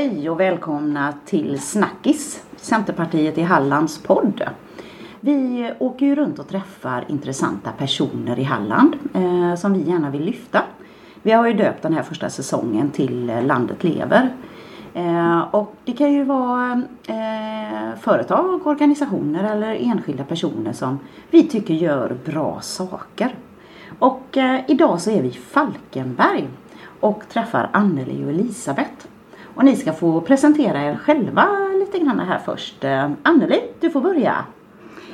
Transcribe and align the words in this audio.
Hej 0.00 0.30
och 0.30 0.40
välkomna 0.40 1.14
till 1.24 1.60
Snackis, 1.60 2.44
Centerpartiet 2.56 3.38
i 3.38 3.42
Hallands 3.42 4.02
podd. 4.02 4.42
Vi 5.20 5.72
åker 5.78 6.06
ju 6.06 6.14
runt 6.14 6.38
och 6.38 6.48
träffar 6.48 7.04
intressanta 7.08 7.72
personer 7.72 8.38
i 8.38 8.42
Halland 8.42 8.96
eh, 9.14 9.54
som 9.54 9.72
vi 9.72 9.90
gärna 9.90 10.10
vill 10.10 10.24
lyfta. 10.24 10.62
Vi 11.22 11.32
har 11.32 11.46
ju 11.46 11.52
döpt 11.52 11.82
den 11.82 11.92
här 11.92 12.02
första 12.02 12.30
säsongen 12.30 12.90
till 12.90 13.26
Landet 13.46 13.84
lever. 13.84 14.34
Eh, 14.94 15.40
och 15.40 15.74
det 15.84 15.92
kan 15.92 16.12
ju 16.12 16.24
vara 16.24 16.82
eh, 17.06 17.98
företag, 18.00 18.66
organisationer 18.66 19.52
eller 19.52 19.74
enskilda 19.74 20.24
personer 20.24 20.72
som 20.72 20.98
vi 21.30 21.42
tycker 21.42 21.74
gör 21.74 22.16
bra 22.24 22.60
saker. 22.60 23.34
Och 23.98 24.36
eh, 24.36 24.60
idag 24.68 25.00
så 25.00 25.10
är 25.10 25.22
vi 25.22 25.28
i 25.28 25.32
Falkenberg 25.32 26.48
och 27.00 27.22
träffar 27.28 27.70
Anneli 27.72 28.24
och 28.24 28.30
Elisabeth. 28.30 29.09
Och 29.60 29.66
ni 29.66 29.76
ska 29.76 29.92
få 29.92 30.20
presentera 30.20 30.82
er 30.82 30.96
själva 30.96 31.48
lite 31.78 31.98
grann 31.98 32.20
här 32.20 32.38
först. 32.38 32.84
Eh, 32.84 33.10
Anneli, 33.22 33.60
du 33.80 33.90
får 33.90 34.00
börja. 34.00 34.44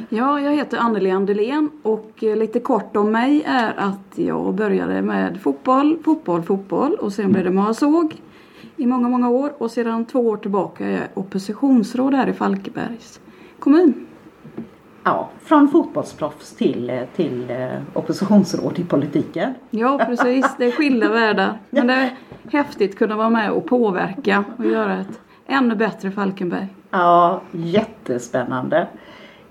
Ja, 0.09 0.41
jag 0.41 0.53
heter 0.53 0.79
Anneli 0.79 1.11
Andelén 1.11 1.71
och 1.83 2.25
eh, 2.25 2.37
lite 2.37 2.61
kort 2.61 2.97
om 2.97 3.13
mig 3.13 3.43
är 3.47 3.75
att 3.77 4.13
jag 4.15 4.55
började 4.55 5.03
med 5.03 5.41
fotboll, 5.43 5.99
fotboll, 6.05 6.43
fotboll 6.43 6.95
och 6.95 7.13
sen 7.13 7.33
blev 7.33 7.45
det 7.45 7.51
marsåg 7.51 8.15
i 8.77 8.87
många, 8.87 9.09
många 9.09 9.31
år 9.31 9.53
och 9.59 9.71
sedan 9.71 10.05
två 10.05 10.21
år 10.21 10.37
tillbaka 10.37 10.87
är 10.87 10.91
jag 10.91 11.03
oppositionsråd 11.15 12.15
här 12.15 12.27
i 12.29 12.33
Falkenbergs 12.33 13.21
kommun. 13.59 14.06
Ja, 15.07 15.29
från 15.43 15.69
fotbollsproffs 15.69 16.57
till, 16.57 17.07
till 17.17 17.51
eh, 17.51 17.69
oppositionsråd 17.93 18.79
i 18.79 18.85
politiken. 18.85 19.55
Ja, 19.71 19.99
precis. 20.07 20.47
Det 20.59 20.65
är 20.65 20.71
skilda 20.71 21.09
världar. 21.09 21.59
Men 21.71 21.87
det 21.87 21.93
är 21.93 22.11
häftigt 22.53 22.91
att 22.91 22.99
kunna 22.99 23.17
vara 23.17 23.31
med 23.31 23.51
och 23.51 23.67
påverka 23.67 24.45
och 24.59 24.67
göra 24.67 24.99
ett 24.99 25.21
ännu 25.47 25.75
bättre 25.75 26.11
Falkenberg. 26.11 26.69
Ja, 26.91 27.41
jättespännande. 27.53 28.87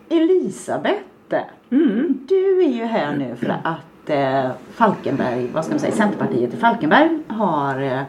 Elisabeth, 0.09 1.36
mm. 1.70 2.26
du 2.28 2.64
är 2.64 2.70
ju 2.70 2.83
här 2.83 3.16
nu 3.16 3.36
för 3.36 3.56
att 3.64 4.09
eh, 4.09 4.52
Falkenberg, 4.73 5.50
vad 5.53 5.66
ska 5.66 5.73
man 5.73 5.80
säga, 5.80 5.95
Centerpartiet 5.95 6.53
i 6.53 6.58
Falkenberg 6.58 7.20
har 7.28 7.81
eh, 7.81 8.02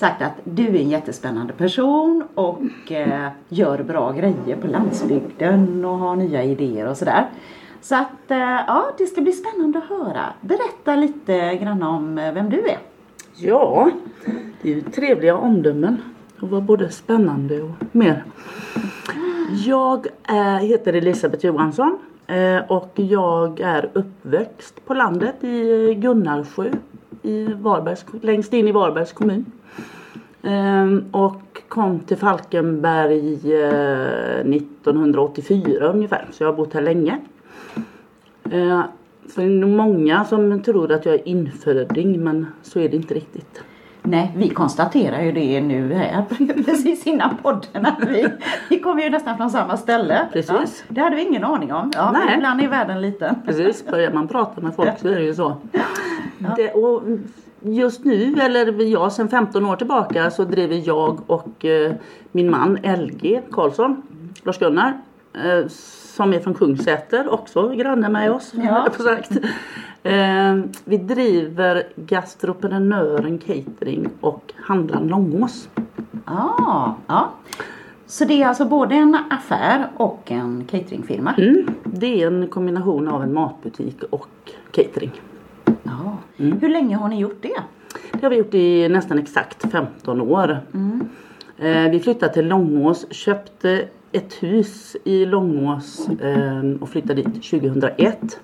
sagt 0.00 0.22
att 0.22 0.32
du 0.44 0.66
är 0.66 0.80
en 0.80 0.88
jättespännande 0.88 1.52
person 1.52 2.24
och 2.34 2.92
eh, 2.92 3.28
gör 3.48 3.82
bra 3.82 4.12
grejer 4.12 4.56
på 4.60 4.66
landsbygden 4.66 5.84
och 5.84 5.98
har 5.98 6.16
nya 6.16 6.44
idéer 6.44 6.88
och 6.88 6.96
sådär. 6.96 7.26
Så 7.80 7.94
att 7.94 8.30
eh, 8.30 8.38
ja, 8.38 8.90
det 8.98 9.06
ska 9.06 9.20
bli 9.20 9.32
spännande 9.32 9.78
att 9.78 9.98
höra. 9.98 10.24
Berätta 10.40 10.96
lite 10.96 11.56
grann 11.56 11.82
om 11.82 12.18
eh, 12.18 12.32
vem 12.32 12.50
du 12.50 12.58
är. 12.58 12.78
Ja, 13.36 13.90
det 14.62 14.70
är 14.70 14.74
ju 14.74 14.80
trevliga 14.80 15.36
omdömen 15.36 16.02
och 16.40 16.50
var 16.50 16.60
både 16.60 16.90
spännande 16.90 17.62
och 17.62 17.70
mer. 17.92 18.24
Jag 19.66 20.06
eh, 20.28 20.56
heter 20.56 20.92
Elisabeth 20.92 21.46
Johansson 21.46 21.98
eh, 22.26 22.58
och 22.68 22.92
jag 22.94 23.60
är 23.60 23.90
uppväxt 23.92 24.86
på 24.86 24.94
landet 24.94 25.44
i 25.44 25.94
Gunnarsjö 25.94 26.70
i 27.22 27.44
Varbergs, 27.44 28.04
längst 28.22 28.52
in 28.52 28.68
i 28.68 28.72
Varbergs 28.72 29.12
kommun. 29.12 29.52
Ehm, 30.42 31.04
och 31.10 31.62
kom 31.68 32.00
till 32.00 32.16
Falkenberg 32.16 33.34
1984 33.34 35.84
eh, 35.84 35.90
ungefär, 35.94 36.28
så 36.32 36.42
jag 36.42 36.48
har 36.48 36.56
bott 36.56 36.74
här 36.74 36.80
länge. 36.80 37.18
Ehm, 38.50 38.82
så 39.28 39.40
det 39.40 39.46
är 39.46 39.50
nog 39.50 39.70
många 39.70 40.24
som 40.24 40.62
tror 40.62 40.92
att 40.92 41.06
jag 41.06 41.14
är 41.14 41.28
inföding 41.28 42.24
men 42.24 42.46
så 42.62 42.80
är 42.80 42.88
det 42.88 42.96
inte 42.96 43.14
riktigt. 43.14 43.62
Nej, 44.02 44.32
vi 44.36 44.48
konstaterar 44.48 45.22
ju 45.22 45.32
det 45.32 45.60
nu 45.60 45.94
här 45.94 46.24
precis 46.66 47.06
innan 47.06 47.36
podden 47.36 47.86
vi, 48.08 48.28
vi 48.68 48.80
kommer 48.80 49.02
ju 49.02 49.10
nästan 49.10 49.36
från 49.36 49.50
samma 49.50 49.76
ställe. 49.76 50.28
Precis. 50.32 50.84
Ja, 50.88 50.94
det 50.94 51.00
hade 51.00 51.16
vi 51.16 51.22
ingen 51.22 51.44
aning 51.44 51.72
om. 51.72 51.92
Ja, 51.94 52.12
Nej. 52.12 52.34
Ibland 52.36 52.60
är 52.60 52.68
världen 52.68 53.00
liten. 53.00 53.34
Precis, 53.46 53.86
börjar 53.86 54.12
man 54.12 54.28
prata 54.28 54.60
med 54.60 54.74
folk 54.74 54.98
så 54.98 55.08
är 55.08 55.14
det 55.14 55.24
ju 55.24 55.34
så. 55.34 55.56
Ja. 56.42 56.54
Det, 56.56 56.72
och 56.72 57.02
just 57.60 58.04
nu, 58.04 58.34
eller 58.40 58.82
jag 58.82 59.12
sedan 59.12 59.28
15 59.28 59.66
år 59.66 59.76
tillbaka 59.76 60.30
så 60.30 60.44
driver 60.44 60.82
jag 60.84 61.30
och 61.30 61.64
eh, 61.64 61.92
min 62.32 62.50
man 62.50 62.78
LG 62.82 63.42
Karlsson, 63.50 64.02
Lars-Gunnar, 64.42 65.00
eh, 65.34 65.66
som 66.16 66.34
är 66.34 66.40
från 66.40 66.54
Kungsäter, 66.54 67.32
också 67.32 67.68
granne 67.68 68.08
med 68.08 68.32
oss. 68.32 68.52
Ja. 68.54 68.88
Sagt. 68.98 69.30
Eh, 70.02 70.58
vi 70.84 70.96
driver 70.96 71.82
Gastroprenören 71.96 73.38
Catering 73.38 74.08
och 74.20 74.52
Handlaren 74.56 75.08
Långås. 75.08 75.68
Ah, 76.24 76.92
ja. 77.06 77.30
Så 78.06 78.24
det 78.24 78.42
är 78.42 78.48
alltså 78.48 78.64
både 78.64 78.94
en 78.94 79.16
affär 79.30 79.88
och 79.96 80.30
en 80.30 80.64
cateringfirma? 80.70 81.34
Mm, 81.38 81.66
det 81.84 82.22
är 82.22 82.26
en 82.26 82.48
kombination 82.48 83.08
av 83.08 83.22
en 83.22 83.34
matbutik 83.34 84.02
och 84.10 84.28
catering. 84.70 85.10
Ja. 85.82 86.16
Mm. 86.40 86.60
Hur 86.60 86.68
länge 86.68 86.96
har 86.96 87.08
ni 87.08 87.20
gjort 87.20 87.42
det? 87.42 87.62
Det 88.12 88.22
har 88.22 88.30
vi 88.30 88.36
gjort 88.36 88.54
i 88.54 88.88
nästan 88.88 89.18
exakt 89.18 89.70
15 89.72 90.20
år. 90.20 90.60
Mm. 90.74 91.08
Eh, 91.58 91.90
vi 91.90 92.00
flyttade 92.00 92.32
till 92.32 92.46
Långås, 92.46 93.06
köpte 93.10 93.88
ett 94.12 94.42
hus 94.42 94.96
i 95.04 95.26
Långås 95.26 96.08
eh, 96.08 96.62
och 96.80 96.88
flyttade 96.88 97.14
dit 97.14 97.34
2001. 97.50 98.40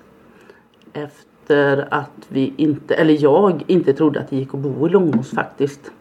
Efter 0.93 1.87
att 1.93 2.27
vi 2.27 2.53
inte, 2.57 2.95
eller 2.95 3.23
jag 3.23 3.63
inte 3.67 3.93
trodde 3.93 4.19
att 4.19 4.29
det 4.29 4.35
gick 4.35 4.53
att 4.53 4.59
bo 4.59 4.87
i 4.87 4.89
Långås 4.89 5.31
faktiskt. 5.31 5.91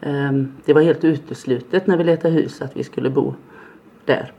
Eh, 0.00 0.32
det 0.64 0.72
var 0.72 0.82
helt 0.82 1.04
uteslutet 1.04 1.86
när 1.86 1.96
vi 1.96 2.04
letade 2.04 2.34
hus 2.34 2.62
att 2.62 2.76
vi 2.76 2.84
skulle 2.84 3.10
bo 3.10 3.34
där. 4.04 4.32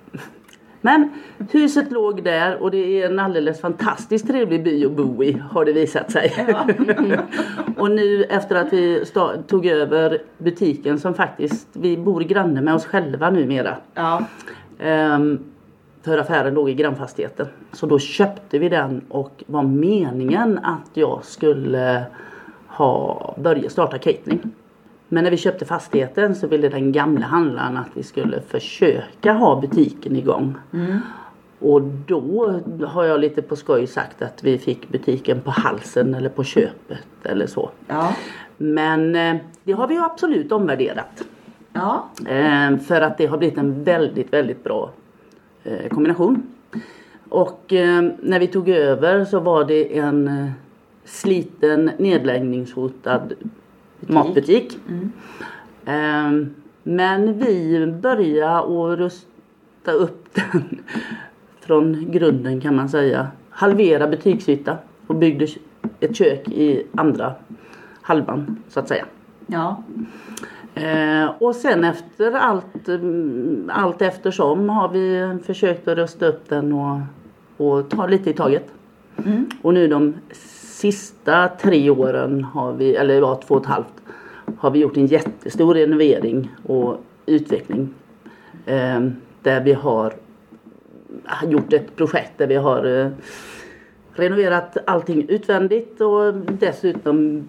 Men 0.81 1.09
huset 1.51 1.91
låg 1.91 2.23
där 2.23 2.63
och 2.63 2.71
det 2.71 3.01
är 3.01 3.09
en 3.09 3.19
alldeles 3.19 3.61
fantastiskt 3.61 4.27
trevlig 4.27 4.63
by 4.63 4.85
att 4.85 4.91
bo 4.91 5.23
i 5.23 5.41
har 5.51 5.65
det 5.65 5.73
visat 5.73 6.11
sig. 6.11 6.45
Ja. 6.47 6.67
och 7.77 7.91
nu 7.91 8.23
efter 8.23 8.55
att 8.55 8.73
vi 8.73 9.03
tog 9.47 9.65
över 9.65 10.21
butiken 10.37 10.99
som 10.99 11.13
faktiskt, 11.13 11.67
vi 11.73 11.97
bor 11.97 12.21
granne 12.21 12.61
med 12.61 12.73
oss 12.73 12.85
själva 12.85 13.29
numera. 13.29 13.77
Ja. 13.93 14.25
Um, 15.15 15.39
för 16.01 16.17
affären 16.17 16.53
låg 16.53 16.69
i 16.69 16.73
grannfastigheten. 16.73 17.47
Så 17.71 17.85
då 17.85 17.99
köpte 17.99 18.59
vi 18.59 18.69
den 18.69 19.01
och 19.09 19.43
var 19.47 19.63
meningen 19.63 20.59
att 20.63 20.89
jag 20.93 21.25
skulle 21.25 22.03
ha 22.67 23.35
börjat 23.37 23.71
starta 23.71 23.97
catering. 23.97 24.39
Men 25.09 25.23
när 25.23 25.31
vi 25.31 25.37
köpte 25.37 25.65
fastigheten 25.65 26.35
så 26.35 26.47
ville 26.47 26.69
den 26.69 26.91
gamla 26.91 27.25
handlaren 27.25 27.77
att 27.77 27.89
vi 27.93 28.03
skulle 28.03 28.41
försöka 28.41 29.33
ha 29.33 29.61
butiken 29.61 30.15
igång. 30.15 30.55
Mm. 30.73 30.99
Och 31.59 31.81
då 31.81 32.61
har 32.87 33.03
jag 33.03 33.19
lite 33.19 33.41
på 33.41 33.55
skoj 33.55 33.87
sagt 33.87 34.21
att 34.21 34.43
vi 34.43 34.57
fick 34.57 34.89
butiken 34.89 35.41
på 35.41 35.51
halsen 35.51 36.15
eller 36.15 36.29
på 36.29 36.43
köpet 36.43 37.07
eller 37.23 37.47
så. 37.47 37.69
Ja. 37.87 38.15
Men 38.57 39.15
eh, 39.15 39.35
det 39.63 39.71
har 39.71 39.87
vi 39.87 39.97
absolut 39.97 40.51
omvärderat. 40.51 41.23
Ja. 41.73 42.09
Eh, 42.27 42.77
för 42.77 43.01
att 43.01 43.17
det 43.17 43.25
har 43.25 43.37
blivit 43.37 43.57
en 43.57 43.83
väldigt, 43.83 44.33
väldigt 44.33 44.63
bra 44.63 44.91
eh, 45.63 45.89
kombination. 45.89 46.43
Och 47.29 47.63
när 48.19 48.39
vi 48.39 48.47
tog 48.47 48.69
över 48.69 49.25
så 49.25 49.39
var 49.39 49.65
det 49.65 49.97
en 49.97 50.51
sliten 51.05 51.91
nedläggningshotad 51.97 53.33
Butik. 53.99 54.15
matbutik. 54.15 54.79
Mm. 54.87 55.11
Um, 55.85 56.55
men 56.83 57.39
vi 57.39 57.87
började 58.01 58.57
att 58.57 58.99
rusta 58.99 59.91
upp 59.91 60.29
den 60.33 60.79
från 61.61 62.11
grunden 62.11 62.61
kan 62.61 62.75
man 62.75 62.89
säga. 62.89 63.27
Halvera 63.49 64.07
butiksyta 64.07 64.77
och 65.07 65.15
byggde 65.15 65.47
ett 65.99 66.15
kök 66.15 66.47
i 66.47 66.83
andra 66.95 67.33
halvan 68.01 68.57
så 68.69 68.79
att 68.79 68.87
säga. 68.87 69.05
Ja. 69.47 69.83
Eh, 70.75 71.25
och 71.39 71.55
sen 71.55 71.83
efter 71.83 72.31
allt, 72.31 72.87
mm, 72.87 73.71
allt 73.73 74.01
eftersom 74.01 74.69
har 74.69 74.89
vi 74.89 75.37
försökt 75.45 75.87
att 75.87 75.97
rusta 75.97 76.25
upp 76.25 76.49
den 76.49 76.73
och, 76.73 76.99
och 77.57 77.89
ta 77.89 78.07
lite 78.07 78.29
i 78.29 78.33
taget. 78.33 78.73
Mm. 79.25 79.49
Och 79.61 79.73
nu 79.73 79.87
de 79.87 80.13
sista 80.77 81.49
tre 81.61 81.89
åren 81.89 82.43
har 82.43 82.73
vi, 82.73 82.95
eller 82.95 83.13
ja, 83.13 83.41
två 83.47 83.55
och 83.55 83.61
ett 83.61 83.67
halvt, 83.67 83.93
har 84.57 84.71
vi 84.71 84.79
gjort 84.79 84.97
en 84.97 85.05
jättestor 85.05 85.73
renovering 85.73 86.49
och 86.65 86.97
utveckling. 87.25 87.89
Eh, 88.65 88.99
där 89.41 89.61
vi 89.61 89.73
har 89.73 90.13
gjort 91.47 91.73
ett 91.73 91.95
projekt 91.95 92.31
där 92.37 92.47
vi 92.47 92.55
har 92.55 92.85
eh, 92.85 93.11
renoverat 94.13 94.77
allting 94.87 95.29
utvändigt 95.29 96.01
och 96.01 96.33
dessutom 96.33 97.47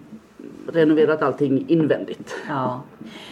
renoverat 0.67 1.21
allting 1.21 1.65
invändigt. 1.67 2.35
Ja. 2.47 2.81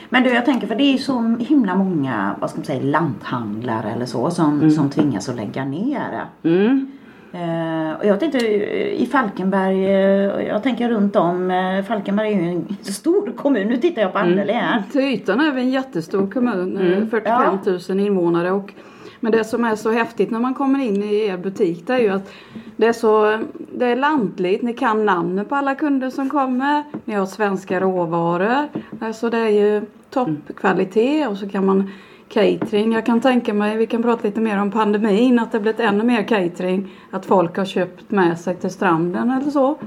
Men 0.09 0.23
du 0.23 0.29
jag 0.29 0.45
tänker 0.45 0.67
för 0.67 0.75
det 0.75 0.93
är 0.93 0.97
så 0.97 1.35
himla 1.39 1.75
många 1.75 2.35
vad 2.39 2.49
ska 2.49 2.59
man 2.59 2.65
säga 2.65 2.81
lanthandlare 2.81 3.91
eller 3.91 4.05
så 4.05 4.29
som, 4.31 4.53
mm. 4.53 4.71
som 4.71 4.89
tvingas 4.89 5.29
att 5.29 5.35
lägga 5.35 5.65
ner. 5.65 6.25
Mm. 6.43 6.96
Eh, 7.37 7.93
och 7.99 8.05
jag 8.05 8.19
tänkte 8.19 8.37
eh, 8.37 9.01
i 9.01 9.05
Falkenberg, 9.11 9.85
eh, 9.85 10.47
jag 10.47 10.63
tänker 10.63 10.89
runt 10.89 11.15
om, 11.15 11.83
Falkenberg 11.87 12.33
är 12.33 12.41
ju 12.41 12.49
en 12.49 12.77
stor 12.81 13.31
kommun. 13.37 13.67
Nu 13.67 13.77
tittar 13.77 14.01
jag 14.01 14.13
på 14.13 14.19
Anneli 14.19 14.53
här. 14.53 14.83
Till 14.91 15.01
ytan 15.01 15.39
är 15.39 15.51
vi 15.51 15.61
en 15.61 15.69
jättestor 15.69 16.31
kommun, 16.31 16.77
eh, 16.77 17.07
45 17.07 17.57
000 17.89 17.99
invånare. 17.99 18.51
Och, 18.51 18.73
men 19.19 19.31
det 19.31 19.43
som 19.43 19.65
är 19.65 19.75
så 19.75 19.91
häftigt 19.91 20.31
när 20.31 20.39
man 20.39 20.53
kommer 20.53 20.79
in 20.79 21.03
i 21.03 21.25
er 21.25 21.37
butik 21.37 21.87
det 21.87 21.93
är 21.93 21.99
ju 21.99 22.09
att 22.09 22.33
det 22.75 22.87
är 22.87 22.93
så 22.93 23.39
det 23.57 23.85
är 23.85 23.95
lantligt. 23.95 24.61
Ni 24.61 24.73
kan 24.73 25.05
namnen 25.05 25.45
på 25.45 25.55
alla 25.55 25.75
kunder 25.75 26.09
som 26.09 26.29
kommer. 26.29 26.83
Ni 27.05 27.13
har 27.13 27.25
svenska 27.25 27.79
råvaror. 27.79 28.67
Alltså 28.99 29.29
det 29.29 29.37
är 29.37 29.49
ju 29.49 29.81
toppkvalitet 30.09 31.29
och 31.29 31.37
så 31.37 31.49
kan 31.49 31.65
man 31.65 31.91
catering. 32.29 32.93
Jag 32.93 33.05
kan 33.05 33.21
tänka 33.21 33.53
mig, 33.53 33.77
vi 33.77 33.87
kan 33.87 34.03
prata 34.03 34.27
lite 34.27 34.41
mer 34.41 34.61
om 34.61 34.71
pandemin, 34.71 35.39
att 35.39 35.51
det 35.51 35.59
blivit 35.59 35.79
ännu 35.79 36.03
mer 36.03 36.23
catering. 36.23 36.95
Att 37.11 37.25
folk 37.25 37.57
har 37.57 37.65
köpt 37.65 38.11
med 38.11 38.39
sig 38.39 38.55
till 38.55 38.69
stranden 38.69 39.31
eller 39.31 39.51
så. 39.51 39.77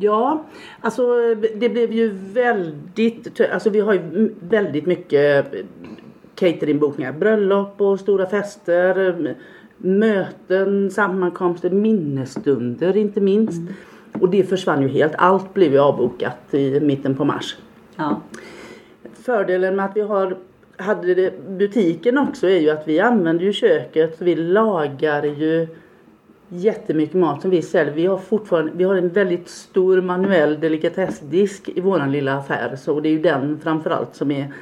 Ja, 0.00 0.44
alltså 0.80 1.02
det 1.34 1.68
blev 1.68 1.92
ju 1.92 2.10
väldigt, 2.32 3.40
alltså 3.52 3.70
vi 3.70 3.80
har 3.80 3.92
ju 3.92 4.34
väldigt 4.40 4.86
mycket 4.86 5.54
cateringbokningar. 6.34 7.12
Bröllop 7.12 7.80
och 7.80 8.00
stora 8.00 8.26
fester, 8.26 9.34
möten, 9.78 10.90
sammankomster, 10.90 11.70
minnesstunder 11.70 12.96
inte 12.96 13.20
minst. 13.20 13.62
Och 14.20 14.28
det 14.30 14.42
försvann 14.42 14.82
ju 14.82 14.88
helt. 14.88 15.12
Allt 15.18 15.54
blev 15.54 15.72
ju 15.72 15.78
avbokat 15.78 16.54
i 16.54 16.80
mitten 16.80 17.16
på 17.16 17.24
mars. 17.24 17.56
Ja. 17.96 18.20
Fördelen 19.14 19.76
med 19.76 19.84
att 19.84 19.96
vi 19.96 20.00
har 20.00 20.36
hade 20.78 21.14
det, 21.14 21.48
butiken 21.48 22.18
också 22.18 22.48
är 22.48 22.58
ju 22.58 22.70
att 22.70 22.88
vi 22.88 23.00
använder 23.00 23.44
ju 23.44 23.52
köket. 23.52 24.16
Vi 24.18 24.34
lagar 24.34 25.22
ju 25.22 25.68
jättemycket 26.48 27.14
mat 27.14 27.42
som 27.42 27.50
vi 27.50 27.62
säljer. 27.62 27.94
Vi 27.94 28.06
har 28.06 28.18
fortfarande 28.18 28.72
vi 28.74 28.84
har 28.84 28.94
en 28.94 29.08
väldigt 29.08 29.48
stor 29.48 30.00
manuell 30.00 30.60
delikatessdisk 30.60 31.68
i 31.68 31.80
våran 31.80 32.12
lilla 32.12 32.38
affär. 32.38 32.76
Så 32.76 33.00
det 33.00 33.08
är 33.08 33.12
ju 33.12 33.22
den 33.22 33.60
framförallt 33.62 34.14
som 34.14 34.30
är 34.30 34.52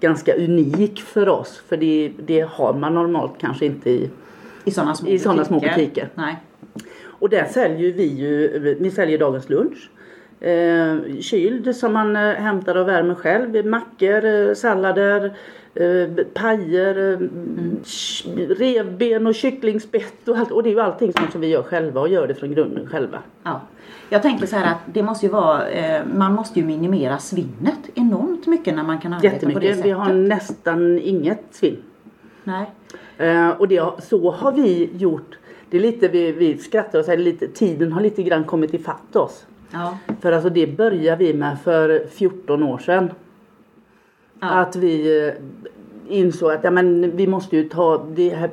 ganska 0.00 0.34
unik 0.34 1.00
för 1.00 1.28
oss. 1.28 1.62
För 1.68 1.76
det, 1.76 2.12
det 2.26 2.40
har 2.40 2.74
man 2.74 2.94
normalt 2.94 3.32
kanske 3.38 3.66
inte 3.66 3.90
i 3.90 4.10
I 4.64 4.70
sådana 4.70 4.94
små, 4.94 5.08
I 5.08 5.18
sådana 5.18 5.44
små 5.44 5.60
butiker. 5.60 6.08
Nej. 6.14 6.36
Och 7.04 7.28
där 7.28 7.44
säljer 7.44 7.92
vi 7.92 8.06
ju, 8.06 8.58
vi 8.80 8.90
säljer 8.90 9.18
dagens 9.18 9.50
lunch. 9.50 9.90
Eh, 10.50 11.20
kyld 11.20 11.76
som 11.76 11.92
man 11.92 12.16
eh, 12.16 12.22
hämtar 12.22 12.74
och 12.74 12.88
värmer 12.88 13.14
själv. 13.14 13.66
Mackor, 13.66 14.24
eh, 14.24 14.54
sallader, 14.54 15.24
eh, 15.74 16.24
pajer, 16.34 17.12
eh, 17.12 17.18
sh- 17.84 18.54
revben 18.54 19.26
och 19.26 19.34
kycklingspett 19.34 20.28
och 20.28 20.36
allt. 20.38 20.50
Och 20.50 20.62
det 20.62 20.68
är 20.68 20.72
ju 20.72 20.80
allting 20.80 21.12
sånt 21.12 21.32
som 21.32 21.40
vi 21.40 21.46
gör 21.46 21.62
själva 21.62 22.00
och 22.00 22.08
gör 22.08 22.26
det 22.28 22.34
från 22.34 22.52
grunden 22.54 22.86
själva. 22.86 23.18
Ja. 23.42 23.60
Jag 24.10 24.22
tänker 24.22 24.46
så 24.46 24.56
här 24.56 24.72
att 24.72 24.78
det 24.94 25.02
måste 25.02 25.26
ju 25.26 25.32
vara, 25.32 25.68
eh, 25.68 26.02
man 26.14 26.32
måste 26.34 26.60
ju 26.60 26.66
minimera 26.66 27.18
svinnet 27.18 27.80
enormt 27.94 28.46
mycket 28.46 28.74
när 28.74 28.82
man 28.82 28.98
kan 29.00 29.12
arbeta 29.12 29.28
på 29.30 29.36
det 29.36 29.46
Jättemycket. 29.46 29.70
sättet. 29.76 29.86
Vi 29.86 29.90
har 29.90 30.12
nästan 30.12 30.98
inget 30.98 31.42
svinn. 31.50 31.82
Nej. 32.44 32.70
Eh, 33.18 33.48
och 33.48 33.68
det, 33.68 33.82
så 34.02 34.30
har 34.30 34.52
vi 34.52 34.90
gjort. 34.96 35.38
Det 35.70 35.76
är 35.76 35.80
lite, 35.80 36.08
vi, 36.08 36.32
vi 36.32 36.58
skrattar 36.58 36.98
och 36.98 37.04
säger 37.04 37.18
lite, 37.18 37.48
tiden 37.48 37.92
har 37.92 38.00
lite 38.00 38.22
grann 38.22 38.44
kommit 38.44 38.74
ifatt 38.74 39.16
oss. 39.16 39.46
Ja. 39.70 39.98
För 40.20 40.32
alltså 40.32 40.50
det 40.50 40.66
började 40.66 41.24
vi 41.24 41.34
med 41.34 41.60
för 41.60 42.06
14 42.10 42.62
år 42.62 42.78
sedan. 42.78 43.10
Ja. 44.40 44.50
Att 44.50 44.76
vi 44.76 45.26
eh, 45.26 45.34
insåg 46.08 46.52
att 46.52 46.64
ja, 46.64 46.70
men 46.70 47.16
vi 47.16 47.26
måste 47.26 47.56
ju 47.56 47.68
ta 47.68 48.06
det 48.14 48.28
här. 48.28 48.50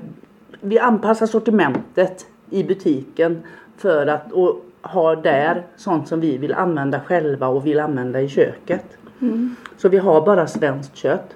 Vi 0.61 0.79
anpassar 0.79 1.25
sortimentet 1.25 2.25
i 2.49 2.63
butiken 2.63 3.41
för 3.77 4.07
att 4.07 4.31
och 4.31 4.65
ha 4.81 5.15
där 5.15 5.63
sånt 5.75 6.07
som 6.07 6.19
vi 6.19 6.37
vill 6.37 6.53
använda 6.53 6.99
själva 6.99 7.47
och 7.47 7.65
vill 7.65 7.79
använda 7.79 8.21
i 8.21 8.29
köket. 8.29 8.97
Så 9.77 9.89
vi 9.89 9.97
har 9.97 10.25
bara 10.25 10.47
svenskt 10.47 10.95
kött. 10.95 11.35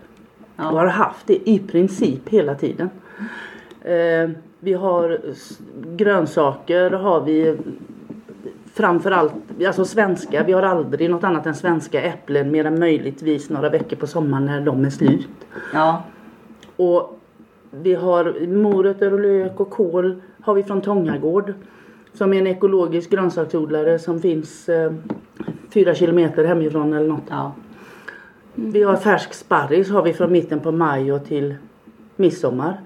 Ja. 0.55 0.71
Och 0.71 0.77
har 0.77 0.85
haft 0.85 1.27
det 1.27 1.49
i 1.49 1.59
princip 1.59 2.29
hela 2.29 2.55
tiden. 2.55 2.89
Eh, 3.81 4.29
vi 4.59 4.73
har 4.73 5.19
grönsaker 5.85 6.91
har 6.91 7.21
vi 7.21 7.57
framförallt, 8.77 9.33
alltså 9.67 9.85
svenska. 9.85 10.43
Vi 10.43 10.53
har 10.53 10.61
aldrig 10.61 11.09
något 11.09 11.23
annat 11.23 11.45
än 11.45 11.55
svenska 11.55 12.01
äpplen 12.01 12.51
mer 12.51 12.65
än 12.65 12.79
möjligtvis 12.79 13.49
några 13.49 13.69
veckor 13.69 13.97
på 13.97 14.07
sommaren 14.07 14.45
när 14.45 14.61
de 14.61 14.85
är 14.85 14.89
slut. 14.89 15.29
Ja. 15.73 16.03
Och 16.75 17.19
vi 17.71 17.95
har 17.95 18.47
morötter 18.47 19.13
och 19.13 19.19
lök 19.19 19.59
och 19.59 19.69
kål 19.69 20.21
har 20.41 20.53
vi 20.53 20.63
från 20.63 20.81
Tångagård. 20.81 21.53
Som 22.13 22.33
är 22.33 22.37
en 22.37 22.47
ekologisk 22.47 23.09
grönsaksodlare 23.09 23.99
som 23.99 24.21
finns 24.21 24.69
eh, 24.69 24.93
fyra 25.73 25.95
kilometer 25.95 26.45
hemifrån 26.45 26.93
eller 26.93 27.07
något. 27.07 27.27
Ja. 27.29 27.51
Vi 28.55 28.83
har 28.83 28.95
färsk 28.95 29.33
sparris 29.33 29.89
har 29.89 30.01
vi 30.01 30.13
från 30.13 30.31
mitten 30.31 30.59
på 30.59 30.71
maj 30.71 31.13
och 31.13 31.25
till 31.25 31.55
midsommar. 32.15 32.81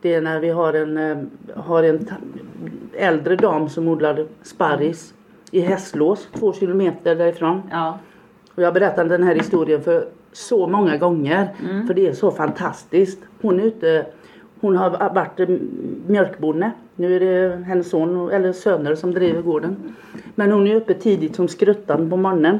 Det 0.00 0.14
är 0.14 0.20
när 0.20 0.40
vi 0.40 0.50
har 0.50 0.72
en, 0.72 0.96
eh, 0.96 1.16
har 1.54 1.82
en 1.82 2.08
äldre 2.92 3.36
dam 3.36 3.68
som 3.68 3.88
odlar 3.88 4.26
sparris 4.42 5.14
i 5.50 5.60
Hässlås, 5.60 6.28
två 6.32 6.52
kilometer 6.52 7.14
därifrån. 7.14 7.62
Ja. 7.70 7.98
Och 8.54 8.62
jag 8.62 8.66
har 8.66 8.72
berättat 8.72 9.08
den 9.08 9.22
här 9.22 9.34
historien 9.34 9.82
för 9.82 10.08
så 10.32 10.66
många 10.66 10.96
gånger. 10.96 11.48
För 11.86 11.94
det 11.94 12.06
är 12.06 12.12
så 12.12 12.30
fantastiskt. 12.30 13.18
Hon 13.40 13.60
är 13.60 13.64
ute, 13.64 14.06
hon 14.60 14.76
har 14.76 14.90
varit 14.90 15.48
mjölkbonde. 16.06 16.70
Nu 16.96 17.16
är 17.16 17.20
det 17.20 17.64
hennes 17.64 17.90
son 17.90 18.30
eller 18.30 18.52
söner 18.52 18.94
som 18.94 19.14
driver 19.14 19.42
gården. 19.42 19.76
Men 20.34 20.52
hon 20.52 20.66
är 20.66 20.74
uppe 20.74 20.94
tidigt 20.94 21.36
som 21.36 21.48
skruttan 21.48 22.10
på 22.10 22.16
morgonen. 22.16 22.58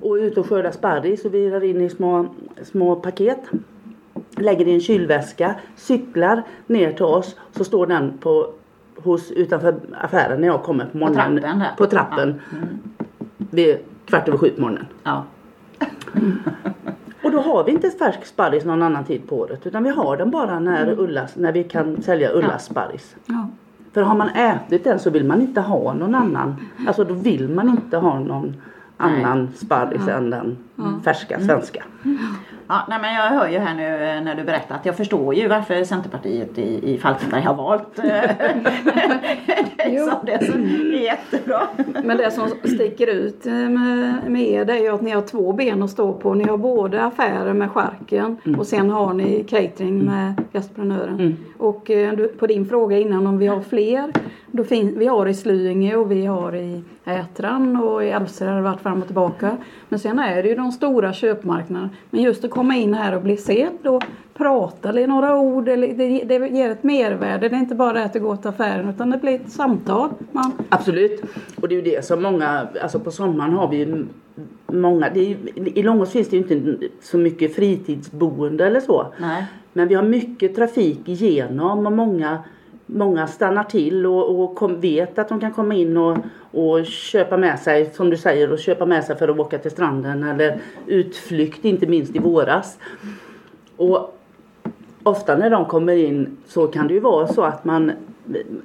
Och 0.00 0.18
är 0.18 0.22
ute 0.22 0.40
och 0.40 0.48
skördar 0.48 0.70
sparris 0.70 1.24
och 1.24 1.34
virar 1.34 1.64
in 1.64 1.80
i 1.80 1.88
små, 1.88 2.26
små 2.62 2.96
paket. 2.96 3.40
Lägger 4.36 4.68
i 4.68 4.74
en 4.74 4.80
kylväska, 4.80 5.54
cyklar 5.76 6.42
ner 6.66 6.92
till 6.92 7.04
oss. 7.04 7.36
Så 7.52 7.64
står 7.64 7.86
den 7.86 8.18
på, 8.18 8.52
hos, 9.02 9.30
utanför 9.30 9.74
affären 10.00 10.40
när 10.40 10.48
jag 10.48 10.62
kommer 10.62 10.84
på 10.84 10.98
morgonen. 10.98 11.36
trappen 11.36 11.58
där. 11.58 11.70
På 11.76 11.86
trappen. 11.86 12.40
Vid 13.36 13.78
kvart 14.04 14.28
över 14.28 14.38
sju 14.38 14.50
på 14.50 14.60
morgonen. 14.60 14.86
Ja. 15.02 15.24
Och 17.22 17.30
då 17.30 17.40
har 17.40 17.64
vi 17.64 17.72
inte 17.72 17.90
färsk 17.90 18.26
sparris 18.26 18.64
någon 18.64 18.82
annan 18.82 19.04
tid 19.04 19.28
på 19.28 19.38
året. 19.38 19.66
Utan 19.66 19.84
vi 19.84 19.90
har 19.90 20.16
den 20.16 20.30
bara 20.30 20.58
när, 20.58 21.00
Ullas, 21.00 21.36
när 21.36 21.52
vi 21.52 21.64
kan 21.64 22.02
sälja 22.02 22.32
Ullas 22.32 22.64
sparris. 22.64 23.16
Ja. 23.26 23.48
För 23.92 24.02
har 24.02 24.14
man 24.14 24.28
ätit 24.28 24.84
den 24.84 24.98
så 24.98 25.10
vill 25.10 25.24
man 25.24 25.40
inte 25.40 25.60
ha 25.60 25.94
någon 25.94 26.14
annan. 26.14 26.56
Alltså 26.86 27.04
då 27.04 27.14
vill 27.14 27.48
man 27.48 27.68
inte 27.68 27.96
ha 27.96 28.18
någon 28.18 28.56
annan 29.00 29.48
sparris 29.54 30.08
än 30.08 30.30
den 30.30 30.56
färska 31.04 31.40
svenska. 31.40 31.84
Ja, 32.70 32.86
nej, 32.88 32.98
men 33.02 33.14
jag 33.14 33.22
hör 33.22 33.48
ju 33.48 33.58
här 33.58 33.74
nu 33.74 34.04
eh, 34.04 34.22
när 34.22 34.34
du 34.34 34.44
berättar 34.44 34.74
att 34.74 34.86
jag 34.86 34.96
förstår 34.96 35.34
ju 35.34 35.48
varför 35.48 35.84
Centerpartiet 35.84 36.58
i, 36.58 36.94
i 36.94 36.98
Falkenberg 36.98 37.42
har 37.42 37.54
valt 37.54 37.98
eh, 37.98 38.30
Jo. 39.92 40.06
som 40.06 40.26
det 40.26 40.46
så 40.46 40.52
det 40.52 40.98
är 40.98 41.02
jättebra. 41.02 41.60
Men 42.04 42.16
det 42.16 42.30
som 42.30 42.48
sticker 42.64 43.06
ut 43.06 43.46
eh, 43.46 43.52
med, 43.52 44.14
med 44.26 44.42
er 44.42 44.64
det 44.64 44.72
är 44.72 44.82
ju 44.82 44.88
att 44.88 45.02
ni 45.02 45.10
har 45.10 45.22
två 45.22 45.52
ben 45.52 45.82
att 45.82 45.90
stå 45.90 46.12
på. 46.12 46.34
Ni 46.34 46.44
har 46.44 46.56
både 46.56 47.04
affärer 47.04 47.52
med 47.52 47.70
skärken 47.70 48.36
och 48.58 48.66
sen 48.66 48.90
har 48.90 49.14
ni 49.14 49.44
catering 49.44 50.04
med 50.04 50.34
gastprenören. 50.52 51.36
Och 51.58 51.90
eh, 51.90 52.12
du, 52.16 52.28
på 52.28 52.46
din 52.46 52.66
fråga 52.66 52.98
innan 52.98 53.26
om 53.26 53.38
vi 53.38 53.46
har 53.46 53.60
fler. 53.60 54.12
Då 54.46 54.64
fin, 54.64 54.98
vi 54.98 55.06
har 55.06 55.26
i 55.26 55.34
Slyinge 55.34 55.96
och 55.96 56.10
vi 56.10 56.26
har 56.26 56.56
i 56.56 56.82
Ätran 57.12 57.76
och 57.76 58.04
i 58.04 58.12
Alvsted 58.12 58.48
har 58.48 58.56
det 58.56 58.62
varit 58.62 58.80
fram 58.80 59.00
och 59.00 59.06
tillbaka. 59.06 59.56
Men 59.88 59.98
sen 59.98 60.18
är 60.18 60.42
det 60.42 60.48
ju 60.48 60.54
de 60.54 60.72
stora 60.72 61.12
köpmarknaderna. 61.12 61.90
Men 62.10 62.22
just 62.22 62.44
att 62.44 62.50
komma 62.50 62.76
in 62.76 62.94
här 62.94 63.16
och 63.16 63.22
bli 63.22 63.36
sedd 63.36 63.86
och 63.86 64.02
prata 64.34 64.88
eller 64.88 65.06
några 65.06 65.38
ord. 65.38 65.68
Eller, 65.68 65.94
det, 65.94 66.24
det 66.24 66.48
ger 66.48 66.70
ett 66.70 66.82
mervärde. 66.82 67.48
Det 67.48 67.56
är 67.56 67.60
inte 67.60 67.74
bara 67.74 68.04
att 68.04 68.12
det 68.12 68.18
går 68.18 68.36
till 68.36 68.48
affären 68.48 68.88
utan 68.88 69.10
det 69.10 69.18
blir 69.18 69.34
ett 69.34 69.52
samtal. 69.52 70.10
Man, 70.32 70.52
Absolut. 70.68 71.22
Och 71.60 71.68
det 71.68 71.74
är 71.74 71.76
ju 71.76 71.96
det 71.96 72.04
som 72.04 72.22
många, 72.22 72.68
alltså 72.82 73.00
på 73.00 73.10
sommaren 73.10 73.52
har 73.52 73.68
vi 73.68 73.76
ju 73.76 74.06
många, 74.66 75.10
det 75.14 75.20
är, 75.20 75.36
i 75.78 75.82
Långås 75.82 76.10
finns 76.10 76.28
det 76.28 76.36
ju 76.36 76.42
inte 76.42 76.88
så 77.02 77.18
mycket 77.18 77.54
fritidsboende 77.54 78.66
eller 78.66 78.80
så. 78.80 79.06
Nej. 79.18 79.44
Men 79.72 79.88
vi 79.88 79.94
har 79.94 80.02
mycket 80.02 80.56
trafik 80.56 81.08
igenom 81.08 81.86
och 81.86 81.92
många, 81.92 82.38
många 82.92 83.26
stannar 83.26 83.64
till 83.64 84.06
och, 84.06 84.40
och 84.40 84.54
kom, 84.54 84.80
vet 84.80 85.18
att 85.18 85.28
de 85.28 85.40
kan 85.40 85.52
komma 85.52 85.74
in 85.74 85.96
och, 85.96 86.18
och 86.50 86.86
köpa 86.86 87.36
med 87.36 87.58
sig, 87.58 87.90
som 87.94 88.10
du 88.10 88.16
säger, 88.16 88.52
och 88.52 88.58
köpa 88.58 88.86
med 88.86 89.04
sig 89.04 89.16
för 89.16 89.28
att 89.28 89.38
åka 89.38 89.58
till 89.58 89.70
stranden 89.70 90.22
eller 90.22 90.60
utflykt, 90.86 91.64
inte 91.64 91.86
minst 91.86 92.16
i 92.16 92.18
våras. 92.18 92.78
Och 93.76 94.18
ofta 95.02 95.36
när 95.36 95.50
de 95.50 95.64
kommer 95.64 95.96
in 95.96 96.36
så 96.46 96.66
kan 96.66 96.88
det 96.88 96.94
ju 96.94 97.00
vara 97.00 97.26
så 97.26 97.42
att 97.42 97.64
man, 97.64 97.92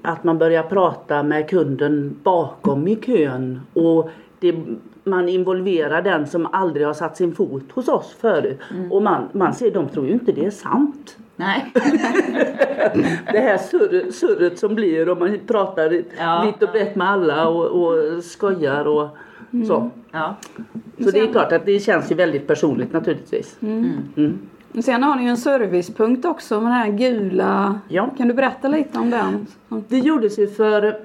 att 0.02 0.24
man 0.24 0.38
börjar 0.38 0.64
prata 0.64 1.24
med 1.24 1.50
kunden 1.50 2.16
bakom 2.24 2.88
i 2.88 2.96
kön 2.96 3.62
och 3.74 4.10
det, 4.40 4.56
man 5.04 5.30
involverar 5.30 6.02
den 6.02 6.28
som 6.28 6.48
aldrig 6.52 6.86
har 6.86 6.94
satt 6.94 7.18
sin 7.18 7.36
fot 7.36 7.72
hos 7.72 7.88
oss 7.88 8.16
förut. 8.20 8.60
Och 8.92 9.02
man, 9.02 9.30
man 9.32 9.54
ser, 9.54 9.72
de 9.72 9.90
tror 9.90 10.08
ju 10.08 10.14
inte 10.14 10.32
det 10.32 10.46
är 10.46 10.52
sant. 10.52 11.18
Nej. 11.36 11.72
Det 13.32 13.40
här 13.40 13.58
surr, 13.58 14.12
surret 14.12 14.60
som 14.60 14.76
blir 14.76 15.10
om 15.10 15.20
man 15.20 15.40
pratar 15.48 16.02
Ja. 16.18 16.44
vitt 16.46 16.64
och 16.64 16.70
brett 16.74 16.96
med 16.96 17.10
alla 17.10 17.48
och, 17.48 17.66
och 17.66 18.24
skojar 18.24 18.86
och 18.86 19.18
så. 19.68 19.90
Ja. 20.12 20.36
Så 21.04 21.12
det 21.12 21.20
är 21.20 21.32
klart 21.32 21.52
att 21.52 21.66
det 21.66 21.80
känns 21.80 22.12
ju 22.12 22.16
väldigt 22.16 22.48
personligt 22.48 22.94
naturligtvis. 22.94 23.58
Mm. 23.62 24.40
Sen 24.84 25.04
har 25.04 25.16
ni 25.16 25.24
ju 25.24 25.30
en 25.30 25.38
servicepunkt 25.38 26.26
också 26.26 26.62
med 26.62 26.72
den 26.72 26.78
här 26.80 26.92
gula. 26.92 27.80
Ja. 27.88 28.10
Kan 28.18 28.28
du 28.28 28.34
berätta 28.34 28.68
lite 28.68 29.00
om 29.00 29.10
den? 29.10 29.48
Det 29.88 29.98
gjordes 30.00 30.40
ju 30.40 30.48
för, 30.48 31.00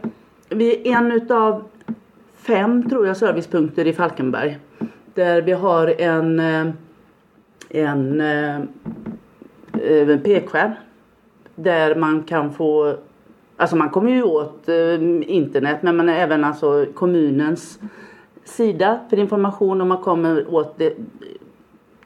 vi 0.49 0.89
är 0.89 0.97
en 0.97 1.13
utav 1.13 1.65
fem 2.37 2.89
tror 2.91 3.07
jag 3.07 3.17
servicepunkter 3.17 3.87
i 3.87 3.93
Falkenberg. 3.93 4.59
Där 5.15 5.43
vi 5.43 5.53
har 5.53 6.01
en, 6.01 6.41
eh, 6.41 6.67
en 7.69 8.21
eh, 9.73 10.19
pekskärm. 10.19 10.71
Där 11.55 11.95
man 11.95 12.23
kan 12.23 12.53
få, 12.53 12.97
alltså 13.57 13.77
man 13.77 13.91
kommer 13.91 14.11
ju 14.11 14.23
åt 14.23 14.69
eh, 14.69 14.95
internet 15.23 15.83
men 15.83 15.97
man 15.97 16.09
är 16.09 16.15
även 16.15 16.45
alltså 16.45 16.87
kommunens 16.95 17.79
sida 18.45 19.00
för 19.11 19.19
information 19.19 19.81
och 19.81 19.87
man 19.87 19.99
kommer 19.99 20.55
åt 20.55 20.79
det, 20.79 20.95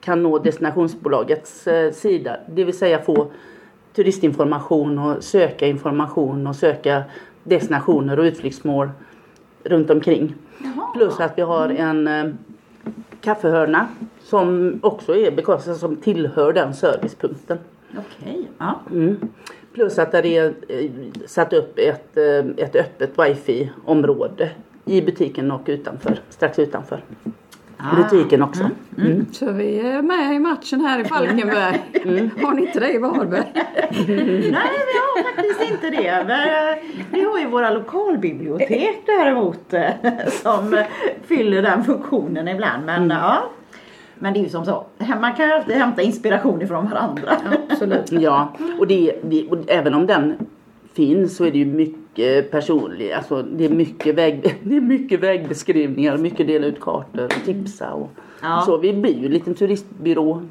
kan 0.01 0.23
nå 0.23 0.39
destinationsbolagets 0.39 1.67
eh, 1.67 1.93
sida. 1.93 2.37
Det 2.49 2.65
vill 2.65 2.79
säga 2.79 2.99
få 2.99 3.31
turistinformation 3.93 4.99
och 4.99 5.25
söka 5.25 5.67
information 5.67 6.47
och 6.47 6.57
söka 6.57 7.03
destinationer 7.45 8.19
och 8.19 8.25
utflyktsmål 8.25 8.89
runt 9.65 9.91
omkring. 9.91 10.35
Plus 10.95 11.21
att 11.21 11.39
vi 11.39 11.43
har 11.43 11.69
en 11.69 12.09
eh, 12.09 12.25
kaffehörna 13.21 13.89
som 14.23 14.79
också 14.83 15.17
är 15.17 15.31
bekostad 15.31 15.75
som 15.75 15.97
tillhör 15.97 16.53
den 16.53 16.75
servicepunkten. 16.75 17.59
Okej. 17.91 18.49
Ja. 18.59 18.81
Mm. 18.91 19.17
Plus 19.75 19.99
att 19.99 20.13
det 20.13 20.37
är 20.37 20.55
eh, 20.69 20.91
satt 21.27 21.53
upp 21.53 21.79
ett, 21.79 22.17
eh, 22.17 22.65
ett 22.65 22.77
öppet 22.77 23.19
wifi-område 23.19 24.51
i 24.85 25.03
butiken 25.03 25.51
och 25.51 25.63
utanför, 25.67 26.21
strax 26.31 26.59
utanför. 26.59 27.05
Ah. 27.87 27.97
Butiken 27.97 28.43
också. 28.43 28.71
Mm. 28.99 29.27
Så 29.33 29.53
vi 29.53 29.81
är 29.81 30.03
med 30.03 30.35
i 30.35 30.39
matchen 30.39 30.81
här 30.81 31.01
i 31.01 31.05
Falkenberg. 31.05 31.83
Har 32.43 32.55
ni 32.55 32.67
inte 32.67 32.81
det 32.81 32.93
i 32.93 32.99
Varberg? 32.99 33.53
Nej, 33.55 34.71
vi 34.89 34.97
har 34.99 35.23
faktiskt 35.23 35.71
inte 35.71 35.91
det. 35.91 36.25
Vi, 36.29 37.05
vi 37.11 37.25
har 37.25 37.39
ju 37.39 37.47
våra 37.47 37.71
lokalbibliotek 37.71 39.03
däremot 39.07 39.73
eh, 39.73 39.91
som 40.43 40.85
fyller 41.23 41.63
den 41.63 41.85
funktionen 41.85 42.49
ibland. 42.49 42.87
Men 42.87 43.11
ja. 43.11 43.51
Men 44.15 44.33
det 44.33 44.39
är 44.39 44.43
ju 44.43 44.49
som 44.49 44.65
så. 44.65 44.87
Man 45.21 45.35
kan 45.35 45.47
ju 45.47 45.53
alltid 45.53 45.77
hämta 45.77 46.03
inspiration 46.03 46.63
ifrån 46.63 46.89
varandra. 46.89 47.37
Absolut. 47.71 48.13
Ja, 48.25 48.53
och, 48.79 48.87
det, 48.87 49.17
det, 49.23 49.49
och 49.49 49.59
även 49.67 49.95
om 49.95 50.07
den 50.07 50.35
finns 50.93 51.37
så 51.37 51.45
är 51.45 51.51
det 51.51 51.59
ju 51.59 51.67
mycket 51.67 52.04
personligt. 52.51 53.13
Alltså 53.13 53.43
det 53.43 53.65
är 53.65 53.69
mycket, 53.69 54.15
väg, 54.15 54.55
det 54.63 54.77
är 54.77 54.81
mycket 54.81 55.21
vägbeskrivningar, 55.21 56.17
mycket 56.17 56.47
dela 56.47 56.67
ut 56.67 56.81
kartor 56.81 57.25
och 57.25 57.45
tipsa 57.45 57.93
och 57.93 58.11
Ja. 58.43 58.63
så. 58.67 58.77
Vi 58.79 58.93
blir 58.93 59.19
ju 59.19 59.27
en 59.27 59.33
liten 59.33 59.55
turistbyrå 59.55 60.43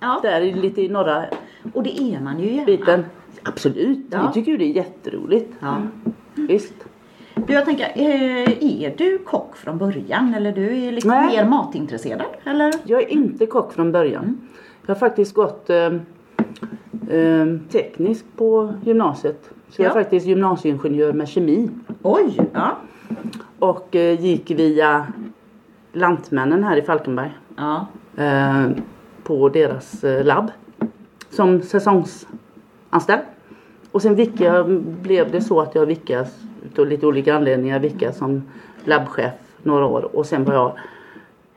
Ja. 0.00 0.20
där 0.22 0.40
lite 0.40 0.82
i 0.82 0.88
norra 0.88 1.24
Och 1.74 1.82
det 1.82 2.00
är 2.02 2.20
man 2.20 2.40
ju 2.40 2.50
gärna. 2.52 2.64
biten. 2.66 3.04
Absolut, 3.42 4.06
Ja. 4.10 4.26
vi 4.26 4.32
tycker 4.34 4.52
ju 4.52 4.58
det 4.58 4.64
är 4.64 4.76
jätteroligt. 4.76 5.52
Ja. 5.60 5.76
Visst. 6.34 6.74
Du, 7.46 7.52
jag 7.52 7.64
tänker, 7.64 7.84
eh, 7.84 8.82
är 8.82 8.94
du 8.98 9.18
kock 9.18 9.56
från 9.56 9.78
början 9.78 10.34
eller 10.34 10.52
du 10.52 10.66
är 10.84 10.98
Nej. 11.04 11.26
mer 11.36 11.44
matintresserad? 11.48 12.22
Eller? 12.44 12.72
Jag 12.84 13.02
är 13.02 13.08
inte 13.08 13.46
kock 13.46 13.72
från 13.72 13.92
början. 13.92 14.48
Jag 14.86 14.94
har 14.94 14.98
faktiskt 15.00 15.34
gått 15.34 15.70
eh, 17.10 17.18
eh, 17.18 17.46
teknisk 17.72 18.24
på 18.36 18.74
gymnasiet. 18.84 19.50
Så 19.70 19.82
jag 19.82 19.86
är 19.86 19.90
Ja. 19.90 20.02
faktiskt 20.02 20.26
gymnasieingenjör 20.26 21.12
med 21.12 21.28
kemi. 21.28 21.70
Oj! 22.02 22.38
Ja. 22.52 22.76
Och 23.58 23.96
eh, 23.96 24.20
gick 24.20 24.50
via 24.50 25.06
Lantmännen 25.92 26.64
här 26.64 26.76
i 26.76 26.82
Falkenberg. 26.82 27.30
Ja. 27.56 27.86
Eh, 28.16 28.66
på 29.24 29.48
deras 29.48 30.04
eh, 30.04 30.24
labb. 30.24 30.50
Som 31.30 31.62
säsongsanställd. 31.62 33.22
Och 33.92 34.02
sen 34.02 34.14
vicka, 34.14 34.64
blev 35.02 35.30
det 35.30 35.40
så 35.40 35.60
att 35.60 35.74
jag 35.74 35.86
vickas 35.86 36.38
utav 36.64 36.86
lite 36.86 37.06
olika 37.06 37.34
anledningar 37.36 37.78
vicka 37.78 38.12
som 38.12 38.42
labbchef 38.84 39.32
några 39.62 39.86
år. 39.86 40.16
Och 40.16 40.26
sen 40.26 40.44
var 40.44 40.54
jag 40.54 40.72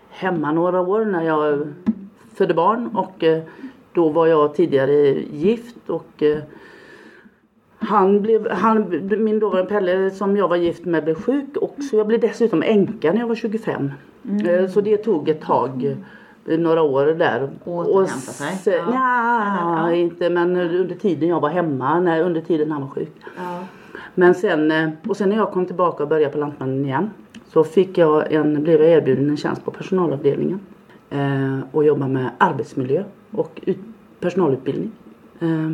hemma 0.10 0.52
några 0.52 0.82
år 0.82 1.06
när 1.06 1.24
jag 1.24 1.68
födde 2.34 2.54
barn. 2.54 2.88
Och 2.96 3.24
eh, 3.24 3.44
då 3.96 4.10
var 4.10 4.28
jag 4.28 4.56
tidigare 4.56 4.94
gift 5.32 5.90
och 5.90 6.24
eh, 6.24 6.38
han 7.80 8.22
blev, 8.22 8.50
han, 8.52 9.10
min 9.24 9.40
dåvarande 9.40 9.70
Pelle 9.72 10.12
som 10.12 10.38
jag 10.38 10.48
var 10.48 10.56
gift 10.56 10.86
med 10.86 11.04
blev 11.04 11.16
sjuk 11.16 11.58
och 11.58 11.76
så 11.92 11.96
jag 11.98 12.08
blev 12.08 12.20
dessutom 12.20 12.64
änka 12.64 13.12
när 13.14 13.20
jag 13.20 13.28
var 13.28 13.36
25. 13.36 13.92
Eh, 14.48 14.68
Så 14.70 14.82
det 14.82 14.98
tog 14.98 15.30
ett 15.30 15.42
tag, 15.42 15.96
eh, 16.48 16.60
några 16.60 16.82
år 16.82 17.06
där. 17.06 17.50
Återhämta 17.66 18.10
sig? 18.32 18.56
se- 18.56 18.72
Ja. 18.72 18.86
Nja, 18.90 19.58
ja. 19.62 19.92
inte 19.94 20.30
men 20.30 20.56
under 20.58 20.96
tiden 20.96 21.30
jag 21.30 21.40
var 21.40 21.50
hemma, 21.50 22.00
när, 22.00 22.22
under 22.22 22.42
tiden 22.42 22.72
han 22.72 22.82
var 22.82 22.90
sjuk. 22.90 23.12
Ja. 23.38 23.60
Men 24.16 24.36
sen, 24.36 24.74
och 25.08 25.18
sen 25.18 25.30
när 25.30 25.36
jag 25.36 25.52
kom 25.52 25.66
tillbaka 25.66 26.04
och 26.04 26.10
började 26.10 26.34
på 26.34 26.38
Lantmännen 26.40 26.86
igen 26.86 27.10
så 27.48 27.64
fick 27.64 27.98
jag 27.98 28.32
en, 28.34 28.64
blev 28.64 28.82
jag 28.82 28.90
erbjuden 28.92 29.30
en 29.30 29.38
tjänst 29.38 29.66
på 29.66 29.72
personalavdelningen. 29.72 30.60
Eh, 31.10 31.60
och 31.72 31.86
jobba 31.86 32.08
med 32.08 32.30
arbetsmiljö 32.38 33.04
och 33.36 33.62
ut, 33.66 33.80
personalutbildning. 34.20 34.92
Eh, 35.40 35.72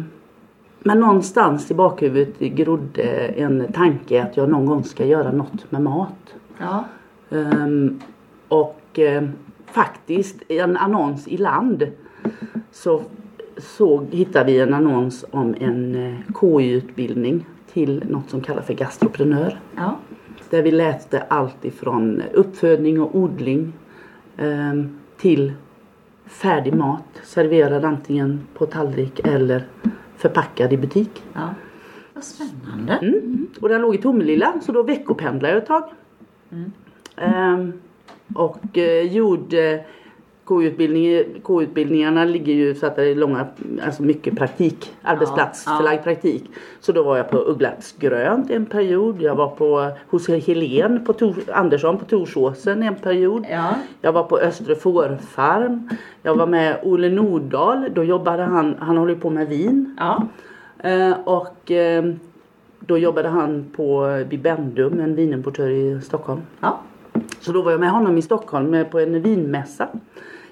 men 0.83 0.99
någonstans 0.99 1.71
i 1.71 1.73
bakhuvudet 1.73 2.39
grodde 2.39 3.03
en 3.27 3.73
tanke 3.73 4.23
att 4.23 4.37
jag 4.37 4.49
någon 4.49 4.65
gång 4.65 4.83
ska 4.83 5.05
göra 5.05 5.31
något 5.31 5.71
med 5.71 5.81
mat. 5.81 6.35
Ja. 6.57 6.85
Ehm, 7.29 7.99
och 8.47 8.99
eh, 8.99 9.23
faktiskt 9.65 10.41
i 10.47 10.59
en 10.59 10.77
annons 10.77 11.27
i 11.27 11.37
Land 11.37 11.87
så 12.71 13.01
såg, 13.57 14.05
hittade 14.11 14.45
vi 14.45 14.59
en 14.59 14.73
annons 14.73 15.25
om 15.31 15.55
en 15.59 15.95
eh, 15.95 16.17
KY-utbildning 16.41 17.45
till 17.73 18.03
något 18.09 18.29
som 18.29 18.41
kallas 18.41 18.65
för 18.65 18.73
gastroprenör. 18.73 19.59
Ja. 19.75 19.97
Där 20.49 20.61
vi 20.61 20.71
läste 20.71 21.21
allt 21.21 21.65
ifrån 21.65 22.21
uppfödning 22.33 23.01
och 23.01 23.15
odling 23.15 23.73
ehm, 24.37 24.99
till 25.17 25.53
färdig 26.31 26.73
mat 26.73 27.21
serverad 27.23 27.85
antingen 27.85 28.47
på 28.53 28.65
tallrik 28.65 29.19
eller 29.23 29.63
förpackad 30.17 30.73
i 30.73 30.77
butik. 30.77 31.23
ja. 31.33 31.49
Vad 32.13 32.23
spännande. 32.23 32.93
Mm. 32.93 33.47
Och 33.61 33.69
den 33.69 33.81
låg 33.81 33.95
i 33.95 33.97
Tomelilla 33.97 34.53
så 34.61 34.71
då 34.71 34.83
veckopendlade 34.83 35.53
jag 35.53 35.61
ett 35.61 35.67
tag. 35.67 35.83
Ehm, 37.15 37.73
och 38.35 38.77
eh, 38.77 39.01
gjorde 39.01 39.85
K-utbildningarna 41.43 42.25
ligger 42.25 42.53
ju 42.53 42.75
så 42.75 42.85
att 42.85 42.95
det 42.95 43.03
är 43.03 43.15
långa, 43.15 43.47
alltså 43.85 44.03
mycket 44.03 44.37
praktik, 44.37 44.93
arbetsplatsförlagd 45.01 46.03
praktik. 46.03 46.43
Så 46.79 46.91
då 46.91 47.03
var 47.03 47.17
jag 47.17 47.29
på 47.29 47.37
Ugglarps 47.37 47.95
grönt 47.99 48.51
en 48.51 48.65
period. 48.65 49.21
Jag 49.21 49.35
var 49.35 49.47
på, 49.47 49.91
hos 50.09 50.29
Helen 50.29 51.05
på 51.05 51.13
Tor, 51.13 51.35
Andersson 51.53 51.97
på 51.97 52.05
Torsåsen 52.05 52.83
en 52.83 52.95
period. 52.95 53.45
Ja. 53.49 53.75
Jag 54.01 54.11
var 54.11 54.23
på 54.23 54.37
Östre 54.37 54.75
fårfarm. 54.75 55.89
Jag 56.23 56.35
var 56.35 56.47
med 56.47 56.79
Olle 56.83 57.09
Nordahl. 57.09 57.89
Då 57.93 58.03
jobbade 58.03 58.43
han, 58.43 58.75
han 58.79 58.97
håller 58.97 59.15
på 59.15 59.29
med 59.29 59.47
vin. 59.47 59.95
Ja. 59.99 60.27
Eh, 60.89 61.13
och 61.23 61.71
eh, 61.71 62.03
då 62.79 62.97
jobbade 62.97 63.29
han 63.29 63.65
på 63.75 64.23
Bibendum, 64.29 64.99
en 64.99 65.15
vinimportör 65.15 65.69
i 65.69 66.01
Stockholm. 66.01 66.41
Ja. 66.59 66.79
Så 67.39 67.51
då 67.51 67.61
var 67.61 67.71
jag 67.71 67.79
med 67.79 67.91
honom 67.91 68.17
i 68.17 68.21
Stockholm 68.21 68.85
på 68.91 68.99
en 68.99 69.21
vinmässa. 69.21 69.87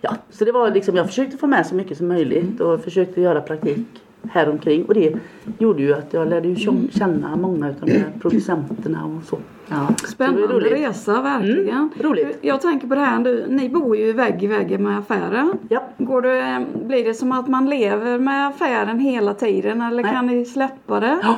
Ja, 0.02 0.16
så 0.30 0.46
det 0.46 0.52
var 0.52 0.72
liksom, 0.72 0.96
jag 0.96 1.08
försökte 1.08 1.38
få 1.38 1.48
med 1.48 1.66
så 1.68 1.76
mycket 1.76 1.98
som 1.98 2.08
möjligt 2.08 2.60
och 2.62 2.84
försökte 2.84 3.22
göra 3.22 3.42
praktik 3.42 3.88
här 4.32 4.50
omkring 4.50 4.86
och 4.86 4.94
det 4.94 5.16
gjorde 5.58 5.82
ju 5.82 5.94
att 5.94 6.14
jag 6.14 6.30
lärde 6.30 6.48
ju 6.48 6.56
känna- 6.56 6.88
känna 6.92 7.36
många 7.36 7.68
av 7.68 7.74
de 7.86 7.92
här 7.92 8.04
producenterna 8.22 9.06
och 9.06 9.24
så. 9.24 9.38
Ja. 9.70 9.88
Spännande 10.08 10.48
roligt. 10.48 10.72
resa 10.72 11.22
verkligen. 11.22 11.70
Mm, 11.78 11.90
roligt. 12.00 12.38
Jag 12.42 12.62
tänker 12.62 12.88
på 12.88 12.96
det 12.96 13.02
här, 13.02 13.20
du, 13.20 13.46
ni 13.48 13.70
bor 13.70 13.98
ju 13.98 14.14
vägg 14.14 14.44
i 14.44 14.48
vägg 14.48 14.80
med 14.80 15.00
affären. 15.00 15.54
Ja. 15.70 15.84
Går 15.98 16.22
det, 16.22 16.66
blir 16.86 17.04
det 17.06 17.14
som 17.14 17.32
att 17.32 17.48
man 17.48 17.70
lever 17.70 18.20
med 18.20 18.48
affären 18.48 19.00
hela 19.00 19.34
tiden 19.34 19.82
eller 19.82 20.04
Nej. 20.04 20.12
kan 20.14 20.26
ni 20.28 20.46
släppa 20.46 21.00
det? 21.00 21.18
Ja, 21.24 21.36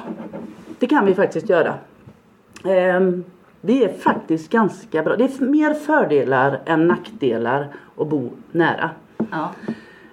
det 0.80 0.88
kan 0.88 1.06
vi 1.06 1.14
faktiskt 1.16 1.50
göra. 1.50 1.74
Ehm, 2.66 3.24
det 3.62 3.84
är 3.84 3.94
faktiskt 3.94 4.50
ganska 4.52 5.04
bra. 5.04 5.16
Det 5.16 5.24
är 5.24 5.46
mer 5.46 5.74
fördelar 5.74 6.60
än 6.66 6.88
nackdelar 6.88 7.68
att 8.02 8.10
bo 8.10 8.30
nära. 8.52 8.90
Ja. 9.32 9.52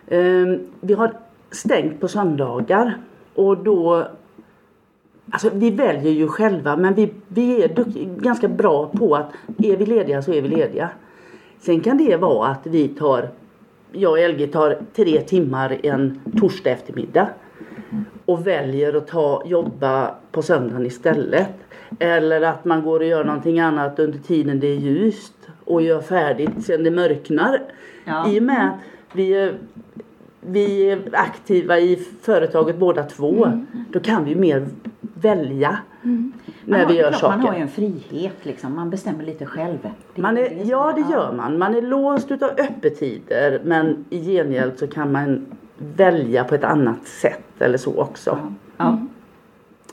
Ehm, 0.09 0.59
vi 0.81 0.95
har 0.95 1.13
stängt 1.51 2.01
på 2.01 2.09
söndagar 2.09 2.95
och 3.35 3.57
då 3.57 4.09
Alltså 5.31 5.51
vi 5.53 5.71
väljer 5.71 6.13
ju 6.13 6.29
själva 6.29 6.77
men 6.77 6.95
vi, 6.95 7.13
vi 7.29 7.63
är 7.63 7.85
ganska 8.21 8.49
bra 8.49 8.87
på 8.87 9.17
att 9.17 9.33
är 9.59 9.77
vi 9.77 9.87
lediga 9.87 10.23
så 10.23 10.33
är 10.33 10.43
vi 10.43 10.49
lediga. 10.49 10.91
Sen 11.61 11.81
kan 11.81 11.99
det 11.99 12.17
vara 12.17 12.49
att 12.49 12.67
vi 12.67 12.89
tar, 12.89 13.29
jag 13.93 14.13
och 14.13 14.29
LG 14.29 14.47
tar 14.47 14.79
tre 14.95 15.21
timmar 15.21 15.79
en 15.83 16.21
torsdag 16.41 16.71
eftermiddag. 16.71 17.29
Och 18.29 18.47
väljer 18.47 18.97
att 18.97 19.07
ta, 19.07 19.43
jobba 19.47 20.15
på 20.33 20.43
söndagen 20.43 20.87
istället. 20.87 21.49
Eller 21.99 22.43
att 22.43 22.65
man 22.65 22.83
går 22.83 23.01
och 23.01 23.07
gör 23.07 23.25
någonting 23.25 23.61
annat 23.61 23.99
under 23.99 24.19
tiden 24.19 24.61
det 24.61 24.67
är 24.67 24.77
ljust 24.77 25.35
och 25.65 25.83
gör 25.83 26.01
färdigt 26.01 26.65
sen 26.65 26.85
det 26.85 26.91
mörknar. 26.91 27.61
Ja. 28.05 28.29
I 28.29 28.39
och 28.39 28.43
med 28.43 28.69
att 28.69 29.17
vi 29.17 29.35
är, 29.35 29.55
vi 30.41 30.91
är 30.91 31.01
aktiva 31.13 31.79
i 31.79 31.97
företaget 32.23 32.77
båda 32.77 33.03
två. 33.03 33.45
Mm. 33.45 33.67
Då 33.93 34.01
kan 34.01 34.25
vi 34.25 34.35
mer 34.35 34.67
välja 35.01 35.79
Man 36.03 36.33
när 36.65 36.79
har, 36.79 36.93
vi 36.93 36.99
gör 36.99 37.09
klart, 37.09 37.21
saker. 37.21 37.37
Man 37.37 37.47
har 37.47 37.55
ju 37.55 37.61
en 37.61 37.69
frihet 37.69 38.37
liksom. 38.43 38.75
Man 38.75 38.91
bestämmer 38.91 39.25
lite 39.25 39.47
själv. 39.47 39.79
Det 40.15 40.23
Man 40.23 40.39
är 40.39 40.71
ja 40.71 40.93
det 40.93 41.13
gör 41.13 41.33
man. 41.33 41.59
Man 41.59 41.75
är 41.75 41.83
låst 41.83 42.31
utav 42.31 42.51
öppettider 42.51 43.61
men 43.65 44.05
i 44.11 44.25
gengäld 44.25 44.79
så 44.79 44.87
kan 44.87 45.13
man 45.13 45.47
välja 45.79 46.45
på 46.45 46.55
ett 46.55 46.65
annat 46.65 47.07
sätt 47.07 47.45
eller 47.59 47.79
så 47.79 48.01
också. 48.01 48.39
Ja. 48.77 48.99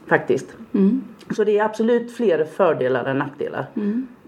Faktiskt. 0.07 0.53
Mm. 0.73 1.01
Så 1.35 1.43
det 1.43 1.57
är 1.59 1.63
absolut 1.65 2.11
fler 2.15 2.43
fördelar 2.45 3.05
än 3.05 3.17
nackdelar. 3.17 3.65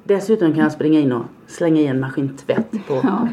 Dessutom 0.04 0.54
kan 0.54 0.64
jag 0.64 0.72
springa 0.72 1.00
in 1.00 1.12
och 1.12 1.26
slänga 1.48 1.82
i 1.82 1.88
en 1.88 2.00
maskin 2.00 2.38
tvätt 2.38 2.72
på, 2.88 2.94
Ja, 3.04 3.28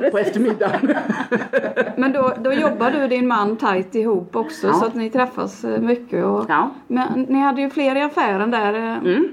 på 0.10 0.18
eftermiddagen. 0.18 0.80
Men 1.96 2.12
då, 2.12 2.32
då 2.44 2.52
jobbar 2.52 2.90
du 2.90 3.02
och 3.02 3.08
din 3.08 3.28
man 3.28 3.56
tajt 3.56 3.94
ihop 3.94 4.36
också 4.36 4.66
Ja. 4.66 4.72
så 4.72 4.86
att 4.86 4.94
ni 4.94 5.10
träffas 5.10 5.64
eh, 5.64 5.80
mycket. 5.80 6.24
Och, 6.24 6.44
Ja. 6.48 6.70
Men 6.86 7.22
ni 7.28 7.38
hade 7.40 7.60
ju 7.60 7.70
fler 7.70 7.96
i 7.96 8.02
affären 8.02 8.50
där. 8.50 8.74
eh, 8.74 8.98
Mm. 8.98 9.28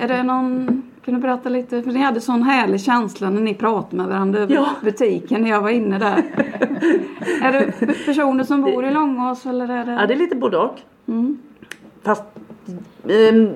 Är 0.00 0.08
det 0.08 0.22
någon, 0.22 0.82
kan 1.04 1.14
du 1.14 1.20
berätta 1.20 1.48
lite? 1.48 1.82
För 1.82 1.92
ni 1.92 2.00
hade 2.00 2.20
sån 2.20 2.42
härlig 2.42 2.80
känsla 2.80 3.30
när 3.30 3.40
ni 3.40 3.54
pratade 3.54 3.96
med 3.96 4.06
varandra 4.06 4.40
över 4.40 4.54
Ja. 4.54 4.66
butiken 4.82 5.42
när 5.42 5.50
jag 5.50 5.60
var 5.60 5.70
inne 5.70 5.98
där. 5.98 6.16
är 7.42 7.52
det 7.52 7.86
personer 8.06 8.44
som 8.44 8.62
bor 8.62 8.84
i 8.84 8.90
Långås 8.90 9.46
eller 9.46 9.68
är 9.68 9.84
det? 9.84 9.92
ja, 9.92 10.06
det 10.06 10.14
är 10.14 10.18
lite 10.18 10.36
både 10.36 10.56
och. 10.58 10.78
Mm. 11.08 11.38
Fast 12.02 12.24
ehm, 13.08 13.48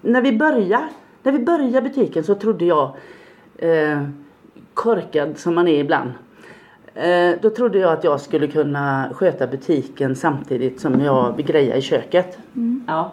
när 0.00 0.22
vi 0.22 0.32
började 0.38 0.88
när 1.22 1.32
vi 1.32 1.38
började 1.38 1.88
butiken 1.88 2.24
så 2.24 2.34
trodde 2.34 2.64
jag 2.64 2.96
eh, 3.56 4.02
korkad 4.74 5.38
som 5.38 5.54
man 5.54 5.68
är 5.68 5.78
ibland. 5.80 6.10
Eh, 6.94 7.34
då 7.42 7.50
trodde 7.50 7.78
jag 7.78 7.92
att 7.92 8.04
jag 8.04 8.20
skulle 8.20 8.46
kunna 8.46 9.10
sköta 9.14 9.46
butiken 9.46 10.16
samtidigt 10.16 10.80
som 10.80 11.00
jag 11.00 11.36
grejade 11.38 11.78
i 11.78 11.82
köket. 11.82 12.38
Ja. 12.86 13.12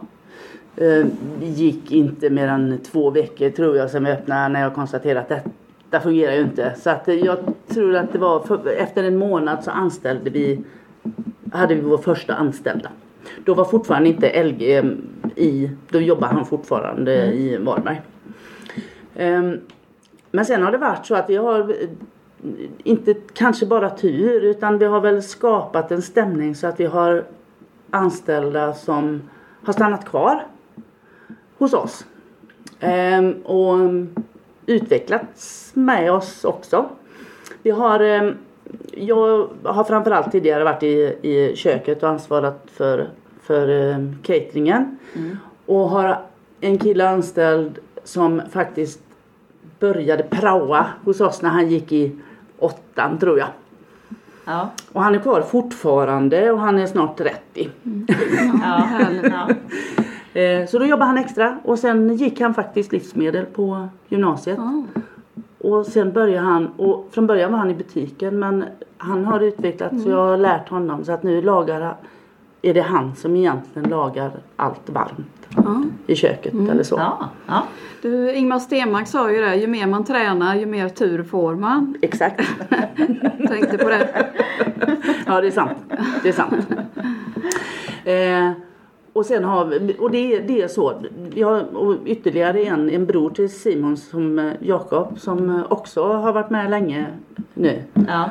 Eh, 0.78 1.06
Det 1.40 1.46
gick 1.46 1.92
inte 1.92 2.30
mer 2.30 2.48
än 2.48 2.80
två 2.92 3.10
veckor 3.10 3.50
tror 3.50 3.78
jag 3.78 3.90
som 3.92 4.06
jag 4.06 4.18
öppnade 4.18 4.48
när 4.50 4.62
jag 4.62 4.76
konstaterade 4.76 5.20
att 5.20 5.30
detta 5.90 6.04
fungerar 6.04 6.34
ju 6.34 6.42
inte. 6.42 6.76
Så 6.78 6.90
att 6.90 7.08
eh, 7.08 7.16
jag 7.16 7.38
tror 7.68 7.96
att 7.96 8.14
det 8.14 8.20
var 8.20 8.40
för, 8.40 8.68
efter 8.68 9.04
en 9.04 9.18
månad 9.18 9.64
så 9.64 9.72
anställde 9.72 10.30
vi, 10.30 10.62
hade 11.52 11.76
vi 11.76 11.82
vår 11.82 11.98
första 11.98 12.34
anställda. 12.36 12.90
Då 13.46 13.54
var 13.54 13.66
fortfarande 13.66 14.10
inte 14.10 14.44
LG 14.44 14.84
i, 15.36 15.70
då 15.90 16.00
jobbade 16.02 16.34
han 16.34 16.46
fortfarande 16.46 17.34
i 17.34 17.58
Varberg. 17.58 18.02
Ehm, 19.16 19.60
Men 20.32 20.46
sen 20.46 20.64
har 20.64 20.72
det 20.72 20.78
varit 20.78 21.06
så 21.06 21.16
att 21.16 21.30
vi 21.30 21.36
har 21.36 21.60
eh, 21.60 21.90
inte 22.84 23.14
kanske 23.34 23.66
bara 23.66 23.90
tur 23.90 24.44
utan 24.44 24.78
vi 24.78 24.86
har 24.86 25.02
väl 25.02 25.24
skapat 25.24 25.92
en 25.92 26.02
stämning 26.02 26.56
så 26.56 26.68
att 26.68 26.80
vi 26.80 26.86
har 26.86 27.24
anställda 27.90 28.74
som 28.74 29.22
har 29.64 29.74
stannat 29.74 30.06
kvar 30.06 30.44
hos 31.58 31.74
oss. 31.74 32.06
Ehm, 32.80 33.32
och 33.32 33.78
utvecklats 34.66 35.72
med 35.74 36.12
oss 36.12 36.46
också. 36.46 36.86
Vi 37.64 37.72
har, 37.72 38.00
ehm, 38.00 38.34
jag 38.92 39.48
har 39.64 39.84
framförallt 39.84 40.32
tidigare 40.32 40.64
varit 40.64 40.84
i, 40.84 41.18
i 41.22 41.56
köket 41.56 42.04
och 42.04 42.10
ansvarat 42.10 42.68
för, 42.74 43.10
för 43.42 43.70
ehm, 43.70 44.16
cateringen. 44.24 44.98
Och 45.66 45.90
har 45.90 46.20
en 46.62 46.78
kille 46.78 47.10
anställd 47.10 47.80
som 48.04 48.42
faktiskt 48.52 49.00
började 49.80 50.24
praoa 50.24 50.86
hos 51.04 51.22
oss 51.22 51.42
när 51.42 51.50
han 51.50 51.70
gick 51.70 51.92
i 51.92 52.16
åttan 52.60 53.20
tror 53.20 53.40
jag. 53.40 53.48
Ja. 54.46 54.70
Och 54.92 55.04
han 55.04 55.16
är 55.16 55.20
kvar 55.20 55.42
fortfarande 55.42 56.52
och 56.52 56.60
han 56.60 56.80
är 56.80 56.88
snart 56.88 57.18
30. 57.18 57.70
Ja. 58.62 58.68
härligt. 58.68 59.32
Ja. 59.32 59.50
Eh, 60.36 60.66
Så 60.68 60.80
då 60.80 60.86
jobbade 60.86 61.06
han 61.06 61.18
extra 61.18 61.58
och 61.64 61.80
sen 61.80 62.16
gick 62.16 62.42
han 62.42 62.54
faktiskt 62.54 62.92
livsmedel 62.92 63.46
på 63.46 63.88
gymnasiet. 64.08 64.58
Ja. 64.58 64.84
Och 65.70 65.86
sen 65.86 66.12
började 66.12 66.48
han, 66.48 66.68
och 66.68 67.08
från 67.12 67.28
början 67.28 67.52
var 67.52 67.60
han 67.60 67.70
i 67.72 67.74
butiken 67.76 68.40
men 68.40 68.64
han 68.98 69.26
har 69.26 69.40
utvecklats 69.40 70.04
så 70.04 70.10
jag 70.10 70.18
har 70.28 70.38
lärt 70.38 70.70
honom 70.70 71.04
så 71.06 71.12
att 71.12 71.24
nu 71.24 71.42
lagar 71.42 71.82
han, 71.82 71.94
är 72.62 72.74
det 72.74 72.82
han 72.82 73.16
som 73.16 73.36
egentligen 73.36 73.90
lagar 73.90 74.32
allt 74.56 74.90
varmt 74.90 75.48
Ja. 75.56 75.84
i 76.08 76.16
köket 76.16 76.54
eller 76.54 76.84
så. 76.84 76.96
Ja. 77.00 77.30
Ja. 77.48 77.64
Du, 78.02 78.34
Ingmar 78.34 78.60
Stenmark 78.60 79.08
sa 79.08 79.32
ju 79.32 79.42
det, 79.42 79.56
ju 79.56 79.68
mer 79.68 79.88
man 79.88 80.04
tränar 80.04 80.56
ju 80.56 80.66
mer 80.66 80.90
tur 80.90 81.24
får 81.24 81.56
man. 81.56 81.96
Exakt. 82.02 82.42
Tänkte 83.48 83.78
på 83.78 83.90
det. 83.90 84.26
Ja 85.26 85.42
det 85.42 85.48
är 85.48 85.52
sant. 85.52 85.78
Det 86.24 86.30
är 86.30 86.34
sant. 86.34 86.68
Eh, 88.04 88.52
och 89.16 89.26
sen 89.26 89.44
har 89.44 89.66
vi, 89.66 89.96
och 90.00 90.12
det, 90.12 90.36
är- 90.36 90.42
det 90.42 90.62
är 90.62 90.68
så. 90.68 90.94
Vi 91.34 91.42
har 91.42 91.66
ytterligare 92.06 92.64
en, 92.64 92.90
en 92.90 93.06
bror 93.06 93.30
till 93.30 93.50
Simon 93.50 93.98
som 93.98 94.40
eh, 94.40 94.52
Jakob 94.60 95.20
som 95.20 95.50
eh, 95.50 95.62
också 95.70 96.04
har 96.04 96.34
varit 96.34 96.50
med 96.50 96.70
länge 96.70 97.06
nu. 97.54 97.82
Ja. 98.08 98.30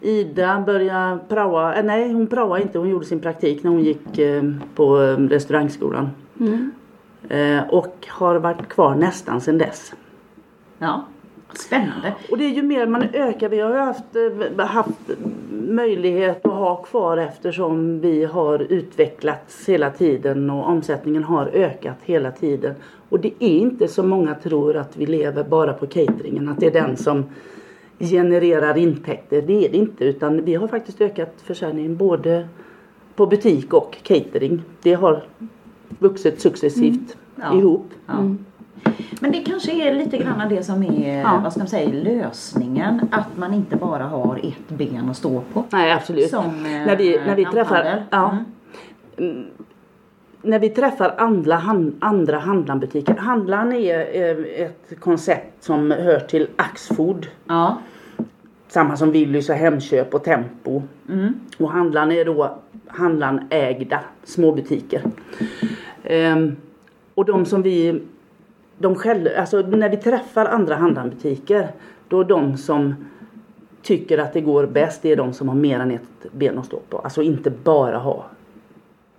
Ida 0.00 0.60
började 0.66 1.18
praoa, 1.28 1.74
eh, 1.74 1.84
nej 1.84 2.12
hon 2.12 2.26
praoade 2.26 2.62
inte, 2.62 2.78
hon 2.78 2.88
gjorde 2.88 3.06
sin 3.06 3.20
praktik 3.20 3.62
när 3.62 3.70
hon 3.70 3.80
gick 3.80 4.18
eh, 4.18 4.42
på 4.74 4.96
restaurangskolan. 5.30 6.08
Mm. 6.40 6.70
Eh, 7.28 7.68
och 7.68 8.06
har 8.08 8.36
varit 8.36 8.68
kvar 8.68 8.94
nästan 8.94 9.40
sedan 9.40 9.58
dess. 9.58 9.92
ja. 10.78 11.04
Spännande. 11.54 12.14
Och 12.30 12.38
det 12.38 12.44
är 12.44 12.50
ju 12.50 12.62
mer 12.62 12.86
man 12.86 13.02
ökar, 13.12 13.48
vi 13.48 13.60
har 13.60 13.70
ju 13.70 13.78
haft, 13.78 14.04
eh, 14.58 14.66
haft 14.66 15.10
möjlighet 15.50 16.46
att 16.46 16.52
ha 16.52 16.76
kvar 16.76 17.16
eftersom 17.16 18.00
vi 18.00 18.24
har 18.24 18.58
utvecklats 18.58 19.68
hela 19.68 19.90
tiden 19.90 20.50
och 20.50 20.68
omsättningen 20.68 21.24
har 21.24 21.46
ökat 21.46 21.96
hela 22.02 22.30
tiden. 22.30 22.74
Och 23.08 23.20
det 23.20 23.32
är 23.38 23.48
inte 23.58 23.88
så 23.88 24.02
många 24.02 24.34
tror 24.34 24.76
att 24.76 24.96
vi 24.96 25.06
lever 25.06 25.44
bara 25.44 25.72
på 25.72 25.86
cateringen, 25.86 26.48
att 26.48 26.60
det 26.60 26.66
är 26.66 26.70
den 26.70 26.96
som 26.96 27.24
genererar 27.98 28.78
intäkter. 28.78 29.42
Det 29.42 29.66
är 29.66 29.70
det 29.70 29.76
inte 29.76 30.04
utan 30.04 30.44
vi 30.44 30.54
har 30.54 30.68
faktiskt 30.68 31.00
ökat 31.00 31.34
försäljningen 31.44 31.96
både 31.96 32.48
på 33.16 33.26
butik 33.26 33.72
och 33.72 33.96
catering. 34.02 34.62
Det 34.82 34.94
har 34.94 35.22
vuxit 35.98 36.40
successivt 36.40 37.16
Ja. 37.36 37.58
ihop. 37.58 37.86
Ja. 38.06 38.34
Men 39.20 39.32
det 39.32 39.38
kanske 39.38 39.88
är 39.88 39.94
lite 39.94 40.18
grann 40.18 40.48
det 40.48 40.62
som 40.62 40.82
är 40.82 41.18
Ja. 41.20 41.40
vad 41.42 41.52
ska 41.52 41.58
man 41.60 41.68
säga, 41.68 41.88
lösningen. 41.92 43.00
Att 43.10 43.36
man 43.36 43.54
inte 43.54 43.76
bara 43.76 44.04
har 44.04 44.40
ett 44.42 44.68
ben 44.68 45.08
att 45.10 45.16
stå 45.16 45.40
på. 45.52 45.64
Nej 45.70 45.92
absolut. 45.92 46.30
Som 46.30 46.44
eh, 46.46 46.86
när 46.86 46.96
vi, 46.96 47.20
när 47.26 47.36
vi 47.36 47.44
träffar, 47.44 47.84
lanthandel. 47.84 48.02
ja, 48.10 48.36
Mm. 49.18 49.44
när 50.42 50.58
vi 50.58 50.68
träffar 50.68 51.14
andra, 51.18 51.54
hand, 51.54 51.96
andra 52.00 52.38
handlarnbutiker. 52.38 53.14
Handlaren 53.16 53.72
är 53.72 53.98
eh, 53.98 54.64
ett 54.66 55.00
koncept 55.00 55.64
som 55.64 55.90
hör 55.90 56.20
till 56.20 56.48
Axfood. 56.56 57.26
Ja. 57.46 57.78
Samma 58.68 58.96
som 58.96 59.12
Willys 59.12 59.48
och 59.48 59.54
Hemköp 59.54 60.14
och 60.14 60.24
Tempo. 60.24 60.82
Mm. 61.08 61.34
Och 61.58 61.70
handlaren 61.70 62.12
är 62.12 62.24
då 62.24 62.58
handlaren 62.86 63.40
ägda 63.50 64.00
småbutiker. 64.24 65.02
Ehm, 66.04 66.56
och 67.14 67.24
de 67.24 67.44
som 67.44 67.62
vi, 67.62 68.02
de 68.78 68.94
själva, 68.94 69.30
alltså 69.36 69.60
när 69.60 69.88
vi 69.88 69.96
träffar 69.96 70.46
andra 70.46 70.74
handlarnbutiker 70.74 71.68
då 72.08 72.20
är 72.20 72.24
de 72.24 72.56
som 72.56 72.94
tycker 73.82 74.18
att 74.18 74.32
det 74.32 74.40
går 74.40 74.66
bäst, 74.66 75.02
det 75.02 75.12
är 75.12 75.16
de 75.16 75.32
som 75.32 75.48
har 75.48 75.56
mer 75.56 75.80
än 75.80 75.90
ett 75.90 76.32
ben 76.32 76.58
att 76.58 76.66
stå 76.66 76.80
på. 76.88 76.98
Alltså 76.98 77.22
inte 77.22 77.50
bara 77.50 77.98
ha 77.98 78.24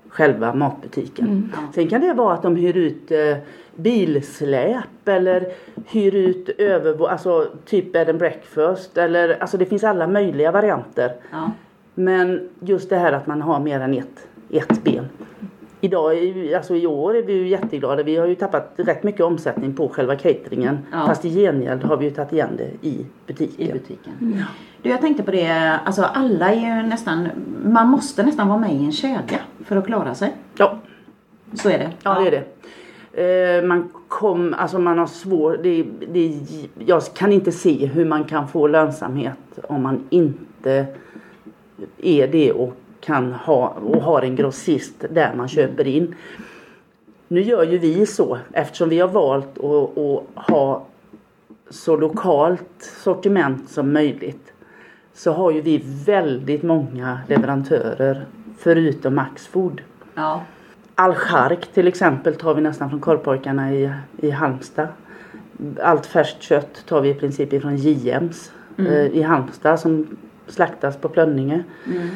själva 0.10 0.54
matbutiken. 0.54 1.54
Sen 1.76 1.88
kan 1.88 2.02
det 2.02 2.14
vara 2.14 2.34
att 2.34 2.44
de 2.44 2.56
hyr 2.56 2.78
ut 2.78 3.12
eh, 3.12 3.38
bilsläp 3.76 5.08
eller 5.08 5.52
hyr 5.88 6.16
ut 6.16 6.50
över, 6.50 7.10
alltså 7.10 7.48
typ 7.66 7.94
bed 7.94 8.10
and 8.10 8.20
breakfast 8.20 8.98
eller 8.98 9.42
alltså 9.42 9.58
det 9.58 9.66
finns 9.66 9.84
alla 9.84 10.08
möjliga 10.08 10.52
varianter. 10.52 11.14
Ja. 11.32 11.52
Men 11.94 12.50
just 12.60 12.90
det 12.90 12.98
här 12.98 13.12
att 13.12 13.28
man 13.28 13.42
har 13.42 13.60
mer 13.60 13.80
än 13.80 13.94
ett, 13.94 14.28
ett 14.50 14.84
ben. 14.84 15.06
Idag, 15.82 16.14
alltså 16.56 16.76
i 16.76 16.88
år 16.88 17.18
är 17.18 17.24
vi 17.24 17.34
ju 17.34 17.48
jätteglada. 17.48 18.04
Vi 18.04 18.16
har 18.16 18.28
ju 18.28 18.36
tappat 18.36 18.74
rätt 18.76 19.04
mycket 19.04 19.22
omsättning 19.22 19.74
på 19.74 19.90
själva 19.90 20.16
cateringen. 20.16 20.78
Ja. 20.92 21.06
Fast 21.06 21.26
i 21.26 21.30
gengäld 21.30 21.84
har 21.84 21.98
vi 21.98 22.06
ju 22.06 22.12
tagit 22.12 22.34
igen 22.34 22.50
det 22.58 22.88
i 22.88 23.06
butiken. 23.28 23.68
I 23.68 23.74
butiken. 23.74 24.14
Du, 24.82 24.90
jag 24.90 25.02
tänkte 25.02 25.24
på 25.24 25.32
det, 25.32 25.80
alltså 25.86 26.04
alla 26.04 26.52
är 26.54 26.82
ju 26.82 26.88
nästan, 26.88 27.28
man 27.64 27.88
måste 27.88 28.24
nästan 28.24 28.48
vara 28.48 28.58
med 28.60 28.74
i 28.74 28.86
en 28.86 28.92
kedja 28.92 29.40
för 29.66 29.76
att 29.76 29.86
klara 29.86 30.16
sig. 30.16 30.34
Ja, 30.58 30.78
Så 31.54 31.70
är 31.70 31.78
det. 31.78 31.92
ja, 32.04 32.20
det 32.20 32.28
är 32.28 32.32
det. 32.32 32.44
Eh, 33.14 33.64
man 33.64 33.90
kom, 34.08 34.56
alltså 34.58 34.80
man 34.80 34.98
har 34.98 35.08
svår, 35.08 35.60
det, 35.64 35.86
det, 36.14 36.40
jag 36.86 37.02
kan 37.14 37.32
inte 37.32 37.52
se 37.52 37.86
hur 37.86 38.06
man 38.06 38.24
kan 38.24 38.48
få 38.48 38.68
lönsamhet 38.68 39.60
om 39.68 39.84
man 39.84 40.04
inte 40.10 40.86
är 41.98 42.28
det 42.28 42.52
och 42.52 42.76
kan 43.02 43.34
ha 43.34 43.68
och 43.68 44.02
har 44.02 44.22
en 44.22 44.36
grossist 44.36 45.06
där 45.10 45.34
man 45.36 45.48
köper 45.48 45.88
in. 45.88 46.16
Nu 47.28 47.42
gör 47.42 47.64
ju 47.64 47.78
vi 47.78 48.06
så 48.06 48.38
eftersom 48.54 48.90
vi 48.90 49.00
har 49.00 49.08
valt 49.08 49.58
att, 49.58 49.98
att 49.98 50.46
ha 50.50 50.86
så 51.70 51.98
lokalt 51.98 52.92
sortiment 53.04 53.70
som 53.70 53.94
möjligt 53.94 54.54
så 55.14 55.32
har 55.32 55.52
ju 55.52 55.62
vi 55.62 55.82
väldigt 56.06 56.64
många 56.64 57.20
leverantörer 57.28 58.26
förutom 58.58 59.16
Maxfood. 59.16 59.82
Ja. 60.16 60.44
Alchark 60.96 61.68
till 61.74 61.88
exempel 61.88 62.36
tar 62.36 62.54
vi 62.54 62.62
nästan 62.62 62.90
från 62.90 63.00
korvpojkarna 63.00 63.74
i, 63.74 63.92
i 64.18 64.30
Halmstad. 64.30 64.88
Allt 65.82 66.06
färskt 66.06 66.42
kött 66.42 66.86
tar 66.88 67.02
vi 67.02 67.10
i 67.10 67.14
princip 67.14 67.54
ifrån 67.54 67.76
JMs 67.78 68.52
Mm. 68.80 68.92
eh, 68.94 69.06
i 69.06 69.22
Halmstad 69.22 69.80
som 69.80 70.18
slaktas 70.48 70.98
på 70.98 71.10
Plönninge. 71.10 71.64
Mm. 71.86 72.08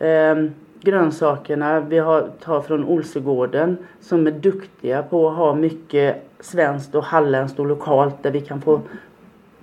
Eh, 0.00 0.44
grönsakerna 0.80 1.80
vi 1.80 1.98
har, 1.98 2.28
tar 2.40 2.60
från 2.60 2.84
Olsegården 2.84 3.76
som 4.00 4.26
är 4.26 4.30
duktiga 4.30 5.02
på 5.02 5.28
att 5.28 5.36
ha 5.36 5.54
mycket 5.54 6.30
svenskt 6.40 6.94
och 6.94 7.04
halländskt 7.04 7.58
och 7.58 7.66
lokalt 7.66 8.22
där 8.22 8.30
vi 8.30 8.40
kan 8.40 8.60
få 8.60 8.80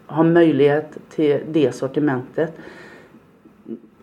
ha 0.07 0.23
möjlighet 0.23 0.97
till 1.09 1.39
det 1.47 1.75
sortimentet. 1.75 2.57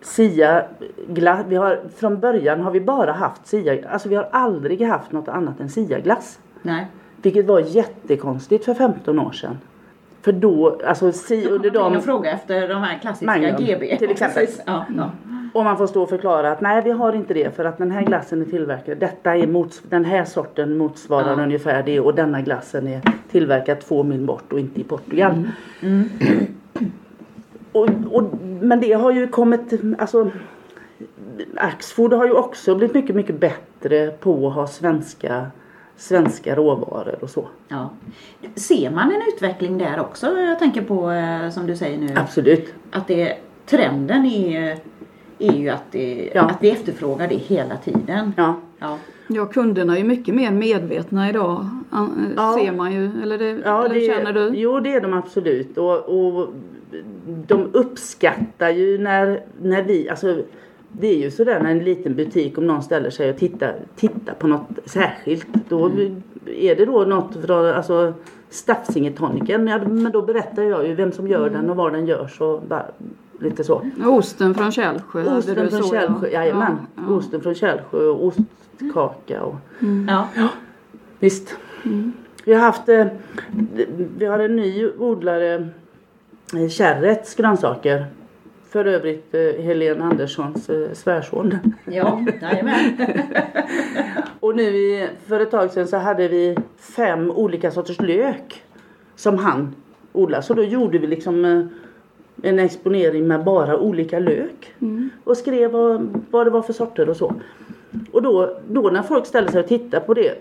Sia 0.01 0.65
glass, 1.09 1.45
vi 1.49 1.57
har, 1.57 1.81
från 1.97 2.21
början 2.21 2.61
har 2.61 2.71
vi 2.71 2.81
bara 2.81 3.13
haft 3.13 3.47
Sia, 3.47 3.89
alltså 3.89 4.09
vi 4.09 4.15
har 4.15 4.29
aldrig 4.33 4.83
haft 4.83 5.13
något 5.13 5.29
annat 5.29 5.61
än 5.61 5.71
Sia 5.71 5.99
glass. 5.99 6.39
Nej. 6.63 6.87
Vilket 7.23 7.47
var 7.47 7.61
jättekonstigt 7.61 8.65
för 8.65 8.75
15 8.75 9.19
år 9.19 9.33
sedan. 9.33 9.59
För 10.23 10.33
då, 10.33 10.81
alltså 10.87 11.13
si, 11.13 11.49
under 11.49 11.71
de 11.71 12.03
fråga 12.03 12.31
efter 12.31 12.69
de 12.69 12.83
här 12.83 12.99
klassiska 12.99 13.27
Magnum, 13.27 13.57
GB. 13.57 13.97
till 13.97 14.11
exempel. 14.11 14.47
Ja, 14.67 14.85
ja. 14.97 15.11
Och 15.55 15.65
man 15.65 15.79
får 15.79 15.87
stå 15.87 16.03
och 16.03 16.09
förklara 16.09 16.53
att 16.53 16.61
nej 16.61 16.83
vi 16.85 16.91
har 16.91 17.13
inte 17.13 17.35
det 17.35 17.57
för 17.57 17.65
att 17.65 17.79
den 17.79 17.91
här 17.91 18.03
glassen 18.03 18.41
är 18.41 18.47
tillverkad. 18.47 18.99
Detta 18.99 19.37
är 19.37 19.47
mots, 19.47 19.83
den 19.89 20.05
här 20.05 20.25
sorten 20.25 20.77
motsvarar 20.77 21.37
Ja. 21.37 21.43
ungefär 21.43 21.83
det 21.83 22.01
och 22.01 22.15
denna 22.15 22.41
glassen 22.43 22.87
är 22.89 23.01
tillverkad 23.31 23.81
två 23.81 24.03
mil 24.03 24.21
bort 24.21 24.53
och 24.53 24.61
inte 24.61 24.81
i 24.81 24.85
Portugal. 24.85 25.51
Mm. 25.83 26.09
Och, 27.73 27.89
och, 28.11 28.25
men 28.61 28.81
det 28.81 28.93
har 28.93 29.11
ju 29.13 29.29
kommit, 29.29 29.73
alltså 29.99 30.31
Axfood 31.57 32.13
har 32.13 32.25
ju 32.25 32.33
också 32.33 32.75
blivit 32.75 32.95
mycket 32.95 33.17
mycket 33.17 33.41
bättre 33.41 34.11
på 34.11 34.49
att 34.49 34.55
ha 34.55 34.67
svenska, 34.67 35.47
svenska 35.97 36.57
råvaror 36.57 37.17
och 37.21 37.31
så. 37.31 37.49
Ja. 37.69 37.91
Ser 38.55 38.91
man 38.91 39.13
en 39.13 39.23
utveckling 39.35 39.79
där 39.79 40.01
också? 40.01 40.27
Jag 40.27 40.59
tänker 40.59 40.83
på 40.83 41.11
eh, 41.11 41.51
som 41.51 41.67
du 41.67 41.77
säger 41.77 41.99
nu 41.99 42.09
Absolut. 42.17 42.75
att 42.91 43.07
det, 43.07 43.37
trenden 43.67 44.25
är, 44.27 44.79
är 45.39 45.53
ju 45.53 45.69
att, 45.69 45.85
det, 45.93 46.31
Ja. 46.35 46.43
att 46.43 46.59
vi 46.61 46.71
efterfrågar 46.71 47.29
det 47.29 47.35
hela 47.37 47.77
tiden. 47.77 48.33
Ja. 48.37 48.55
Ja. 48.79 48.99
Ja, 49.29 49.47
kunderna 49.47 49.95
är 49.95 49.99
ju 49.99 50.05
mycket 50.05 50.35
mer 50.35 50.51
medvetna 50.51 51.29
idag. 51.31 51.69
an- 51.91 52.33
Ja. 52.37 52.59
Ser 52.61 52.73
man 52.73 52.93
ju. 52.93 53.23
Eller, 53.23 53.39
det, 53.39 53.61
Ja, 53.65 53.85
eller 53.85 53.95
det, 53.95 54.01
känner 54.07 54.33
du? 54.33 54.53
Jo 54.55 54.81
det 54.81 54.95
är 54.95 55.01
de 55.01 55.13
absolut 55.15 55.79
och, 55.79 55.99
och 55.99 56.49
de 57.47 57.69
uppskattar 57.73 58.71
ju 58.71 58.99
när, 58.99 59.41
när 59.63 59.83
vi, 59.83 60.09
alltså 60.09 60.43
det 60.93 61.07
är 61.07 61.17
ju 61.19 61.31
sådär 61.31 61.61
när 61.63 61.71
en 61.71 61.79
liten 61.85 62.15
butik 62.15 62.59
om 62.59 62.67
någon 62.67 62.83
ställer 62.83 63.11
sig 63.11 63.31
och 63.31 63.37
tittar, 63.39 63.75
tittar 63.97 64.35
på 64.35 64.47
något 64.47 64.69
särskilt. 64.85 65.47
Då 65.69 65.91
är 66.47 66.77
det 66.77 66.85
då 66.85 67.05
något 67.05 67.37
från 67.47 67.67
alltså 67.67 68.13
Stafsingetoniken, 68.51 69.67
ja, 69.67 69.79
men 69.89 70.13
då 70.13 70.23
berättar 70.23 70.63
jag 70.63 70.87
ju 70.89 70.95
vem 70.95 71.13
som 71.13 71.29
gör 71.29 71.51
den 71.51 71.71
och 71.71 71.77
var 71.77 71.91
den 71.91 72.07
görs 72.07 72.41
och 72.41 72.63
bara, 72.69 72.87
lite 73.41 73.65
så. 73.65 73.83
Osten 74.07 74.55
från 74.55 74.73
Källsjö. 74.73 75.23
hade 75.23 75.37
Osten 75.39 75.55
du 75.55 75.71
från 75.71 75.83
så, 75.83 75.95
ja. 75.95 76.01
Källsjö, 76.01 76.29
jajamän. 76.29 76.77
Ja, 76.97 77.03
ja. 77.09 77.15
Osten 77.15 77.41
från 77.41 77.55
Källsjö 77.55 78.07
och 78.09 78.27
ostkaka 78.27 79.43
och 79.43 79.57
Ja. 80.07 80.29
Visst. 81.19 81.57
Vi 82.45 82.55
har 82.55 82.61
haft, 82.61 82.89
eh, 82.89 83.07
vi 84.17 84.27
har 84.27 84.39
en 84.39 84.57
ny 84.57 84.89
odlare, 84.99 85.69
eh, 86.55 86.69
Kärrets 86.69 87.35
grönsaker. 87.35 88.07
För 88.69 88.85
övrigt 88.85 89.35
eh, 89.35 89.65
Helene 89.65 90.05
Anderssons 90.05 90.71
svärson. 90.93 91.59
Ja, 91.85 92.25
jajamän. 92.43 92.97
Och 94.41 94.57
nu 94.57 95.09
för 95.27 95.41
ett 95.41 95.51
tag 95.51 95.71
sedan 95.71 95.87
så 95.87 95.97
hade 95.97 96.29
vi 96.29 96.57
fem 96.77 97.31
olika 97.31 97.71
sorters 97.71 98.01
lök 98.01 98.63
som 99.17 99.39
han 99.39 99.75
odlar. 100.13 100.41
Så 100.41 100.55
då 100.55 100.63
gjorde 100.63 100.99
vi 100.99 101.07
liksom 101.07 101.45
eh, 101.45 101.65
en 102.43 102.59
exponering 102.59 103.27
med 103.27 103.45
bara 103.45 103.79
olika 103.79 104.19
lök. 104.19 104.75
Och 105.25 105.37
skrev 105.37 105.71
vad, 105.71 106.23
vad 106.31 106.47
det 106.47 106.51
var 106.51 106.63
för 106.63 106.73
sorter 106.73 107.09
och 107.09 107.17
så. 107.17 107.35
Och 108.13 108.23
då, 108.23 108.57
då 108.69 108.91
när 108.91 109.03
folk 109.03 109.27
ställer 109.27 109.51
sig 109.51 109.61
och 109.61 109.69
tittar 109.69 110.01
på 110.01 110.15
det. 110.15 110.35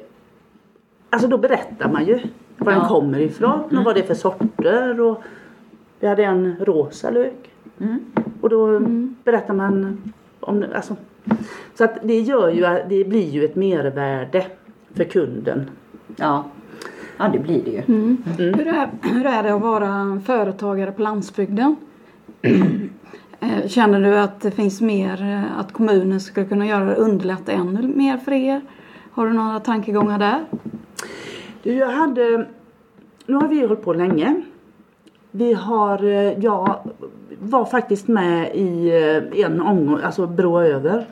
Alltså 1.10 1.28
då 1.28 1.38
berättar 1.38 1.90
man 1.90 2.06
ju 2.06 2.20
var 2.58 2.72
Ja. 2.72 2.80
den 2.80 2.88
kommer 2.88 3.20
ifrån 3.20 3.78
och 3.78 3.84
vad 3.84 3.96
det 3.96 4.02
är 4.02 4.06
för 4.06 4.14
sorter. 4.14 5.02
Och 5.02 5.22
vi 6.00 6.08
hade 6.08 6.24
en 6.24 6.56
rosa 6.60 7.10
lök. 7.10 7.52
Mm. 7.80 8.00
Och 8.42 8.50
då 8.50 8.80
berättar 9.24 9.54
man 9.54 10.02
om 10.40 10.66
alltså, 10.76 10.96
Så 11.76 11.84
att 11.84 11.98
det 12.04 12.20
gör 12.20 12.50
ju 12.50 12.62
det 12.90 13.04
blir 13.04 13.30
ju 13.30 13.46
ett 13.46 13.56
mervärde 13.56 14.46
för 14.94 15.04
kunden. 15.04 15.70
Ja. 16.16 16.44
Ja, 17.18 17.28
det 17.28 17.40
blir 17.40 17.64
det 17.64 17.72
ju. 17.72 17.82
Mm. 17.88 18.24
Hur, 18.38 18.68
är, 18.68 18.90
hur 19.02 19.26
är 19.26 19.44
det 19.44 19.54
att 19.56 19.62
vara 19.62 20.22
företagare 20.26 20.92
på 20.92 21.02
landsbygden? 21.02 21.76
Eh, 23.40 23.68
Känner 23.68 24.02
du 24.02 24.18
att 24.18 24.42
det 24.42 24.52
finns 24.52 24.82
mer, 24.82 25.22
eh, 25.22 25.60
att 25.60 25.74
kommunen 25.74 26.20
skulle 26.20 26.46
kunna 26.46 26.66
göra 26.66 26.86
det 26.86 26.96
underlätta 26.96 27.52
ännu 27.52 27.88
mer 27.88 28.18
för 28.18 28.32
er? 28.32 28.62
Har 29.12 29.28
du 29.28 29.34
några 29.34 29.60
tankegångar 29.60 30.20
där? 30.20 30.46
Du, 31.64 31.74
jag 31.74 31.92
hade, 31.92 32.48
nu 33.26 33.36
har 33.36 33.48
vi 33.48 33.62
hållit 33.62 33.84
på 33.84 33.94
länge. 33.94 34.42
Vi 35.32 35.54
har, 35.54 36.04
eh, 36.04 36.40
jag 36.40 36.76
var 37.40 37.66
faktiskt 37.66 38.08
med 38.08 38.56
i 38.56 38.92
en 39.46 39.62
omgång, 39.62 40.00
alltså 40.04 40.28
Brå 40.28 40.62
över. 40.62 41.06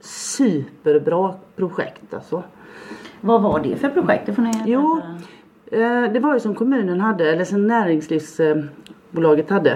Superbra 0.00 1.34
projekt 1.56 2.14
alltså. 2.14 2.42
Vad 3.20 3.42
var 3.42 3.60
det 3.60 3.76
för 3.76 3.88
projekt? 3.88 4.26
Det 4.26 4.32
får 4.34 4.42
ni 4.42 4.52
Jo. 4.66 5.00
Eh, 5.72 6.12
Det 6.12 6.20
var 6.20 6.34
ju 6.34 6.40
som 6.40 6.54
kommunen 6.54 7.00
hade, 7.00 7.32
eller 7.32 7.44
som 7.44 7.66
näringslivsbolaget 7.66 9.50
hade. 9.50 9.72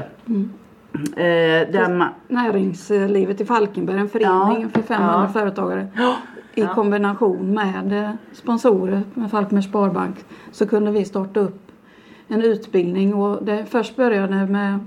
Eh, 1.17 1.69
Där 1.73 1.95
man, 1.99 2.09
Näringslivet 2.29 3.41
i 3.41 3.45
Falkenberg, 3.45 3.99
en 3.99 4.09
förening 4.09 4.63
Ja. 4.63 4.69
för 4.75 4.83
500 4.83 5.23
Ja. 5.27 5.29
företagare. 5.33 5.87
I 6.55 6.61
Ja. 6.61 6.75
kombination 6.75 7.55
med 7.55 7.93
eh, 8.05 8.11
sponsorer 8.33 9.03
med 9.15 9.31
Falkenbergs 9.31 9.67
Sparbank 9.69 10.17
så 10.53 10.67
kunde 10.69 10.91
vi 10.91 11.05
starta 11.05 11.41
upp 11.41 11.59
en 12.29 12.43
utbildning 12.43 13.15
och 13.15 13.45
det 13.45 13.65
först 13.71 13.97
började 13.97 14.47
med 14.47 14.79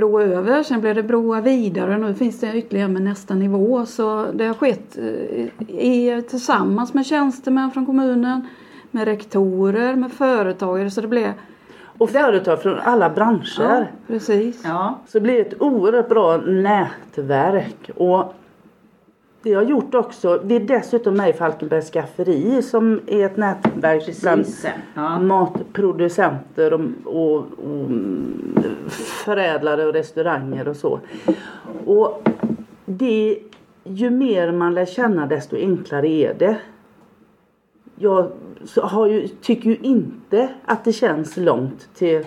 Bro 0.00 0.20
över, 0.20 0.62
sen 0.62 0.80
blev 0.80 0.94
det 0.94 1.02
broa 1.02 1.40
vidare 1.40 1.94
och 1.94 2.00
nu 2.00 2.14
finns 2.14 2.40
det 2.40 2.54
ytterligare 2.54 2.88
med 2.88 3.02
nästa 3.02 3.34
nivå. 3.34 3.86
Så 3.86 4.26
det 4.32 4.46
har 4.46 4.54
skett 4.54 4.98
eh, 4.98 5.74
i, 5.76 6.22
tillsammans 6.30 6.94
med 6.94 7.06
tjänstemän 7.06 7.70
från 7.70 7.86
kommunen, 7.86 8.48
med 8.90 9.04
rektorer, 9.04 9.94
med 9.94 10.12
företagare 10.12 10.90
så 10.90 11.00
det 11.00 11.08
blev 11.08 11.32
och 11.98 12.10
företag 12.10 12.62
från 12.62 12.78
alla 12.78 13.10
branscher. 13.10 13.62
ja, 13.62 13.84
precis. 14.06 14.62
Ja. 14.64 14.98
Så 15.06 15.18
det 15.18 15.22
blir 15.22 15.40
ett 15.40 15.62
oerhört 15.62 16.08
bra 16.08 16.36
nätverk. 16.36 17.90
Och 17.96 18.34
det 19.42 19.52
har 19.52 19.62
gjort 19.62 19.94
också, 19.94 20.40
vi 20.44 20.56
är 20.56 20.60
dessutom 20.60 21.14
med 21.14 21.30
i 21.30 21.32
Falkenbergs 21.32 21.90
skafferi 21.90 22.62
som 22.62 23.00
är 23.06 23.26
ett 23.26 23.36
nätverk 23.36 24.20
bland 24.20 24.42
Precis. 24.44 24.66
Ja. 24.94 25.18
matproducenter 25.18 26.72
och, 26.72 26.80
och, 27.04 27.36
och 27.36 27.90
förädlare 29.24 29.86
och 29.86 29.92
restauranger 29.92 30.68
och 30.68 30.76
så. 30.76 31.00
Och 31.86 32.28
det, 32.84 33.38
ju 33.84 34.10
mer 34.10 34.52
man 34.52 34.74
lär 34.74 34.86
känna 34.86 35.26
desto 35.26 35.56
enklare 35.56 36.08
är 36.08 36.34
det. 36.34 36.56
Jag 37.98 38.30
ju, 39.08 39.28
tycker 39.28 39.70
ju 39.70 39.76
inte 39.76 40.48
att 40.64 40.84
det 40.84 40.92
känns 40.92 41.36
långt 41.36 41.88
till 41.94 42.26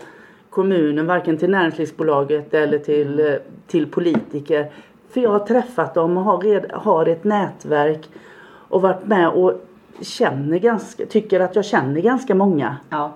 kommunen, 0.49 1.07
varken 1.07 1.37
till 1.37 1.49
näringslivsbolaget 1.49 2.53
eller 2.53 2.77
till, 2.77 3.19
eh, 3.19 3.33
till 3.67 3.87
politiker. 3.87 4.71
För 5.13 5.21
jag 5.21 5.29
har 5.29 5.39
träffat 5.39 5.93
dem 5.93 6.17
och 6.17 6.23
har, 6.23 6.37
red, 6.37 6.71
har 6.73 7.05
ett 7.05 7.23
nätverk 7.23 8.09
och 8.45 8.81
varit 8.81 9.05
med 9.05 9.29
och 9.29 9.53
känner 10.01 10.59
ganska, 10.59 11.05
tycker 11.05 11.39
att 11.39 11.55
jag 11.55 11.65
känner 11.65 12.01
ganska 12.01 12.35
många. 12.35 12.77
Ja. 12.89 13.11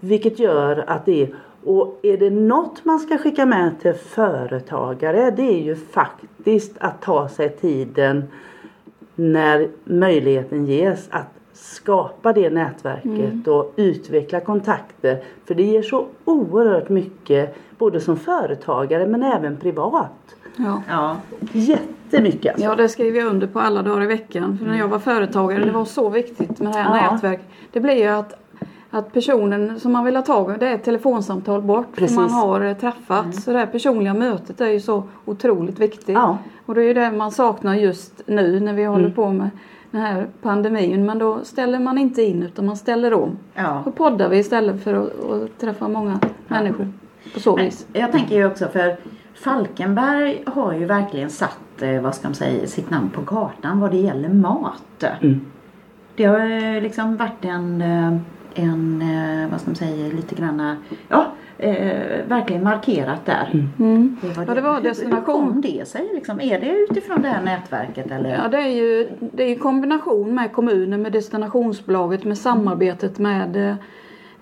Vilket 0.00 0.38
gör 0.38 0.84
att 0.86 1.06
det 1.06 1.22
är, 1.22 1.34
och 1.64 1.98
är 2.02 2.16
det 2.18 2.30
något 2.30 2.84
man 2.84 2.98
ska 2.98 3.18
skicka 3.18 3.46
med 3.46 3.80
till 3.80 3.94
företagare 3.94 5.30
det 5.30 5.42
är 5.42 5.62
ju 5.62 5.76
faktiskt 5.76 6.72
att 6.78 7.02
ta 7.02 7.28
sig 7.28 7.48
tiden 7.48 8.24
när 9.14 9.68
möjligheten 9.84 10.66
ges 10.66 11.08
att 11.10 11.26
skapa 11.52 12.32
det 12.32 12.50
nätverket 12.50 13.48
och 13.48 13.72
utveckla 13.76 14.40
kontakter. 14.40 15.22
För 15.44 15.54
det 15.54 15.62
ger 15.62 15.82
så 15.82 16.06
oerhört 16.24 16.88
mycket 16.88 17.56
både 17.78 18.00
som 18.00 18.16
företagare 18.16 19.06
men 19.06 19.22
även 19.22 19.56
privat. 19.56 20.36
Ja. 20.56 20.82
Ja. 20.88 21.16
Jättemycket 21.52 22.52
alltså. 22.52 22.64
Ja, 22.68 22.74
det 22.74 22.88
skriver 22.88 23.18
jag 23.20 23.28
under 23.28 23.46
på 23.46 23.60
alla 23.60 23.82
dagar 23.82 24.02
i 24.02 24.06
veckan. 24.06 24.58
För 24.58 24.66
när 24.66 24.78
jag 24.78 24.88
var 24.88 24.98
företagare, 24.98 25.64
det 25.64 25.72
var 25.72 25.84
så 25.84 26.08
viktigt 26.08 26.60
med 26.60 26.72
det 26.72 26.78
här 26.78 26.96
Ja. 27.04 27.12
nätverk. 27.12 27.40
Det 27.72 27.80
blir 27.80 27.94
ju 27.94 28.06
att, 28.06 28.34
att 28.90 29.12
personen 29.12 29.80
som 29.80 29.92
man 29.92 30.04
vill 30.04 30.16
ha 30.16 30.22
tag 30.22 30.54
i, 30.54 30.58
det 30.58 30.68
är 30.68 30.74
ett 30.74 30.84
telefonsamtal 30.84 31.62
bort. 31.62 31.86
För 31.92 31.96
Precis. 32.00 32.16
man 32.16 32.30
har 32.30 32.60
eh, 32.60 32.74
träffats. 32.76 33.44
Så 33.44 33.52
det 33.52 33.58
här 33.58 33.66
personliga 33.66 34.14
mötet 34.14 34.60
är 34.60 34.66
ju 34.70 34.80
så 34.80 35.02
otroligt 35.24 35.78
viktigt. 35.78 36.08
Ja. 36.14 36.38
Och 36.66 36.74
det 36.74 36.80
är 36.82 36.84
ju 36.84 36.94
det 36.94 37.10
man 37.10 37.30
saknar 37.32 37.74
just 37.74 38.22
nu 38.26 38.60
när 38.60 38.72
vi 38.72 38.84
håller 38.84 39.04
Mm. 39.04 39.14
på 39.14 39.30
med 39.30 39.50
den 39.90 40.00
här 40.00 40.26
pandemin. 40.42 41.06
Men 41.06 41.18
då 41.18 41.38
ställer 41.44 41.78
man 41.78 41.98
inte 41.98 42.22
in 42.22 42.42
utan 42.42 42.66
man 42.66 42.76
ställer 42.76 43.14
om. 43.14 43.38
Ja. 43.54 43.82
Då 43.84 43.90
poddar 43.90 44.28
vi 44.28 44.38
istället 44.38 44.84
för 44.84 44.94
att, 44.94 45.30
att 45.30 45.58
träffa 45.60 45.88
många 45.88 46.20
människor 46.48 46.88
på 47.34 47.40
så 47.40 47.56
vis. 47.56 47.86
jag 47.92 48.12
tänker 48.12 48.36
ju 48.36 48.46
också 48.46 48.66
för 48.68 48.96
Falkenberg 49.36 50.42
har 50.46 50.72
ju 50.72 50.84
verkligen 50.84 51.30
satt, 51.30 51.82
eh, 51.82 52.00
vad 52.00 52.14
ska 52.14 52.28
man 52.28 52.34
säga, 52.34 52.66
sitt 52.66 52.90
namn 52.90 53.10
på 53.10 53.22
kartan 53.22 53.80
vad 53.80 53.90
det 53.90 53.96
gäller 53.96 54.28
mat. 54.28 55.04
Mm. 55.20 55.40
Det 56.16 56.24
har 56.24 56.40
eh, 56.40 56.82
liksom 56.82 57.16
varit 57.16 57.44
en, 57.44 57.82
eh, 57.82 58.16
en 58.54 59.04
vad 59.50 59.60
ska 59.60 59.70
man 59.70 59.76
säga, 59.76 60.12
lite 60.12 60.34
granna, 60.34 60.76
ja, 61.08 61.26
eh, 61.58 62.26
verkligen 62.28 62.62
markerat 62.62 63.26
där. 63.26 63.66
Mm. 63.78 64.16
Det 64.20 64.44
Ja, 64.46 64.54
det 64.54 64.60
var 64.60 64.80
destination. 64.80 65.18
Hur 65.18 65.22
kom 65.22 65.60
det 65.60 65.88
sig 65.88 66.10
liksom? 66.14 66.40
Är 66.40 66.60
det 66.60 66.76
utifrån 66.90 67.22
det 67.22 67.28
här 67.28 67.42
nätverket 67.42 68.10
eller? 68.10 68.30
Ja, 68.30 68.48
det 68.48 68.58
är 68.58 68.68
ju 68.68 69.08
det 69.20 69.42
är 69.42 69.58
kombination 69.58 70.34
med 70.34 70.52
kommunen, 70.52 71.02
med 71.02 71.12
destinationsbolaget, 71.12 72.24
med 72.24 72.38
samarbetet 72.38 73.18
med 73.18 73.76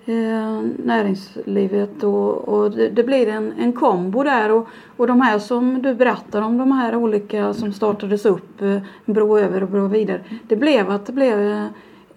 eh, 0.05 0.61
näringslivet 0.85 2.03
och, 2.03 2.47
och 2.47 2.71
det, 2.71 2.89
det 2.89 3.03
blir 3.03 3.27
en, 3.27 3.53
en 3.59 3.73
kombo 3.73 4.23
där 4.23 4.51
och, 4.51 4.67
och 4.97 5.07
de 5.07 5.21
här 5.21 5.39
som 5.39 5.81
du 5.81 5.95
berättar 5.95 6.41
om, 6.41 6.57
de 6.57 6.71
här 6.71 6.95
olika 6.95 7.53
som 7.53 7.73
startades 7.73 8.25
upp, 8.25 8.61
eh, 8.61 8.77
bro 9.05 9.39
över 9.39 9.63
och 9.63 9.69
bro 9.69 9.87
vidare. 9.87 10.21
Det 10.47 10.55
blev 10.55 10.89
att 10.91 11.05
det 11.05 11.13
blev 11.13 11.41
eh, 11.41 11.67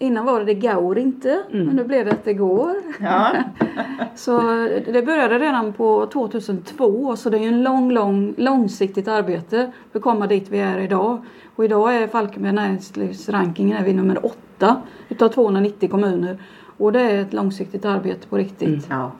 Innan 0.01 0.25
var 0.25 0.41
det 0.41 0.45
det 0.45 0.55
går 0.55 0.99
inte, 0.99 1.43
men 1.51 1.77
nu 1.77 1.85
blev 1.85 2.05
det 2.05 2.13
att 2.13 2.25
det 2.25 2.35
går. 2.35 2.75
Ja. 3.01 3.33
Så 4.17 4.41
det 4.87 5.07
började 5.07 5.39
redan 5.39 5.73
på 5.73 6.07
2002 6.13 7.17
så 7.17 7.31
det 7.31 7.37
är 7.37 7.41
ju 7.41 7.49
en 7.49 7.63
lång, 7.63 7.93
lång, 7.93 8.35
långsiktigt 8.37 9.09
arbete 9.09 9.73
för 9.93 9.99
att 9.99 10.03
komma 10.03 10.27
dit 10.27 10.49
vi 10.49 10.59
är 10.59 10.79
idag. 10.79 11.25
Och 11.57 11.65
idag 11.65 11.97
är 11.97 12.07
Falkenberg 12.07 12.53
näringslivsrankingen 12.53 13.79
är 13.79 13.85
vi 13.85 13.93
nummer 13.93 14.27
åtta 14.27 14.83
utav 15.09 15.29
290 15.29 15.89
kommuner. 15.89 16.39
Och 16.79 16.93
det 16.93 17.01
är 17.01 17.23
ett 17.23 17.33
långsiktigt 17.33 17.85
arbete 17.85 18.29
på 18.29 18.37
riktigt. 18.37 18.87
Ja, 18.91 19.13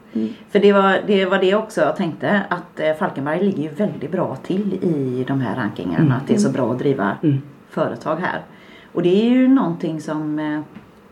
för 0.51 0.59
det 0.59 0.73
var, 0.73 1.01
det 1.07 1.25
var 1.25 1.39
det 1.39 1.55
också 1.55 1.81
jag 1.81 1.97
tänkte 1.97 2.43
att 2.49 2.81
eh, 2.81 2.95
Falkenberg 2.95 3.45
ligger 3.45 3.63
ju 3.63 3.69
väldigt 3.69 4.13
bra 4.13 4.37
till 4.37 4.75
i 4.75 5.25
de 5.29 5.41
här 5.41 5.57
rankingarna. 5.57 6.15
Att 6.15 6.27
det 6.27 6.35
är 6.35 6.39
så 6.39 6.51
bra 6.51 6.73
att 6.73 6.79
driva 6.79 7.17
företag 7.71 8.17
här. 8.17 8.41
Och 8.93 9.03
det 9.03 9.27
är 9.27 9.31
ju 9.31 9.49
någonting 9.49 10.01
som 10.01 10.39
eh, 10.39 10.61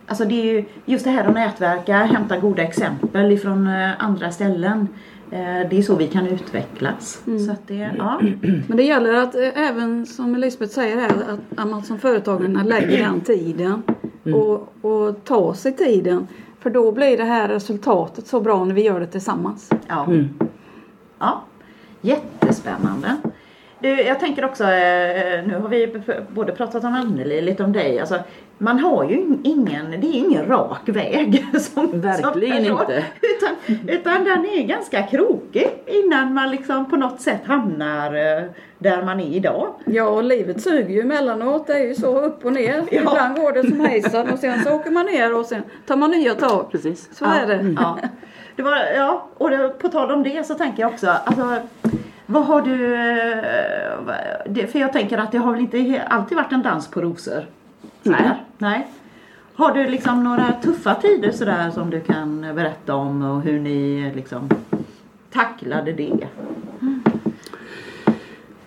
Alltså 0.09 0.25
det 0.25 0.35
är 0.35 0.53
ju 0.53 0.65
just 0.85 1.03
det 1.03 1.09
här 1.09 1.27
att 1.27 1.33
nätverka, 1.33 1.97
hämta 1.97 2.37
goda 2.37 2.63
exempel 2.63 3.31
ifrån 3.31 3.67
eh, 3.67 4.03
andra 4.03 4.31
ställen. 4.31 4.87
Det 5.29 5.77
är 5.77 5.81
så 5.81 5.95
vi 5.95 6.07
kan 6.07 6.27
utvecklas. 6.27 7.21
Så 7.45 7.51
att 7.51 7.67
det, 7.67 7.91
ja. 7.97 8.21
Men 8.67 8.77
det 8.77 8.83
gäller 8.83 9.13
att 9.13 9.35
även 9.35 10.05
som 10.05 10.35
Elisabeth 10.35 10.73
säger 10.73 10.97
här 10.97 11.09
att, 11.09 11.59
att 11.59 11.67
man 11.67 11.83
som 11.83 11.99
företagare 11.99 12.63
lägger 12.63 12.97
den 12.97 13.21
tiden 13.21 13.83
och, 14.33 14.67
och 14.81 15.23
tar 15.23 15.53
sig 15.53 15.73
tiden. 15.75 16.27
För 16.59 16.69
då 16.69 16.91
blir 16.91 17.17
det 17.17 17.23
här 17.23 17.47
resultatet 17.47 18.27
så 18.27 18.41
bra 18.41 18.65
när 18.65 18.75
vi 18.75 18.81
gör 18.81 18.99
det 18.99 19.07
tillsammans. 19.07 19.69
Ja. 19.87 20.05
Mm. 20.05 20.29
ja. 21.19 21.43
Jättespännande. 22.01 23.15
Du, 23.79 24.01
jag 24.01 24.19
tänker 24.19 24.45
också, 24.45 24.63
eh, 24.63 25.47
nu 25.47 25.59
har 25.61 25.69
vi 25.69 26.01
både 26.29 26.51
pratat 26.51 26.83
om 26.83 26.93
Anneli, 26.93 27.41
lite 27.41 27.63
om 27.63 27.73
dig. 27.73 27.99
Alltså, 27.99 28.19
man 28.57 28.79
har 28.79 29.03
ju 29.03 29.37
ingen, 29.43 29.91
det 29.91 30.07
är 30.07 30.13
ingen 30.13 30.45
rak 30.45 30.81
väg. 30.85 31.45
Som, 31.59 32.01
Verkligen 32.01 32.65
som 32.65 32.79
inte. 32.81 33.05
Utan, 33.21 33.79
utan 33.87 34.23
den 34.23 34.45
är 34.45 34.63
ganska 34.63 35.03
krokig 35.03 35.67
innan 35.85 36.33
man 36.33 36.51
liksom 36.51 36.89
på 36.89 36.95
något 36.95 37.21
sätt 37.21 37.41
hamnar 37.45 38.15
eh, 38.15 38.43
där 38.77 39.03
man 39.03 39.19
är 39.19 39.35
idag. 39.35 39.73
Ja, 39.85 40.03
och 40.03 40.23
livet 40.23 40.61
suger 40.61 40.89
ju 40.89 41.01
emellanåt. 41.01 41.67
Det 41.67 41.73
är 41.73 41.87
ju 41.87 41.95
så 41.95 42.21
upp 42.21 42.45
och 42.45 42.53
ner. 42.53 42.83
Ja. 42.91 43.01
Ibland 43.01 43.35
går 43.35 43.51
det 43.51 43.69
som 43.69 43.79
hejsan 43.79 44.29
och 44.29 44.39
sen 44.39 44.63
så 44.63 44.75
åker 44.75 44.91
man 44.91 45.05
ner 45.05 45.35
och 45.35 45.45
sen 45.45 45.63
tar 45.85 45.95
man 45.95 46.11
nya 46.11 46.35
tag. 46.35 46.71
Precis. 46.71 47.09
Så 47.17 47.25
är 47.25 47.47
det. 47.47 47.75
Ja. 47.77 47.99
Det 48.55 48.63
var, 48.63 48.77
ja, 48.95 49.27
och 49.37 49.49
det, 49.49 49.69
på 49.69 49.87
tal 49.87 50.11
om 50.11 50.23
det 50.23 50.47
så 50.47 50.53
tänker 50.53 50.83
jag 50.83 50.91
också, 50.91 51.09
alltså, 51.09 51.61
vad 52.29 52.45
har 52.45 52.61
du, 52.61 52.95
eh, 54.61 54.67
för 54.67 54.79
jag 54.79 54.93
tänker 54.93 55.17
att 55.17 55.31
det 55.31 55.37
har 55.37 55.51
väl 55.51 55.61
inte 55.61 56.03
alltid 56.03 56.37
varit 56.37 56.51
en 56.51 56.61
dans 56.61 56.87
på 56.87 57.01
rosor? 57.01 57.45
Nej. 58.03 58.17
Sådär. 58.17 58.43
Nej. 58.57 58.87
Har 59.55 59.73
du 59.73 59.87
liksom 59.87 60.23
några 60.23 60.51
tuffa 60.61 60.95
tider 60.95 61.31
sådär 61.31 61.71
som 61.71 61.89
du 61.89 61.99
kan 61.99 62.41
berätta 62.41 62.95
om 62.95 63.21
och 63.21 63.41
hur 63.41 63.59
ni 63.59 64.11
liksom 64.15 64.49
tacklade 65.31 65.93
det? 65.93 66.27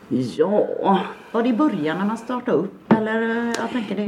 Ja. 0.09 1.01
Var 1.33 1.43
det 1.43 1.49
i 1.49 1.53
början 1.53 1.99
när 1.99 2.05
man 2.05 2.17
startade 2.17 2.57
upp 2.57 2.93
eller 2.93 3.23
eh, 3.23 3.53
jag 3.59 3.71
tänker 3.73 3.97
det? 3.97 4.07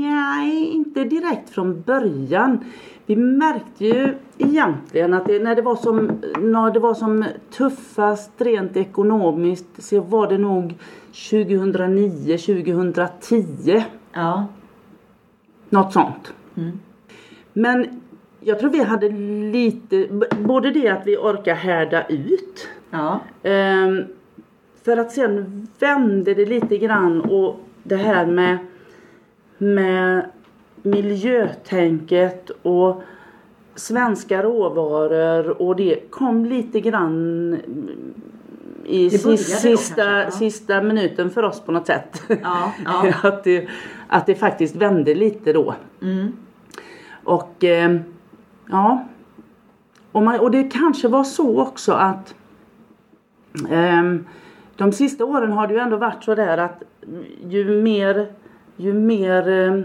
Nej, 0.00 0.64
inte 0.64 1.04
direkt 1.04 1.50
från 1.50 1.82
början. 1.82 2.64
Vi 3.08 3.16
märkte 3.16 3.84
ju 3.84 4.14
egentligen 4.38 5.14
att 5.14 5.26
det, 5.26 5.38
när, 5.38 5.54
det 5.54 5.62
var 5.62 5.76
som, 5.76 6.20
när 6.38 6.70
det 6.70 6.80
var 6.80 6.94
som 6.94 7.24
tuffast 7.50 8.30
rent 8.38 8.76
ekonomiskt 8.76 9.82
så 9.82 10.00
var 10.00 10.28
det 10.28 10.38
nog 10.38 10.74
2009, 11.30 12.38
2010. 12.38 13.82
Ja. 14.12 14.46
Något 15.68 15.92
sånt. 15.92 16.34
Mm. 16.56 16.80
Men 17.52 18.02
jag 18.40 18.58
tror 18.58 18.70
vi 18.70 18.82
hade 18.82 19.08
lite, 19.52 20.08
både 20.38 20.70
det 20.70 20.88
att 20.88 21.06
vi 21.06 21.16
orkar 21.16 21.54
härda 21.54 22.06
ut. 22.06 22.68
Ja. 22.90 23.20
Ehm, 23.42 24.04
för 24.84 24.96
att 24.96 25.12
sen 25.12 25.66
vände 25.78 26.34
det 26.34 26.46
lite 26.46 26.78
grann 26.78 27.20
och 27.20 27.60
det 27.82 27.96
här 27.96 28.26
med, 28.26 28.58
med 29.58 30.30
miljötänket 30.90 32.50
och 32.62 33.02
svenska 33.74 34.42
råvaror 34.42 35.62
och 35.62 35.76
det 35.76 36.10
kom 36.10 36.44
lite 36.44 36.80
grann 36.80 37.56
i 38.84 39.10
sista, 39.10 39.68
kanske, 39.68 40.02
ja. 40.02 40.30
sista 40.30 40.82
minuten 40.82 41.30
för 41.30 41.42
oss 41.42 41.60
på 41.60 41.72
något 41.72 41.86
sätt. 41.86 42.22
Ja, 42.28 42.72
ja. 42.84 43.12
att, 43.28 43.44
det, 43.44 43.68
att 44.08 44.26
det 44.26 44.34
faktiskt 44.34 44.76
vände 44.76 45.14
lite 45.14 45.52
då. 45.52 45.74
Mm. 46.02 46.32
Och 47.24 47.64
eh, 47.64 47.96
ja. 48.70 49.04
Och, 50.12 50.22
man, 50.22 50.40
och 50.40 50.50
det 50.50 50.72
kanske 50.72 51.08
var 51.08 51.24
så 51.24 51.60
också 51.60 51.92
att 51.92 52.34
ehm, 53.70 54.26
de 54.76 54.92
sista 54.92 55.24
åren 55.24 55.52
har 55.52 55.66
det 55.66 55.74
ju 55.74 55.80
ändå 55.80 55.96
varit 55.96 56.24
så 56.24 56.34
där 56.34 56.58
att 56.58 56.82
ju 57.48 57.82
mer, 57.82 58.26
ju 58.76 58.92
mer 58.92 59.48
eh, 59.48 59.84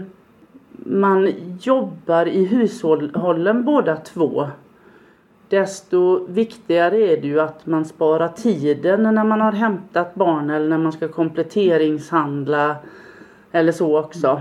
man 0.76 1.32
jobbar 1.60 2.28
i 2.28 2.44
hushållen 2.44 3.64
båda 3.64 3.96
två 3.96 4.46
desto 5.48 6.26
viktigare 6.26 6.96
är 6.96 7.16
det 7.20 7.26
ju 7.26 7.40
att 7.40 7.66
man 7.66 7.84
sparar 7.84 8.28
tiden 8.28 9.02
när 9.02 9.24
man 9.24 9.40
har 9.40 9.52
hämtat 9.52 10.14
barn 10.14 10.50
eller 10.50 10.68
när 10.68 10.78
man 10.78 10.92
ska 10.92 11.08
kompletteringshandla 11.08 12.76
eller 13.52 13.72
så 13.72 13.98
också. 13.98 14.40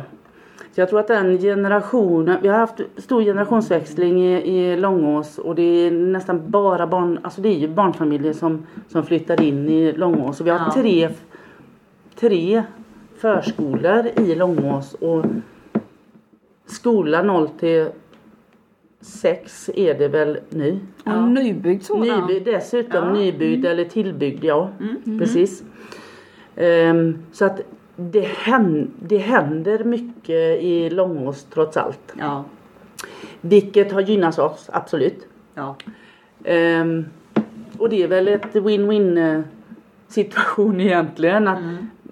Så 0.75 0.81
jag 0.81 0.89
tror 0.89 0.99
att 0.99 1.07
den 1.07 1.37
generationen, 1.37 2.37
vi 2.41 2.47
har 2.47 2.57
haft 2.57 2.81
stor 2.97 3.21
generationsväxling 3.21 4.23
i, 4.25 4.57
i 4.57 4.77
Långås 4.77 5.37
och 5.37 5.55
det 5.55 5.63
är 5.63 5.91
nästan 5.91 6.51
bara 6.51 6.87
barn, 6.87 7.19
alltså 7.21 7.41
det 7.41 7.49
är 7.49 7.57
ju 7.57 7.67
barnfamiljer 7.67 8.33
som, 8.33 8.67
som 8.89 9.03
flyttar 9.03 9.41
in 9.41 9.69
i 9.69 9.91
Långås. 9.91 10.39
Och 10.41 10.47
vi 10.47 10.51
har 10.51 10.59
Ja. 10.59 10.73
tre, 10.73 11.09
tre 12.19 12.63
förskolor 13.17 14.05
i 14.15 14.35
Långås 14.35 14.93
och 14.93 15.25
skola 16.65 17.21
0 17.21 17.49
till 17.59 17.87
6 19.01 19.69
är 19.75 19.93
det 19.93 20.07
väl 20.07 20.39
nu. 20.49 20.79
En 21.05 21.33
nybyggd 21.33 21.83
sådan. 21.83 22.07
Nybyggd 22.27 22.45
dessutom, 22.45 23.03
Ja. 23.05 23.13
nybyggd 23.13 23.65
eller 23.65 23.85
tillbyggd, 23.85 24.43
ja. 24.43 24.69
Precis. 25.19 25.63
Ehm, 26.55 27.17
så 27.31 27.45
att 27.45 27.61
det, 27.95 28.27
hän, 28.27 28.91
det 28.99 29.17
händer 29.17 29.83
mycket 29.83 30.61
i 30.61 30.89
Långås 30.89 31.43
trots 31.53 31.77
allt. 31.77 32.13
Ja. 32.19 32.43
Vilket 33.41 33.91
har 33.91 34.01
gynnat 34.01 34.39
oss, 34.39 34.69
absolut. 34.73 35.27
Ja. 35.53 35.75
Ehm, 36.43 37.05
och 37.77 37.89
det 37.89 38.03
är 38.03 38.07
väl 38.07 38.27
ett 38.27 38.53
win-win 38.53 39.35
eh, 39.35 39.41
situation 40.07 40.81
egentligen. 40.81 41.47
Att 41.47 41.59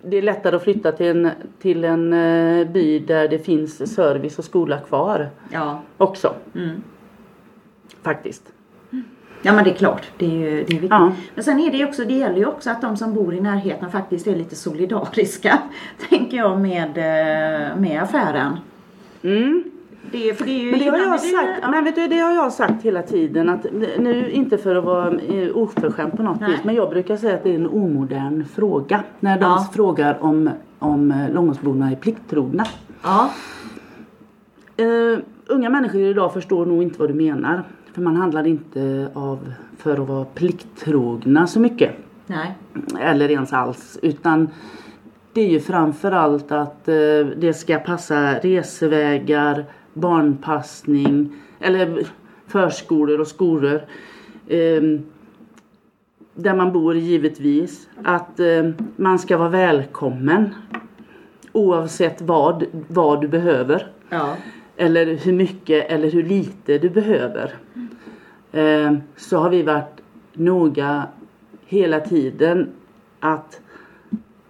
Det 0.03 0.17
är 0.17 0.21
lättare 0.21 0.55
att 0.55 0.63
flytta 0.63 0.91
till 0.91 1.07
en, 1.07 1.29
till 1.59 1.83
en 1.83 2.13
eh, 2.13 2.67
by 2.67 2.99
där 2.99 3.27
det 3.27 3.39
finns 3.39 3.95
service 3.95 4.39
och 4.39 4.45
skola 4.45 4.77
kvar 4.77 5.29
Ja. 5.51 5.81
också. 5.97 6.33
Mm. 6.55 6.83
Faktiskt. 8.01 8.43
Ja 9.43 9.53
men 9.53 9.63
det 9.63 9.69
är 9.69 9.75
klart, 9.75 10.07
det 10.17 10.25
är 10.25 10.29
ju 10.29 10.49
det 10.49 10.61
är 10.61 10.65
viktigt. 10.65 10.89
Ja. 10.89 11.11
Men 11.35 11.43
sen 11.43 11.59
är 11.59 11.71
det 11.71 11.85
också, 11.85 12.05
det 12.05 12.13
gäller 12.13 12.37
ju 12.37 12.45
också 12.45 12.69
att 12.69 12.81
de 12.81 12.97
som 12.97 13.13
bor 13.13 13.33
i 13.33 13.41
närheten 13.41 13.91
faktiskt 13.91 14.27
är 14.27 14.35
lite 14.35 14.55
solidariska. 14.55 15.59
Tänker 16.09 16.37
jag 16.37 16.59
med, 16.61 16.87
eh, 16.97 17.77
med 17.77 18.03
affären. 18.03 18.57
Mm. 19.23 19.63
Det, 20.11 20.33
för 20.37 20.45
det 20.45 20.51
är 20.51 20.59
ju 20.63 20.71
Men 20.71 20.79
det 20.79 20.89
har 20.89 20.97
jag 20.97 21.19
sagt, 21.19 21.59
ja. 21.61 21.71
men 21.71 21.83
vet 21.83 21.95
du, 21.95 22.07
det 22.07 22.19
har 22.19 22.31
jag 22.31 22.53
sagt 22.53 22.83
hela 22.83 23.01
tiden 23.01 23.49
att 23.49 23.65
nu 23.99 24.31
inte 24.31 24.57
för 24.57 24.75
att 24.75 24.83
vara 24.83 25.07
eh, 25.19 25.57
oförskämd 25.57 26.17
på 26.17 26.23
något 26.23 26.39
Nej. 26.39 26.51
vis 26.51 26.59
men 26.63 26.75
jag 26.75 26.89
brukar 26.89 27.17
säga 27.17 27.33
att 27.35 27.43
det 27.43 27.49
är 27.49 27.55
en 27.55 27.67
omodern 27.67 28.45
fråga 28.45 29.03
när 29.19 29.39
de 29.39 29.43
Ja. 29.43 29.69
frågar 29.73 30.17
om, 30.23 30.49
om 30.79 31.11
eh, 31.11 31.33
Långåsborna 31.33 31.91
är 31.91 31.95
plikttrogna. 31.95 32.65
Ja, 33.03 33.29
Uh, 34.81 35.19
unga 35.47 35.69
människor 35.69 36.01
idag 36.01 36.33
förstår 36.33 36.65
nog 36.65 36.83
inte 36.83 36.99
vad 36.99 37.09
du 37.09 37.13
menar. 37.13 37.63
För 37.93 38.01
man 38.01 38.15
handlar 38.15 38.47
inte 38.47 39.09
av 39.13 39.53
för 39.77 39.93
att 40.01 40.07
vara 40.09 40.25
plikttrogna 40.25 41.47
så 41.47 41.59
mycket. 41.59 41.91
nej. 42.27 42.55
Eller 42.99 43.31
ens 43.31 43.53
alls. 43.53 43.99
Utan 44.01 44.49
det 45.33 45.41
är 45.41 45.49
ju 45.49 45.59
framförallt 45.59 46.51
att 46.51 46.87
eh, 46.87 46.93
det 47.37 47.53
ska 47.57 47.77
passa 47.79 48.33
resevägar, 48.39 49.65
barnpassning 49.93 51.33
eller 51.59 52.07
förskolor 52.47 53.19
och 53.19 53.27
skolor. 53.27 53.81
Ehm, 54.49 55.03
där 56.35 56.55
man 56.55 56.71
bor 56.71 56.95
givetvis. 56.95 57.87
Att 58.03 58.39
eh, 58.39 58.69
man 58.95 59.19
ska 59.19 59.37
vara 59.37 59.49
välkommen. 59.49 60.49
Oavsett 61.51 62.21
vad, 62.21 62.63
vad 62.87 63.21
du 63.21 63.27
behöver. 63.27 63.91
Ja. 64.09 64.35
Eller 64.77 65.05
hur 65.05 65.33
mycket 65.33 65.91
eller 65.91 66.11
hur 66.11 66.23
lite 66.23 66.77
du 66.77 66.89
behöver. 66.89 67.55
Eh, 68.51 68.93
så 69.15 69.37
har 69.37 69.49
vi 69.49 69.63
varit 69.63 70.01
noga 70.33 71.07
hela 71.65 71.99
tiden 71.99 72.69
att 73.19 73.60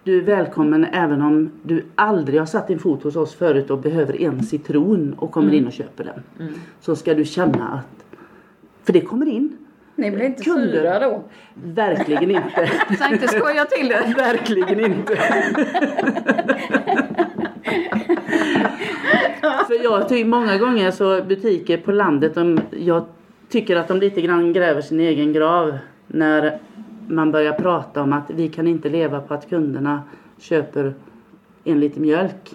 du 0.04 0.18
är 0.18 0.22
välkommen 0.22 0.84
även 0.84 1.22
om 1.22 1.50
du 1.62 1.84
aldrig 1.94 2.38
har 2.40 2.46
satt 2.46 2.68
din 2.68 2.78
fot 2.78 3.02
hos 3.02 3.16
oss 3.16 3.34
förut 3.34 3.70
och 3.70 3.78
behöver 3.78 4.22
en 4.22 4.42
citron 4.42 5.14
och 5.18 5.30
kommer 5.30 5.54
in 5.54 5.66
och 5.66 5.72
köper 5.72 6.04
den. 6.04 6.22
Så 6.80 6.96
ska 6.96 7.14
du 7.14 7.24
känna 7.24 7.68
att, 7.68 8.04
för 8.84 8.92
det 8.92 9.00
kommer 9.00 9.26
in. 9.26 9.56
Ni 9.94 10.10
blir 10.10 10.24
inte 10.24 10.42
Kunder. 10.42 10.72
sura 10.72 11.00
då? 11.00 11.22
Verkligen 11.54 12.30
inte. 12.30 12.70
Så 12.98 13.12
inte 13.12 13.28
skoja 13.28 13.64
till 13.64 13.88
det. 13.88 14.14
Verkligen 14.16 14.80
inte. 14.80 15.16
För 19.66 19.84
jag 19.84 20.08
tycker 20.08 20.24
många 20.24 20.58
gånger 20.58 20.90
så 20.90 21.22
butiker 21.22 21.76
på 21.76 21.92
landet, 21.92 22.34
de, 22.34 22.60
jag 22.70 23.04
tycker 23.48 23.76
att 23.76 23.88
de 23.88 23.98
lite 24.00 24.20
grann 24.20 24.52
gräver 24.52 24.80
sin 24.80 25.00
egen 25.00 25.32
grav 25.32 25.78
när 26.06 26.58
man 27.12 27.32
börjar 27.32 27.52
prata 27.52 28.02
om 28.02 28.12
att 28.12 28.30
vi 28.30 28.48
kan 28.48 28.66
inte 28.66 28.88
leva 28.88 29.20
på 29.20 29.34
att 29.34 29.48
kunderna 29.48 30.02
köper 30.38 30.94
en 31.64 31.80
liter 31.80 32.00
mjölk. 32.00 32.50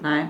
Nej. 0.00 0.26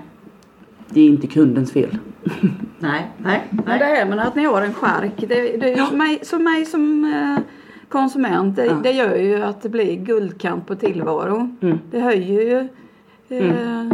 Det 0.89 1.01
är 1.01 1.05
inte 1.05 1.27
kundens 1.27 1.71
fel. 1.71 1.97
Nej. 2.79 3.11
Nej. 3.17 3.43
Men 3.51 3.63
Nej. 3.65 3.79
det 3.79 3.85
här 3.85 4.05
med 4.05 4.19
att 4.19 4.35
ni 4.35 4.45
har 4.45 4.61
en 4.61 4.73
skärk, 4.73 5.13
det, 5.17 5.57
det, 5.57 5.73
är 5.73 5.95
mig, 5.95 6.19
som 6.23 6.43
mig 6.43 6.65
som 6.65 7.05
eh, 7.13 7.43
konsument, 7.89 8.55
det, 8.55 8.65
Ja. 8.65 8.73
det 8.83 8.91
gör 8.91 9.15
ju 9.15 9.43
att 9.43 9.61
det 9.61 9.69
blir 9.69 9.95
guldkant 9.95 10.67
på 10.67 10.75
tillvaro. 10.75 11.55
Mm. 11.61 11.79
Det 11.91 11.99
höjer 11.99 12.41
ju, 12.41 12.67
eh, 13.39 13.85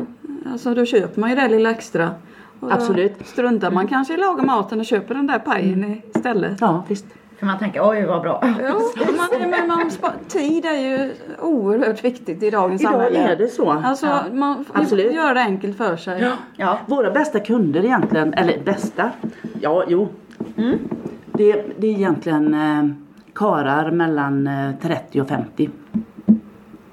alltså 0.52 0.74
då 0.74 0.86
köper 0.86 1.22
man 1.22 1.30
ju 1.30 1.36
det 1.36 1.48
lilla 1.48 1.72
extra. 1.72 2.12
Absolut. 2.60 3.14
Struntar 3.26 3.72
man 3.72 3.88
kanske 3.88 4.14
i 4.14 4.16
att 4.16 4.20
laga 4.20 4.44
maten 4.44 4.80
och 4.80 4.86
köper 4.86 5.16
den 5.16 5.28
där 5.28 5.40
pajen 5.40 6.02
istället. 6.16 6.58
Ja, 6.62 6.84
visst. 6.88 7.06
För 7.42 7.46
man 7.48 7.60
tänker, 7.60 7.90
oj 7.90 8.06
vad 8.06 8.22
bra. 8.22 8.40
Ja, 8.44 8.80
man, 9.18 9.50
men 9.50 9.68
man, 9.68 9.92
spar- 9.92 10.12
tid 10.28 10.66
är 10.66 10.78
ju 10.78 11.12
oerhört 11.42 12.04
viktigt 12.04 12.44
i 12.44 12.50
dagens 12.50 12.82
Idag 12.82 12.92
samhälle. 12.94 13.20
är 13.20 13.36
det 13.36 13.48
så. 13.48 13.72
Alltså 13.72 14.06
Ja, 14.06 14.24
man 14.34 14.66
får 14.66 14.80
absolut. 14.80 15.14
göra 15.14 15.34
det 15.34 15.40
enkelt 15.42 15.78
för 15.78 15.96
sig. 15.98 16.32
Ja. 16.58 16.78
Våra 16.86 17.12
bästa 17.12 17.40
kunder 17.40 17.86
egentligen, 17.86 18.34
eller 18.34 18.64
bästa, 18.64 19.10
ja 19.62 19.84
jo. 19.88 20.08
Det, 21.34 21.66
det 21.78 21.88
är 21.88 21.92
egentligen 21.92 22.54
eh, 22.54 22.86
karar 23.36 23.92
mellan 23.92 24.48
eh, 24.48 24.72
30 24.82 25.22
och 25.22 25.28
50. 25.28 25.70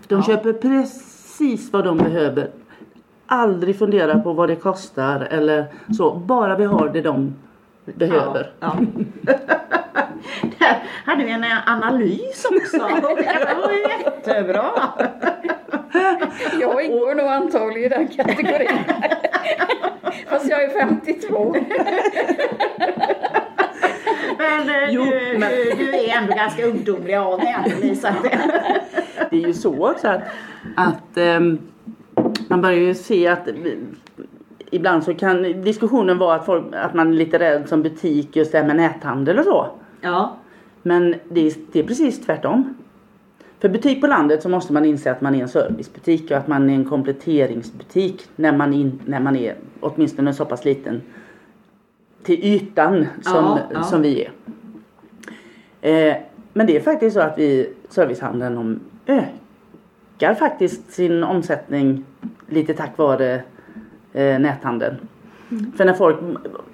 De 0.06 0.14
Ja. 0.14 0.22
köper 0.22 0.52
precis 0.52 1.72
vad 1.72 1.84
de 1.84 1.98
behöver. 1.98 2.50
Aldrig 3.26 3.78
fundera 3.78 4.18
på 4.18 4.32
vad 4.32 4.48
det 4.48 4.56
kostar 4.56 5.20
eller 5.30 5.64
så. 5.96 6.14
Bara 6.14 6.56
vi 6.56 6.64
har 6.64 6.88
det 6.92 7.00
de 7.02 7.34
behöver. 7.84 8.50
Ja. 8.60 8.76
Hade 11.08 11.24
vi 11.24 11.30
en 11.30 11.44
analys 11.66 12.46
också. 12.50 12.76
Det 13.16 13.54
var 13.54 13.72
jättebra. 13.88 14.70
Jag 16.60 16.84
ingår 16.84 17.14
nog 17.14 17.26
antagligen 17.26 17.92
i 17.92 17.96
den 17.96 18.08
kategorin. 18.08 18.78
Fast 20.28 20.50
jag 20.50 20.62
är 20.62 20.68
52. 20.68 21.56
Men, 24.38 24.68
eh, 24.68 24.90
Jo, 24.90 25.04
du, 25.04 25.38
men- 25.38 25.50
du, 25.78 25.94
är 25.94 26.16
ändå 26.16 26.34
ganska 26.34 26.66
ungdomlig 26.66 27.14
av 27.14 27.40
dig. 27.40 27.96
Så 27.96 28.08
att, 28.08 28.22
Det 29.30 29.36
är 29.36 29.46
ju 29.46 29.52
så 29.54 29.90
också 29.90 30.08
att, 30.08 30.22
att 30.76 31.16
ehm, 31.16 31.58
man 32.48 32.60
börjar 32.60 32.78
ju 32.78 32.94
se 32.94 33.28
att 33.28 33.48
ibland 34.70 35.04
så 35.04 35.14
kan 35.14 35.42
diskussionen 35.62 36.18
vara 36.18 36.34
att, 36.36 36.46
folk, 36.46 36.64
att 36.74 36.94
man 36.94 37.08
är 37.08 37.12
lite 37.12 37.38
rädd 37.38 37.68
som 37.68 37.82
butik 37.82 38.36
just 38.36 38.52
det 38.52 38.58
här 38.58 38.66
med 38.66 38.76
näthandel 38.76 39.38
och 39.38 39.44
så. 39.44 39.66
ja. 40.00 40.36
Men 40.88 41.14
det 41.28 41.46
är, 41.46 41.54
det 41.72 41.78
är 41.78 41.84
precis 41.84 42.20
tvärtom. 42.20 42.74
För 43.58 43.68
butik 43.68 44.00
på 44.00 44.06
landet 44.06 44.42
så 44.42 44.48
måste 44.48 44.72
man 44.72 44.84
inse 44.84 45.10
att 45.10 45.20
man 45.20 45.34
är 45.34 45.42
en 45.42 45.48
servicebutik 45.48 46.30
och 46.30 46.36
att 46.36 46.48
man 46.48 46.70
är 46.70 46.74
en 46.74 46.84
kompletteringsbutik 46.84 48.28
när 48.36 48.52
man, 48.52 48.74
in, 48.74 49.00
när 49.06 49.20
man 49.20 49.36
är 49.36 49.56
åtminstone 49.80 50.34
så 50.34 50.44
pass 50.44 50.64
liten 50.64 51.02
till 52.22 52.44
ytan 52.44 53.06
som, 53.22 53.44
Ja, 53.44 53.58
ja. 53.72 53.82
som 53.82 54.02
vi 54.02 54.24
är. 54.24 54.30
Eh, 55.80 56.16
men 56.52 56.66
det 56.66 56.76
är 56.76 56.80
faktiskt 56.80 57.14
så 57.14 57.20
att 57.20 57.38
vi, 57.38 57.70
servicehandeln 57.88 58.54
de 58.54 58.80
ökar 59.06 60.34
faktiskt 60.34 60.92
sin 60.92 61.24
omsättning 61.24 62.04
lite 62.46 62.74
tack 62.74 62.98
vare 62.98 63.42
eh, 64.12 64.38
näthandeln. 64.38 64.96
För 65.76 65.84
när 65.84 65.92
folk, 65.92 66.16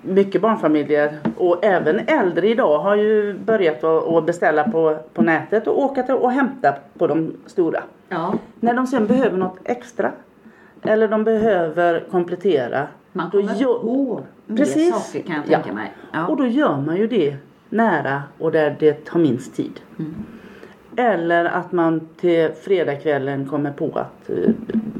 mycket 0.03 0.41
barnfamiljer 0.43 1.19
och 1.37 1.65
även 1.65 1.99
äldre 2.07 2.49
idag 2.49 2.79
har 2.79 2.97
ju 2.97 3.35
börjat 3.39 3.85
att 3.85 4.27
beställa 4.27 4.65
på, 4.71 4.99
på 5.15 5.23
nätet 5.23 5.67
och 5.67 5.83
åka 5.83 6.03
till 6.03 6.15
och 6.15 6.31
hämta 6.33 6.75
på 6.99 7.07
de 7.07 7.33
stora. 7.47 7.83
ja. 8.09 8.35
När 8.61 8.75
de 8.75 8.87
sen 8.87 9.07
behöver 9.07 9.39
något 9.39 9.59
extra 9.65 10.13
eller 10.83 11.09
de 11.09 11.25
behöver 11.25 12.01
komplettera. 12.11 12.87
Man 13.13 13.31
då 13.33 13.41
kommer 13.41 13.55
gör- 13.55 13.79
på 13.79 14.21
Precis. 14.57 14.95
saker 14.95 15.27
kan 15.27 15.37
jag 15.37 15.45
Ja. 15.49 15.57
tänka 15.59 15.73
mig. 15.75 15.93
Ja. 16.13 16.27
Och 16.27 16.37
då 16.37 16.47
gör 16.47 16.81
man 16.81 16.97
ju 16.97 17.07
det 17.07 17.37
nära 17.69 18.23
och 18.39 18.53
där 18.53 18.77
det 18.81 19.05
tar 19.05 19.19
minst 19.21 19.55
tid. 19.57 19.81
Mm. 19.99 20.15
Eller 20.97 21.45
att 21.45 21.73
man 21.73 22.01
till 22.21 22.51
fredagskvällen 22.65 23.49
kommer 23.49 23.71
på 23.71 23.87
att 23.99 24.31
eh, 24.31 24.51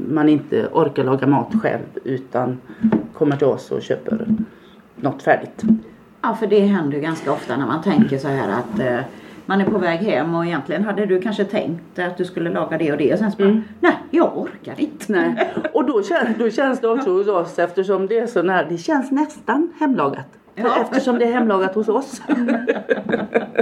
man 0.09 0.29
inte 0.29 0.67
orkar 0.71 1.03
laga 1.03 1.27
mat 1.27 1.53
själv 1.61 1.83
utan 2.03 2.59
kommer 3.13 3.35
till 3.37 3.47
oss 3.47 3.71
och 3.71 3.81
köper 3.81 4.27
något 4.95 5.23
färdigt. 5.23 5.63
Ja, 6.21 6.35
för 6.35 6.47
det 6.47 6.59
händer 6.59 6.95
ju 6.97 7.01
ganska 7.03 7.31
ofta 7.31 7.57
när 7.57 7.65
man 7.67 7.83
tänker 7.83 8.17
så 8.17 8.27
här 8.27 8.49
att 8.49 8.79
eh, 8.79 8.99
man 9.45 9.61
är 9.61 9.65
på 9.65 9.77
väg 9.77 9.99
hem 9.99 10.35
och 10.35 10.45
egentligen 10.45 10.83
hade 10.83 11.05
du 11.05 11.21
kanske 11.21 11.45
tänkt 11.45 11.99
att 11.99 12.17
du 12.17 12.25
skulle 12.25 12.49
laga 12.49 12.77
det 12.77 12.91
och 12.91 12.97
det 12.97 13.13
och 13.13 13.19
sen 13.19 13.31
så 13.31 13.37
bara, 13.37 13.43
Mm. 13.49 13.63
nej 13.79 13.93
jag 14.11 14.37
orkar 14.37 14.73
inte. 14.77 15.05
Nej. 15.13 15.49
Och 15.73 15.85
då, 15.85 16.03
kän, 16.03 16.33
då 16.39 16.49
känns 16.49 16.79
det 16.79 16.87
också 16.87 17.09
hos 17.09 17.27
oss 17.27 17.59
eftersom 17.59 18.07
det 18.07 18.19
är 18.19 18.27
så 18.27 18.41
nära. 18.41 18.67
Det 18.69 18.77
känns 18.77 19.11
nästan 19.11 19.73
hemlagat. 19.79 20.27
Ja. 20.55 20.81
Eftersom 20.81 21.19
det 21.19 21.25
är 21.25 21.31
hemlagat 21.31 21.75
hos 21.75 21.87
oss. 21.87 22.21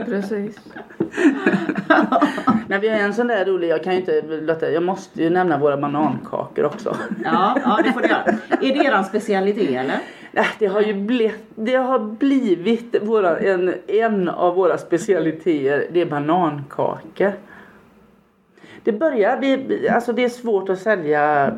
Precis. 0.05 0.59
Men 2.67 2.81
vi 2.81 2.89
har 2.89 2.97
en 2.97 3.13
sån 3.13 3.27
där 3.27 3.45
rolig, 3.45 3.67
jag 3.67 3.83
kan 3.83 3.93
ju 3.93 3.99
inte 3.99 4.21
låta, 4.21 4.69
jag 4.69 4.83
måste 4.83 5.23
ju 5.23 5.29
nämna 5.29 5.57
våra 5.57 5.77
banankakor 5.77 6.65
också. 6.65 6.95
Ja, 7.23 7.57
ja 7.63 7.79
det 7.83 7.93
får 7.93 8.01
du 8.01 8.07
göra. 8.07 8.23
Är 8.49 8.73
det 8.73 8.85
eran 8.85 9.05
specialitet 9.05 9.69
eller? 9.69 9.99
Nej, 10.31 10.45
det 10.59 10.65
har 10.65 10.81
ju 10.81 10.93
blivit, 10.93 11.43
det 11.55 11.75
har 11.75 11.99
blivit 11.99 12.95
våra, 13.01 13.39
en, 13.39 13.73
en 13.87 14.29
av 14.29 14.55
våra 14.55 14.77
specialiteter, 14.77 15.87
det 15.93 16.01
är 16.01 16.05
banankakor. 16.05 17.31
Det 18.83 18.91
börjar, 18.91 19.37
det, 19.41 19.89
alltså 19.89 20.13
det 20.13 20.23
är 20.23 20.29
svårt 20.29 20.69
att 20.69 20.79
sälja, 20.79 21.53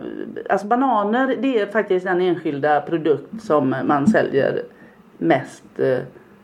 alltså 0.50 0.68
bananer 0.68 1.36
det 1.40 1.60
är 1.60 1.66
faktiskt 1.66 2.06
den 2.06 2.22
enskilda 2.22 2.82
produkt 2.82 3.42
som 3.42 3.76
man 3.84 4.08
säljer 4.08 4.64
mest, 5.18 5.80
eh, 5.80 5.98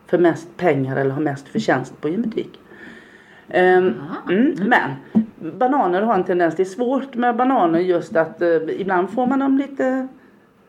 för 0.08 0.18
mest 0.18 0.58
pengar 0.58 0.96
eller 0.96 1.12
har 1.12 1.22
mest 1.22 1.48
förtjänst 1.48 2.02
på 2.02 2.10
i 2.10 2.16
en 2.16 2.22
butik. 2.22 2.60
Mm, 3.50 3.94
men 4.60 4.92
bananer 5.60 6.02
har 6.02 6.14
en 6.14 6.24
tendens, 6.24 6.56
det 6.56 6.64
är 6.64 6.66
svårt 6.66 7.16
med 7.16 7.36
bananer 7.36 7.80
just 7.80 8.16
att 8.16 8.42
eh, 8.42 8.50
ibland 8.80 9.10
får 9.10 9.28
man 9.28 9.40
dem 9.40 9.58
lite 9.58 10.08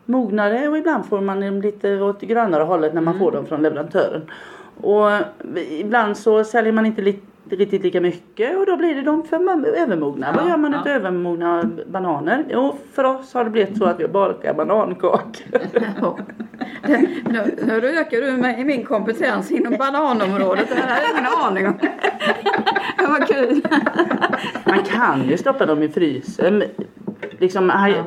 mognare 0.05 0.69
och 0.69 0.79
ibland 0.79 1.07
får 1.07 1.21
man 1.21 1.41
dem 1.41 1.63
lite 1.63 2.01
åt 2.01 2.21
grönare 2.21 2.63
hållet 2.63 2.95
när 2.95 3.01
man 3.01 3.19
får 3.19 3.33
dem 3.33 3.47
från 3.47 3.63
leverantören. 3.63 4.23
Och 4.81 5.11
ibland 5.71 6.17
så 6.17 6.45
säljer 6.45 6.73
man 6.73 6.87
inte 6.87 7.03
li- 7.03 7.21
riktigt 7.51 7.83
lika 7.83 8.01
mycket 8.01 8.59
och 8.59 8.67
då 8.67 8.77
blir 8.77 8.95
det 8.95 9.03
de 9.03 9.25
för 9.25 9.37
övermogna. 9.77 10.27
Ja, 10.27 10.41
Vad 10.41 10.51
gör 10.51 10.57
man 10.57 10.73
ja. 10.73 10.81
av 10.81 10.87
övermogna 10.87 11.71
bananer? 11.87 12.45
Jo, 12.49 12.77
för 12.93 13.05
oss 13.05 13.35
har 13.35 13.45
det 13.45 13.51
blivit 13.51 13.79
så 13.79 13.85
att 13.85 14.01
vi 14.01 14.09
bakar 14.09 14.55
banankakor. 14.55 15.21
Ja. 16.01 16.19
Nu, 16.89 17.55
nu 17.67 17.99
ökar 17.99 18.21
du 18.21 18.61
i 18.61 18.65
min 18.65 18.85
kompetens 18.85 19.51
inom 19.51 19.77
bananområdet. 19.79 20.69
Det 20.69 20.75
här 20.75 20.89
har 20.95 21.03
jag 21.03 21.11
ingen 21.11 21.27
aning 21.45 21.67
om. 21.67 21.75
Det 22.99 23.07
var 23.07 23.27
kul. 23.27 23.63
Man 24.67 24.79
kan 24.85 25.29
ju 25.29 25.37
stoppa 25.37 25.67
dem 25.67 25.83
i 25.83 25.89
frysen. 25.89 26.63
Liksom, 27.39 27.71
ha- 27.71 28.05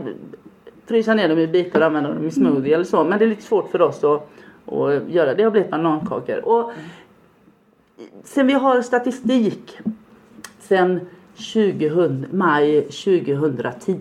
frysa 0.88 1.14
ner 1.14 1.30
dem 1.30 1.40
i 1.40 1.48
bitar 1.48 1.80
och 1.80 1.86
använda 1.86 2.14
dem 2.14 2.28
i 2.28 2.32
smoothie 2.32 2.76
eller 2.76 2.84
så. 2.86 3.04
Men 3.04 3.20
det 3.20 3.26
är 3.26 3.30
lite 3.30 3.42
svårt 3.44 3.72
för 3.72 3.82
oss 3.82 4.04
att, 4.04 4.30
att 4.74 5.10
göra. 5.10 5.34
Det 5.34 5.44
har 5.44 5.52
blivit 5.52 5.72
banankakor. 5.72 6.46
Och 6.46 6.72
sen 8.24 8.48
vi 8.48 8.54
har 8.54 8.82
statistik 8.82 9.78
sen 10.60 11.00
2000, 11.36 12.26
maj 12.32 12.82
2010 12.82 13.98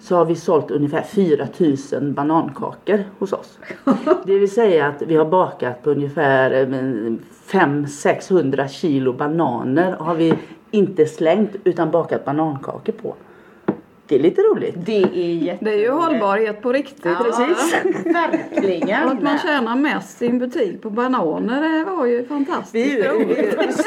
så 0.00 0.16
har 0.16 0.24
vi 0.24 0.36
sålt 0.36 0.70
ungefär 0.70 1.02
4000 1.02 2.14
banankakor 2.14 3.04
hos 3.18 3.32
oss. 3.32 3.58
Det 4.24 4.38
vill 4.38 4.50
säga 4.50 4.86
att 4.86 5.02
vi 5.02 5.16
har 5.16 5.24
bakat 5.24 5.82
på 5.82 5.90
ungefär 5.90 6.50
500-600 7.50 8.68
kilo 8.68 9.12
bananer 9.12 9.92
har 9.92 10.14
vi 10.14 10.34
inte 10.70 11.06
slängt 11.06 11.56
utan 11.64 11.90
bakat 11.90 12.24
banankakor 12.24 12.92
på. 12.92 13.14
Det 14.08 14.14
är 14.14 14.18
lite 14.18 14.40
roligt. 14.40 14.74
Det 14.76 15.02
är 15.02 15.34
jätte... 15.34 15.64
Det 15.64 15.70
är 15.72 15.78
ju 15.78 15.90
hållbarhet 15.90 16.62
på 16.62 16.72
riktigt. 16.72 17.04
Ja, 17.04 17.24
Precis. 17.24 17.74
Verkligen. 18.06 19.04
Och 19.04 19.12
att 19.12 19.22
man 19.22 19.38
tjänar 19.38 19.76
mest 19.76 20.22
i 20.22 20.26
en 20.26 20.38
butik 20.38 20.82
på 20.82 20.90
bananer 20.90 21.78
det 21.78 21.84
var 21.84 22.06
ju 22.06 22.26
fantastiskt 22.26 22.74
Vi, 22.74 23.02
roligt. 23.08 23.58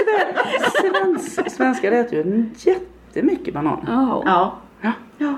Svens, 0.82 1.56
svenskar 1.56 1.92
äter 1.92 2.18
ju 2.18 2.46
jättemycket 2.58 3.54
bananer. 3.54 3.84
Jaha, 3.88 4.52
Ja. 4.82 4.92
Ja. 5.18 5.36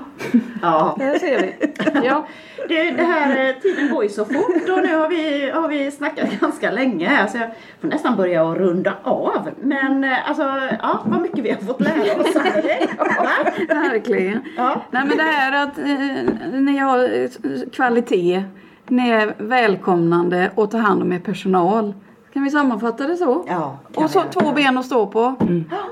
Ja. 0.62 0.96
det 0.98 1.18
ser 1.18 1.38
vi. 1.40 1.54
Ja, 2.06 2.26
Det, 2.68 2.90
det 2.90 3.02
här 3.02 3.48
eh, 3.48 3.54
tiden 3.54 3.90
går 3.94 4.02
ju 4.02 4.08
så 4.08 4.24
fort 4.24 4.68
och 4.76 4.82
nu 4.82 4.94
har 4.96 5.08
vi, 5.08 5.50
har 5.50 5.68
vi 5.68 5.90
snackat 5.90 6.30
ganska 6.40 6.70
länge 6.70 7.08
här 7.08 7.26
så 7.26 7.38
jag 7.38 7.50
får 7.80 7.88
nästan 7.88 8.16
börja 8.16 8.50
att 8.50 8.58
runda 8.58 8.92
av. 9.02 9.50
Men 9.60 10.04
eh, 10.04 10.28
alltså, 10.28 10.42
ja 10.82 11.00
vad 11.04 11.20
mycket 11.20 11.44
vi 11.44 11.50
har 11.50 11.58
fått 11.58 11.80
lära 11.80 12.20
oss. 12.20 12.34
Va? 12.34 13.30
verkligen. 13.68 14.40
Ja. 14.56 14.82
Nej 14.90 15.04
men 15.06 15.16
det 15.16 15.22
här 15.22 15.62
att 15.64 15.78
eh, 15.78 16.60
ni 16.60 16.76
har 16.76 17.22
eh, 17.22 17.30
kvalitet, 17.72 18.44
ni 18.88 19.10
är 19.10 19.34
välkomnande 19.38 20.50
och 20.54 20.70
tar 20.70 20.78
hand 20.78 21.02
om 21.02 21.12
er 21.12 21.18
personal. 21.18 21.94
Kan 22.32 22.42
vi 22.44 22.50
sammanfatta 22.50 23.06
det 23.06 23.16
så? 23.16 23.44
Ja, 23.48 23.78
och 23.94 24.10
så 24.10 24.22
vi 24.22 24.40
två 24.40 24.52
ben 24.52 24.78
att 24.78 24.86
stå 24.86 25.06
på. 25.06 25.34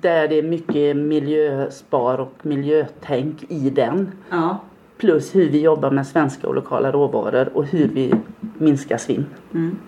där 0.00 0.28
det 0.28 0.38
är 0.38 0.42
mycket 0.42 0.96
miljöspar 0.96 2.20
och 2.20 2.34
miljötänk 2.42 3.44
i 3.48 3.70
den. 3.70 4.12
Ja. 4.30 4.58
Plus 4.96 5.34
hur 5.34 5.50
vi 5.50 5.60
jobbar 5.60 5.90
med 5.90 6.06
svenska 6.06 6.48
och 6.48 6.54
lokala 6.54 6.92
råvaror 6.92 7.50
och 7.54 7.64
hur 7.64 7.88
vi 7.88 8.14
minskar 8.58 8.96
svinn. 8.96 9.26
Mm. 9.54 9.78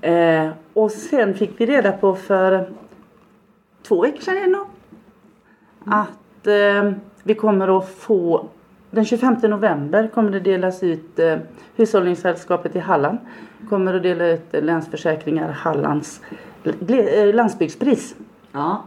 Eh, 0.00 0.52
och 0.72 0.90
sen 0.90 1.34
fick 1.34 1.60
vi 1.60 1.66
reda 1.66 1.92
på 1.92 2.14
för 2.14 2.70
två 3.82 4.02
veckor 4.02 4.20
sedan 4.20 4.36
att 5.86 6.46
eh, 6.46 6.92
vi 7.22 7.34
kommer 7.34 7.78
att 7.78 7.88
få 7.88 8.48
den 8.90 9.04
25 9.04 9.36
november 9.42 10.08
kommer 10.14 10.30
det 10.30 10.40
delas 10.40 10.82
ut 10.82 11.18
eh, 11.18 11.38
Hushållningssällskapet 11.76 12.76
i 12.76 12.78
Halland 12.78 13.18
kommer 13.68 13.94
att 13.94 14.02
dela 14.02 14.26
ut 14.26 14.46
Länsförsäkringar 14.52 15.50
Hallands 15.52 16.20
eh, 16.88 17.34
landsbygdspris. 17.34 18.16
Ja. 18.52 18.84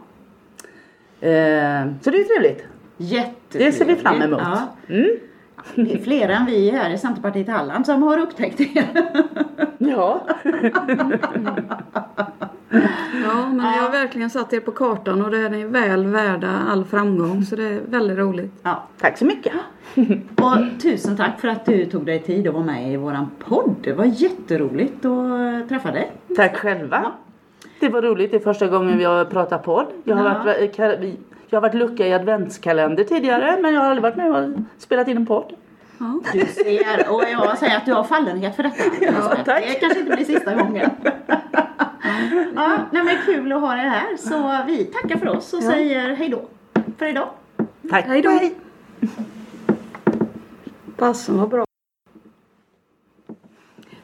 Eh, 1.20 1.86
så 2.02 2.10
det 2.10 2.18
är 2.18 2.24
trevligt. 2.24 2.64
Jättetrevligt. 2.98 3.52
Det 3.52 3.72
ser 3.72 3.86
vi 3.86 3.95
fram 3.95 4.22
emot. 4.22 4.41
Ja. 4.43 4.68
Mm. 4.88 5.18
Det 5.76 5.93
är 5.93 5.97
fler 5.97 6.30
än 6.30 6.45
vi 6.45 6.70
här 6.70 6.89
i 6.89 6.97
Centerpartiet 6.97 7.47
i 7.47 7.51
Halland 7.51 7.86
som 7.86 8.03
har 8.03 8.18
upptäckt 8.20 8.58
det. 8.58 8.84
Ja. 9.78 10.22
Ja, 13.24 13.47
men 13.47 13.58
ni 13.58 13.78
har 13.78 13.91
verkligen 13.91 14.30
satt 14.30 14.53
er 14.53 14.60
på 14.60 14.72
kartan 14.72 15.22
och 15.26 15.32
det 15.32 15.38
är 15.38 15.49
ni 15.49 15.64
väl 15.66 16.05
värda 16.08 16.49
all 16.70 16.86
framgång 16.86 17.43
så 17.43 17.55
det 17.55 17.64
är 17.64 17.82
väldigt 17.88 18.18
roligt. 18.18 18.51
Ja. 18.64 18.84
Tack 19.01 19.18
så 19.18 19.26
mycket. 19.26 19.53
Och 20.41 20.82
tusen 20.82 21.18
tack 21.18 21.39
för 21.41 21.47
att 21.47 21.66
du 21.66 21.86
tog 21.86 22.05
dig 22.05 22.20
tid 22.20 22.47
att 22.47 22.53
vara 22.53 22.64
med 22.66 22.93
i 22.93 22.97
våran 22.97 23.28
podd. 23.39 23.76
Det 23.84 23.93
var 23.93 24.05
jätteroligt 24.05 25.05
att 25.05 25.70
träffa 25.70 25.91
dig. 25.91 26.12
Tack 26.36 26.58
själva. 26.58 27.12
Det 27.80 27.89
var 27.89 28.01
roligt. 28.01 28.32
Det 28.32 28.38
är 28.38 28.41
första 28.41 28.68
gången 28.68 28.97
vi 28.97 29.03
har 29.03 29.26
pratat 29.26 29.64
podd. 29.64 29.86
Jag 30.03 30.16
har, 30.16 30.26
Ja. 30.30 30.43
varit, 30.45 30.78
ka- 30.78 31.16
jag 31.50 31.58
har 31.58 31.62
varit 31.62 31.76
lucka 31.76 32.08
i 32.08 32.14
adventskalender 32.14 33.04
tidigare 33.04 33.58
men 33.62 33.74
jag 33.74 33.82
har 33.82 33.88
aldrig 33.88 34.04
varit 34.04 34.16
med 34.16 34.32
och 34.32 34.60
spelat 34.78 35.08
in 35.08 35.18
en 35.18 35.26
podd. 35.26 35.54
Ja. 36.00 36.20
Du 36.34 36.45
ser, 36.45 37.10
och 37.14 37.24
jag 37.32 37.58
säger 37.58 37.78
att 37.78 37.86
du 37.86 37.93
har 37.93 38.04
fallenhet 38.04 38.56
för 38.56 38.64
detta. 38.64 38.84
Elisabeth. 38.84 39.43
tack. 39.43 39.64
Det 39.68 39.74
kanske 39.80 40.00
inte 40.00 40.16
blir 40.16 40.26
sista 40.26 40.56
gången. 40.56 40.89
ja, 42.56 42.78
nej, 42.91 43.04
men 43.04 43.18
kul 43.26 43.52
att 43.52 43.62
ha 43.62 43.76
dig 43.76 43.89
här. 43.89 44.18
Så 44.18 44.58
vi 44.68 44.84
tackar 44.86 45.18
för 45.18 45.28
oss 45.28 45.54
och 45.54 45.60
Ja. 45.64 45.72
säger 45.72 46.16
hej 46.16 46.30
då 46.30 46.41
för 46.98 47.06
idag. 47.06 47.30
Tack. 47.89 48.06
Hej 48.06 48.22
då. 48.22 48.39
Passen 50.98 51.38
var 51.39 51.48
bra. 51.48 51.66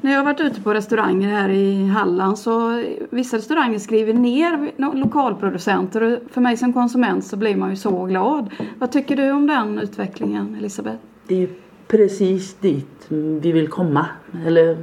När 0.04 0.12
jag 0.12 0.20
har 0.20 0.26
varit 0.26 0.42
ute 0.42 0.62
på 0.62 0.74
restauranger 0.74 1.30
här 1.30 1.50
i 1.50 1.88
Halland 1.88 2.40
så 2.40 2.84
vissa 3.10 3.38
restauranger 3.38 3.80
skriver 3.80 4.14
ner 4.14 4.72
lokalproducenter 4.96 6.02
och 6.02 6.20
för 6.32 6.42
mig 6.42 6.58
som 6.58 6.74
konsument 6.74 7.26
så 7.26 7.38
blir 7.38 7.56
man 7.56 7.70
ju 7.70 7.76
så 7.76 8.06
glad. 8.06 8.50
Vad 8.80 8.92
tycker 8.92 9.16
du 9.16 9.32
om 9.32 9.48
den 9.48 9.80
utvecklingen 9.80 10.56
Elisabeth? 10.60 10.98
Det 11.28 11.44
är 11.44 11.50
precis 11.88 12.54
dit 12.54 13.06
vi 13.10 13.52
vill 13.52 13.68
komma. 13.68 14.06
Eller, 14.46 14.78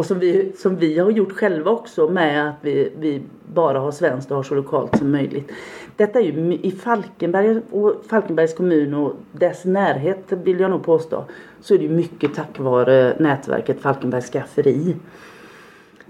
och 0.00 0.06
som 0.06 0.18
vi, 0.18 0.52
som 0.56 0.76
vi 0.76 0.98
har 0.98 1.10
gjort 1.10 1.32
själva 1.32 1.70
också 1.70 2.08
med 2.08 2.48
att 2.48 2.54
vi, 2.60 2.92
vi 2.98 3.22
bara 3.54 3.78
har 3.78 3.92
svenskt 3.92 4.30
och 4.30 4.36
har 4.36 4.42
så 4.42 4.54
lokalt 4.54 4.98
som 4.98 5.10
möjligt. 5.10 5.52
Detta 5.96 6.18
är 6.20 6.22
ju 6.22 6.54
i 6.62 6.70
Falkenberg 6.70 7.60
och 7.70 8.04
Falkenbergs 8.08 8.54
kommun 8.54 8.94
och 8.94 9.12
dess 9.32 9.64
närhet 9.64 10.24
vill 10.28 10.60
jag 10.60 10.70
nog 10.70 10.84
påstå. 10.84 11.24
Så 11.60 11.74
är 11.74 11.78
det 11.78 11.84
ju 11.84 11.90
mycket 11.90 12.34
tack 12.34 12.58
vare 12.58 13.16
nätverket 13.18 13.80
Falkenbergs 13.80 14.30
skafferi. 14.30 14.96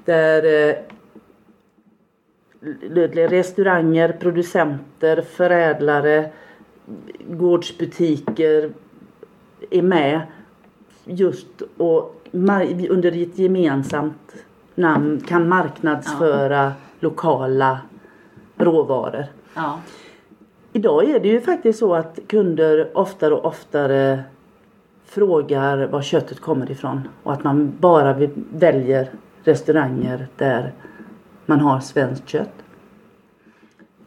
Där 0.04 0.68
eh, 0.68 0.74
restauranger, 3.28 4.16
producenter, 4.20 5.22
förädlare, 5.22 6.30
gårdsbutiker 7.28 8.70
är 9.70 9.82
med 9.82 10.20
just 11.04 11.62
och 11.76 12.19
under 12.32 13.22
ett 13.22 13.38
gemensamt 13.38 14.34
namn 14.74 15.20
kan 15.20 15.48
marknadsföra 15.48 16.72
lokala 17.00 17.78
råvaror. 18.56 19.24
Ja. 19.54 19.80
Idag 20.72 21.10
är 21.10 21.20
det 21.20 21.28
ju 21.28 21.40
faktiskt 21.40 21.78
så 21.78 21.94
att 21.94 22.18
kunder 22.26 22.98
oftare 22.98 23.34
och 23.34 23.44
oftare 23.44 24.22
frågar 25.04 25.86
var 25.86 26.02
köttet 26.02 26.40
kommer 26.40 26.70
ifrån 26.70 27.08
och 27.22 27.32
att 27.32 27.44
man 27.44 27.72
bara 27.78 28.28
väljer 28.52 29.10
restauranger 29.44 30.26
där 30.36 30.72
man 31.46 31.60
har 31.60 31.80
svenskt 31.80 32.28
kött. 32.28 32.52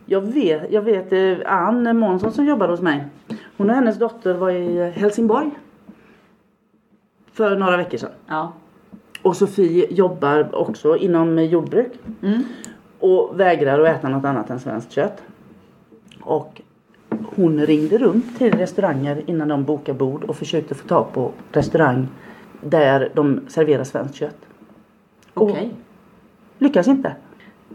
Jag 0.05 0.21
vet, 0.21 0.71
jag 0.71 0.81
vet 0.81 1.13
eh, 1.13 1.53
Ann 1.53 1.97
Månsson 1.97 2.31
som 2.31 2.45
jobbar 2.45 2.67
hos 2.67 2.81
mig. 2.81 3.05
Hon 3.57 3.69
och 3.69 3.75
hennes 3.75 3.99
dotter 3.99 4.33
var 4.33 4.51
i 4.51 4.91
Helsingborg. 4.91 5.51
För 7.33 7.55
några 7.55 7.77
veckor 7.77 7.97
sedan. 7.97 8.11
Ja. 8.27 8.53
Och 9.21 9.35
Sofie 9.35 9.93
jobbar 9.93 10.55
också 10.55 10.97
inom 10.97 11.45
jordbruk. 11.45 11.91
Mm. 12.21 12.43
Och 12.99 13.39
vägrar 13.39 13.79
att 13.79 13.97
äta 13.97 14.09
något 14.09 14.25
annat 14.25 14.49
än 14.49 14.59
svenskt 14.59 14.91
kött. 14.91 15.23
Och 16.21 16.61
hon 17.35 17.65
ringde 17.65 17.97
runt 17.97 18.37
till 18.37 18.53
restauranger 18.53 19.23
innan 19.25 19.47
de 19.47 19.63
bokade 19.63 19.97
bord 19.97 20.23
och 20.23 20.35
försökte 20.35 20.75
få 20.75 20.87
tag 20.87 21.13
på 21.13 21.31
restaurang 21.51 22.07
där 22.61 23.11
de 23.13 23.41
serverar 23.47 23.83
svenskt 23.83 24.15
kött. 24.15 24.37
Okej. 25.33 25.75
Lyckas 26.57 26.87
inte. 26.87 27.15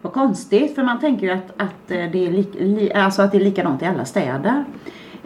Vad 0.02 0.12
konstigt 0.12 0.74
för 0.74 0.82
man 0.82 1.00
tänker 1.00 1.26
ju 1.26 1.32
att, 1.32 1.50
att, 1.56 1.90
eh, 1.90 2.10
det 2.12 2.26
är 2.26 2.30
li, 2.30 2.92
alltså 2.92 3.22
att 3.22 3.32
det 3.32 3.38
är 3.38 3.44
likadant 3.44 3.82
i 3.82 3.84
alla 3.84 4.04
städer. 4.04 4.64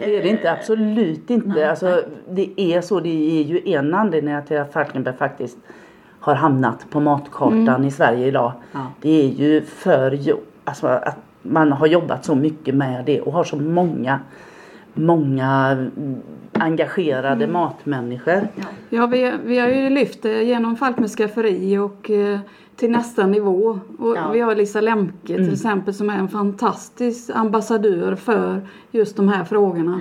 Det 0.05 0.17
är 0.17 0.23
det 0.23 0.29
inte, 0.29 0.51
absolut 0.51 1.29
inte. 1.29 1.47
Nej, 1.47 1.63
alltså, 1.63 1.85
nej. 1.85 2.53
det 2.57 2.61
är 2.73 2.81
så, 2.81 2.99
det 2.99 3.39
är 3.39 3.43
ju 3.43 3.61
en 3.65 3.93
anledning 3.93 4.35
till 4.47 4.57
att 4.57 4.73
Falkenberg 4.73 5.15
faktiskt 5.17 5.57
har 6.19 6.35
hamnat 6.35 6.89
på 6.89 6.99
matkartan 6.99 7.85
i 7.85 7.91
Sverige 7.91 8.27
idag. 8.27 8.51
Ja. 8.71 8.79
Det 9.01 9.23
är 9.23 9.27
ju 9.27 9.61
för 9.61 10.19
alltså, 10.63 10.87
att 10.87 11.17
man 11.41 11.71
har 11.71 11.87
jobbat 11.87 12.25
så 12.25 12.35
mycket 12.35 12.75
med 12.75 13.05
det 13.05 13.21
och 13.21 13.33
har 13.33 13.43
så 13.43 13.55
många 13.55 14.19
många 14.93 15.71
mm, 15.71 16.21
engagerade 16.53 17.47
matmänniskor. 17.47 18.47
Ja, 18.89 19.05
vi, 19.05 19.33
vi 19.43 19.59
har 19.59 19.67
ju 19.67 19.89
lyft 19.89 20.21
det 20.21 20.43
genom 20.43 20.75
Falkmers 20.75 21.11
skafferi 21.11 21.77
och 21.77 22.09
eh, 22.09 22.39
till 22.75 22.91
nästa 22.91 23.27
nivå. 23.27 23.79
Och 23.99 24.17
Ja. 24.17 24.29
Vi 24.31 24.39
har 24.39 24.55
Lisa 24.55 24.81
Lemke 24.81 25.35
till 25.35 25.53
exempel 25.53 25.93
som 25.93 26.09
är 26.09 26.17
en 26.17 26.27
fantastisk 26.27 27.29
ambassadör 27.33 28.15
för 28.15 28.67
just 28.91 29.15
de 29.15 29.29
här 29.29 29.43
frågorna. 29.43 29.99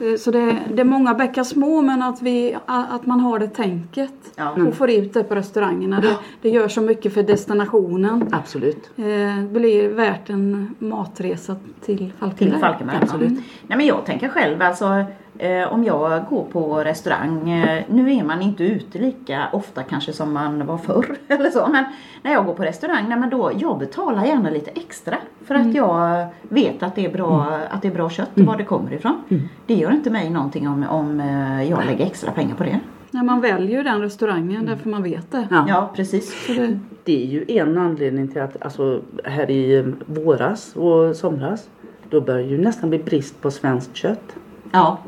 Eh, 0.00 0.14
Så 0.18 0.30
det, 0.30 0.58
det 0.74 0.80
är 0.80 0.84
många 0.84 1.14
bäckar 1.14 1.44
små 1.44 1.80
men 1.82 2.02
att, 2.02 2.22
vi, 2.22 2.56
att 2.66 3.06
man 3.06 3.20
har 3.20 3.38
det 3.38 3.48
tänket 3.48 4.12
Ja. 4.36 4.50
och 4.68 4.74
får 4.74 4.90
ut 4.90 5.14
det 5.14 5.22
på 5.24 5.34
restaurangerna. 5.34 6.00
Det, 6.00 6.16
det 6.42 6.50
gör 6.50 6.68
så 6.68 6.80
mycket 6.80 7.14
för 7.14 7.22
destinationen. 7.22 8.28
Absolut. 8.32 8.90
Eh, 8.96 9.04
Det 9.04 9.48
blir 9.52 9.88
värt 9.88 10.30
en 10.30 10.74
matresa 10.78 11.56
till 11.84 12.12
Falkenberg. 12.18 12.50
Till 12.50 12.60
Falkenberg. 12.60 12.98
Absolut. 13.02 13.30
Ja. 13.32 13.42
Nej 13.66 13.76
men 13.76 13.86
jag 13.86 14.04
tänker 14.06 14.28
själv 14.28 14.62
alltså 14.62 15.04
eh, 15.38 15.72
om 15.72 15.84
jag 15.84 16.24
går 16.30 16.44
på 16.44 16.84
restaurang. 16.84 17.50
Eh, 17.50 17.82
nu 17.88 18.12
är 18.12 18.24
man 18.24 18.42
inte 18.42 18.64
ute 18.64 18.98
lika 18.98 19.48
ofta 19.52 19.82
kanske 19.82 20.12
som 20.12 20.32
man 20.32 20.66
var 20.66 20.78
förr 20.78 21.16
eller 21.28 21.50
så. 21.50 21.68
Men 21.68 21.84
när 22.22 22.32
jag 22.32 22.46
går 22.46 22.54
på 22.54 22.62
restaurang, 22.62 23.08
nej 23.08 23.18
men 23.18 23.30
då, 23.30 23.52
jag 23.56 23.78
betalar 23.78 24.24
gärna 24.24 24.50
lite 24.50 24.70
extra. 24.70 25.16
För 25.44 25.54
att 25.54 25.74
jag 25.74 26.26
vet 26.42 26.82
att 26.82 26.94
det 26.94 27.04
är 27.04 27.12
bra, 27.12 27.60
att 27.70 27.82
det 27.82 27.88
är 27.88 27.94
bra 27.94 28.10
kött 28.10 28.30
och 28.34 28.42
var 28.44 28.56
det 28.56 28.64
kommer 28.64 28.92
ifrån. 28.92 29.22
Det 29.66 29.74
gör 29.74 29.90
inte 29.90 30.10
mig 30.10 30.30
någonting 30.30 30.68
om, 30.68 30.86
om 30.88 31.20
eh, 31.20 31.70
jag 31.70 31.86
lägger 31.86 32.06
extra 32.06 32.30
pengar 32.30 32.54
på 32.54 32.64
det. 32.64 32.80
När 33.10 33.22
man 33.22 33.40
väljer 33.40 33.76
ju 33.78 33.82
den 33.82 34.00
restaurangen 34.00 34.66
därför 34.66 34.88
man 34.88 35.02
vet 35.02 35.32
det. 35.32 35.48
Ja. 35.50 35.64
Ja 35.68 35.90
precis. 35.96 36.46
Det 36.46 36.78
Det 37.04 37.22
är 37.22 37.26
ju 37.26 37.44
en 37.48 37.78
anledning 37.78 38.28
till 38.28 38.42
att 38.42 38.62
alltså, 38.62 39.02
här 39.24 39.50
i 39.50 39.92
våras 40.06 40.76
och 40.76 41.16
somras 41.16 41.68
då 42.10 42.20
börjar 42.20 42.48
ju 42.48 42.58
nästan 42.58 42.90
bli 42.90 42.98
brist 42.98 43.40
på 43.40 43.50
svenskt 43.50 43.96
kött. 43.96 44.36
Ja. 44.74 44.98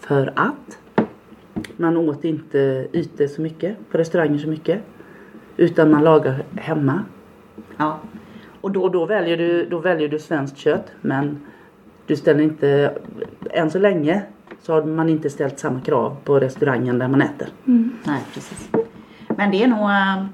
För 0.00 0.32
att 0.36 0.78
man 1.76 1.96
åt 1.96 2.24
inte 2.24 2.86
ute 2.92 3.28
så 3.28 3.42
mycket, 3.42 3.76
på 3.90 3.98
restauranger 3.98 4.38
så 4.38 4.48
mycket. 4.48 4.80
Utan 5.56 5.90
man 5.90 6.04
lagar 6.04 6.42
hemma. 6.56 7.04
ja. 7.76 7.98
Och 8.60 8.70
då, 8.70 8.88
då, 8.88 9.06
väljer 9.06 9.36
du, 9.36 9.66
då 9.68 9.78
väljer 9.78 10.08
du 10.08 10.18
svenskt 10.18 10.56
kött 10.56 10.92
men 11.00 11.40
du 12.06 12.16
ställer 12.16 12.40
inte, 12.42 12.94
än 13.50 13.70
så 13.70 13.78
länge 13.78 14.22
så 14.62 14.72
har 14.72 14.82
man 14.84 15.08
inte 15.08 15.30
ställt 15.30 15.58
samma 15.58 15.80
krav 15.80 16.16
på 16.24 16.40
restaurangen 16.40 16.98
där 16.98 17.08
man 17.08 17.22
äter. 17.22 17.48
Nej 18.04 18.22
precis. 18.34 18.70
Men 19.36 19.50
det 19.50 19.62
är 19.62 19.66
nog 19.66 19.90
eh, 19.90 20.24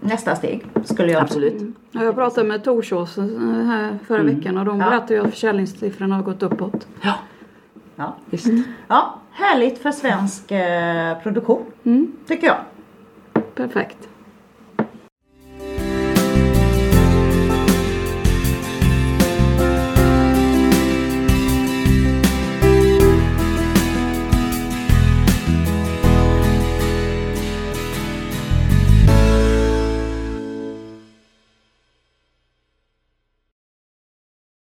nästa 0.00 0.36
steg 0.36 0.66
skulle 0.84 1.12
jag 1.12 1.22
Absolut. 1.22 1.62
Ja, 1.90 2.04
jag 2.04 2.14
pratade 2.14 2.48
med 2.48 2.64
Torsås 2.64 3.18
eh, 3.18 3.24
här 3.64 3.98
förra 4.06 4.22
veckan 4.22 4.58
och 4.58 4.64
de 4.64 4.80
Ja. 4.80 4.90
berättade 4.90 5.14
ju 5.14 5.20
att 5.20 5.30
försäljningssiffrorna 5.30 6.16
har 6.16 6.22
gått 6.22 6.42
uppåt. 6.42 6.86
Ja, 7.02 7.14
Ja. 7.98 8.14
visst. 8.30 8.48
ja, 8.88 9.14
härligt 9.32 9.78
för 9.78 9.90
svensk 9.92 10.50
eh, 10.50 11.18
produktion 11.22 11.64
Mm, 11.84 12.12
tycker 12.26 12.46
jag. 12.46 12.56
perfekt. 13.54 14.08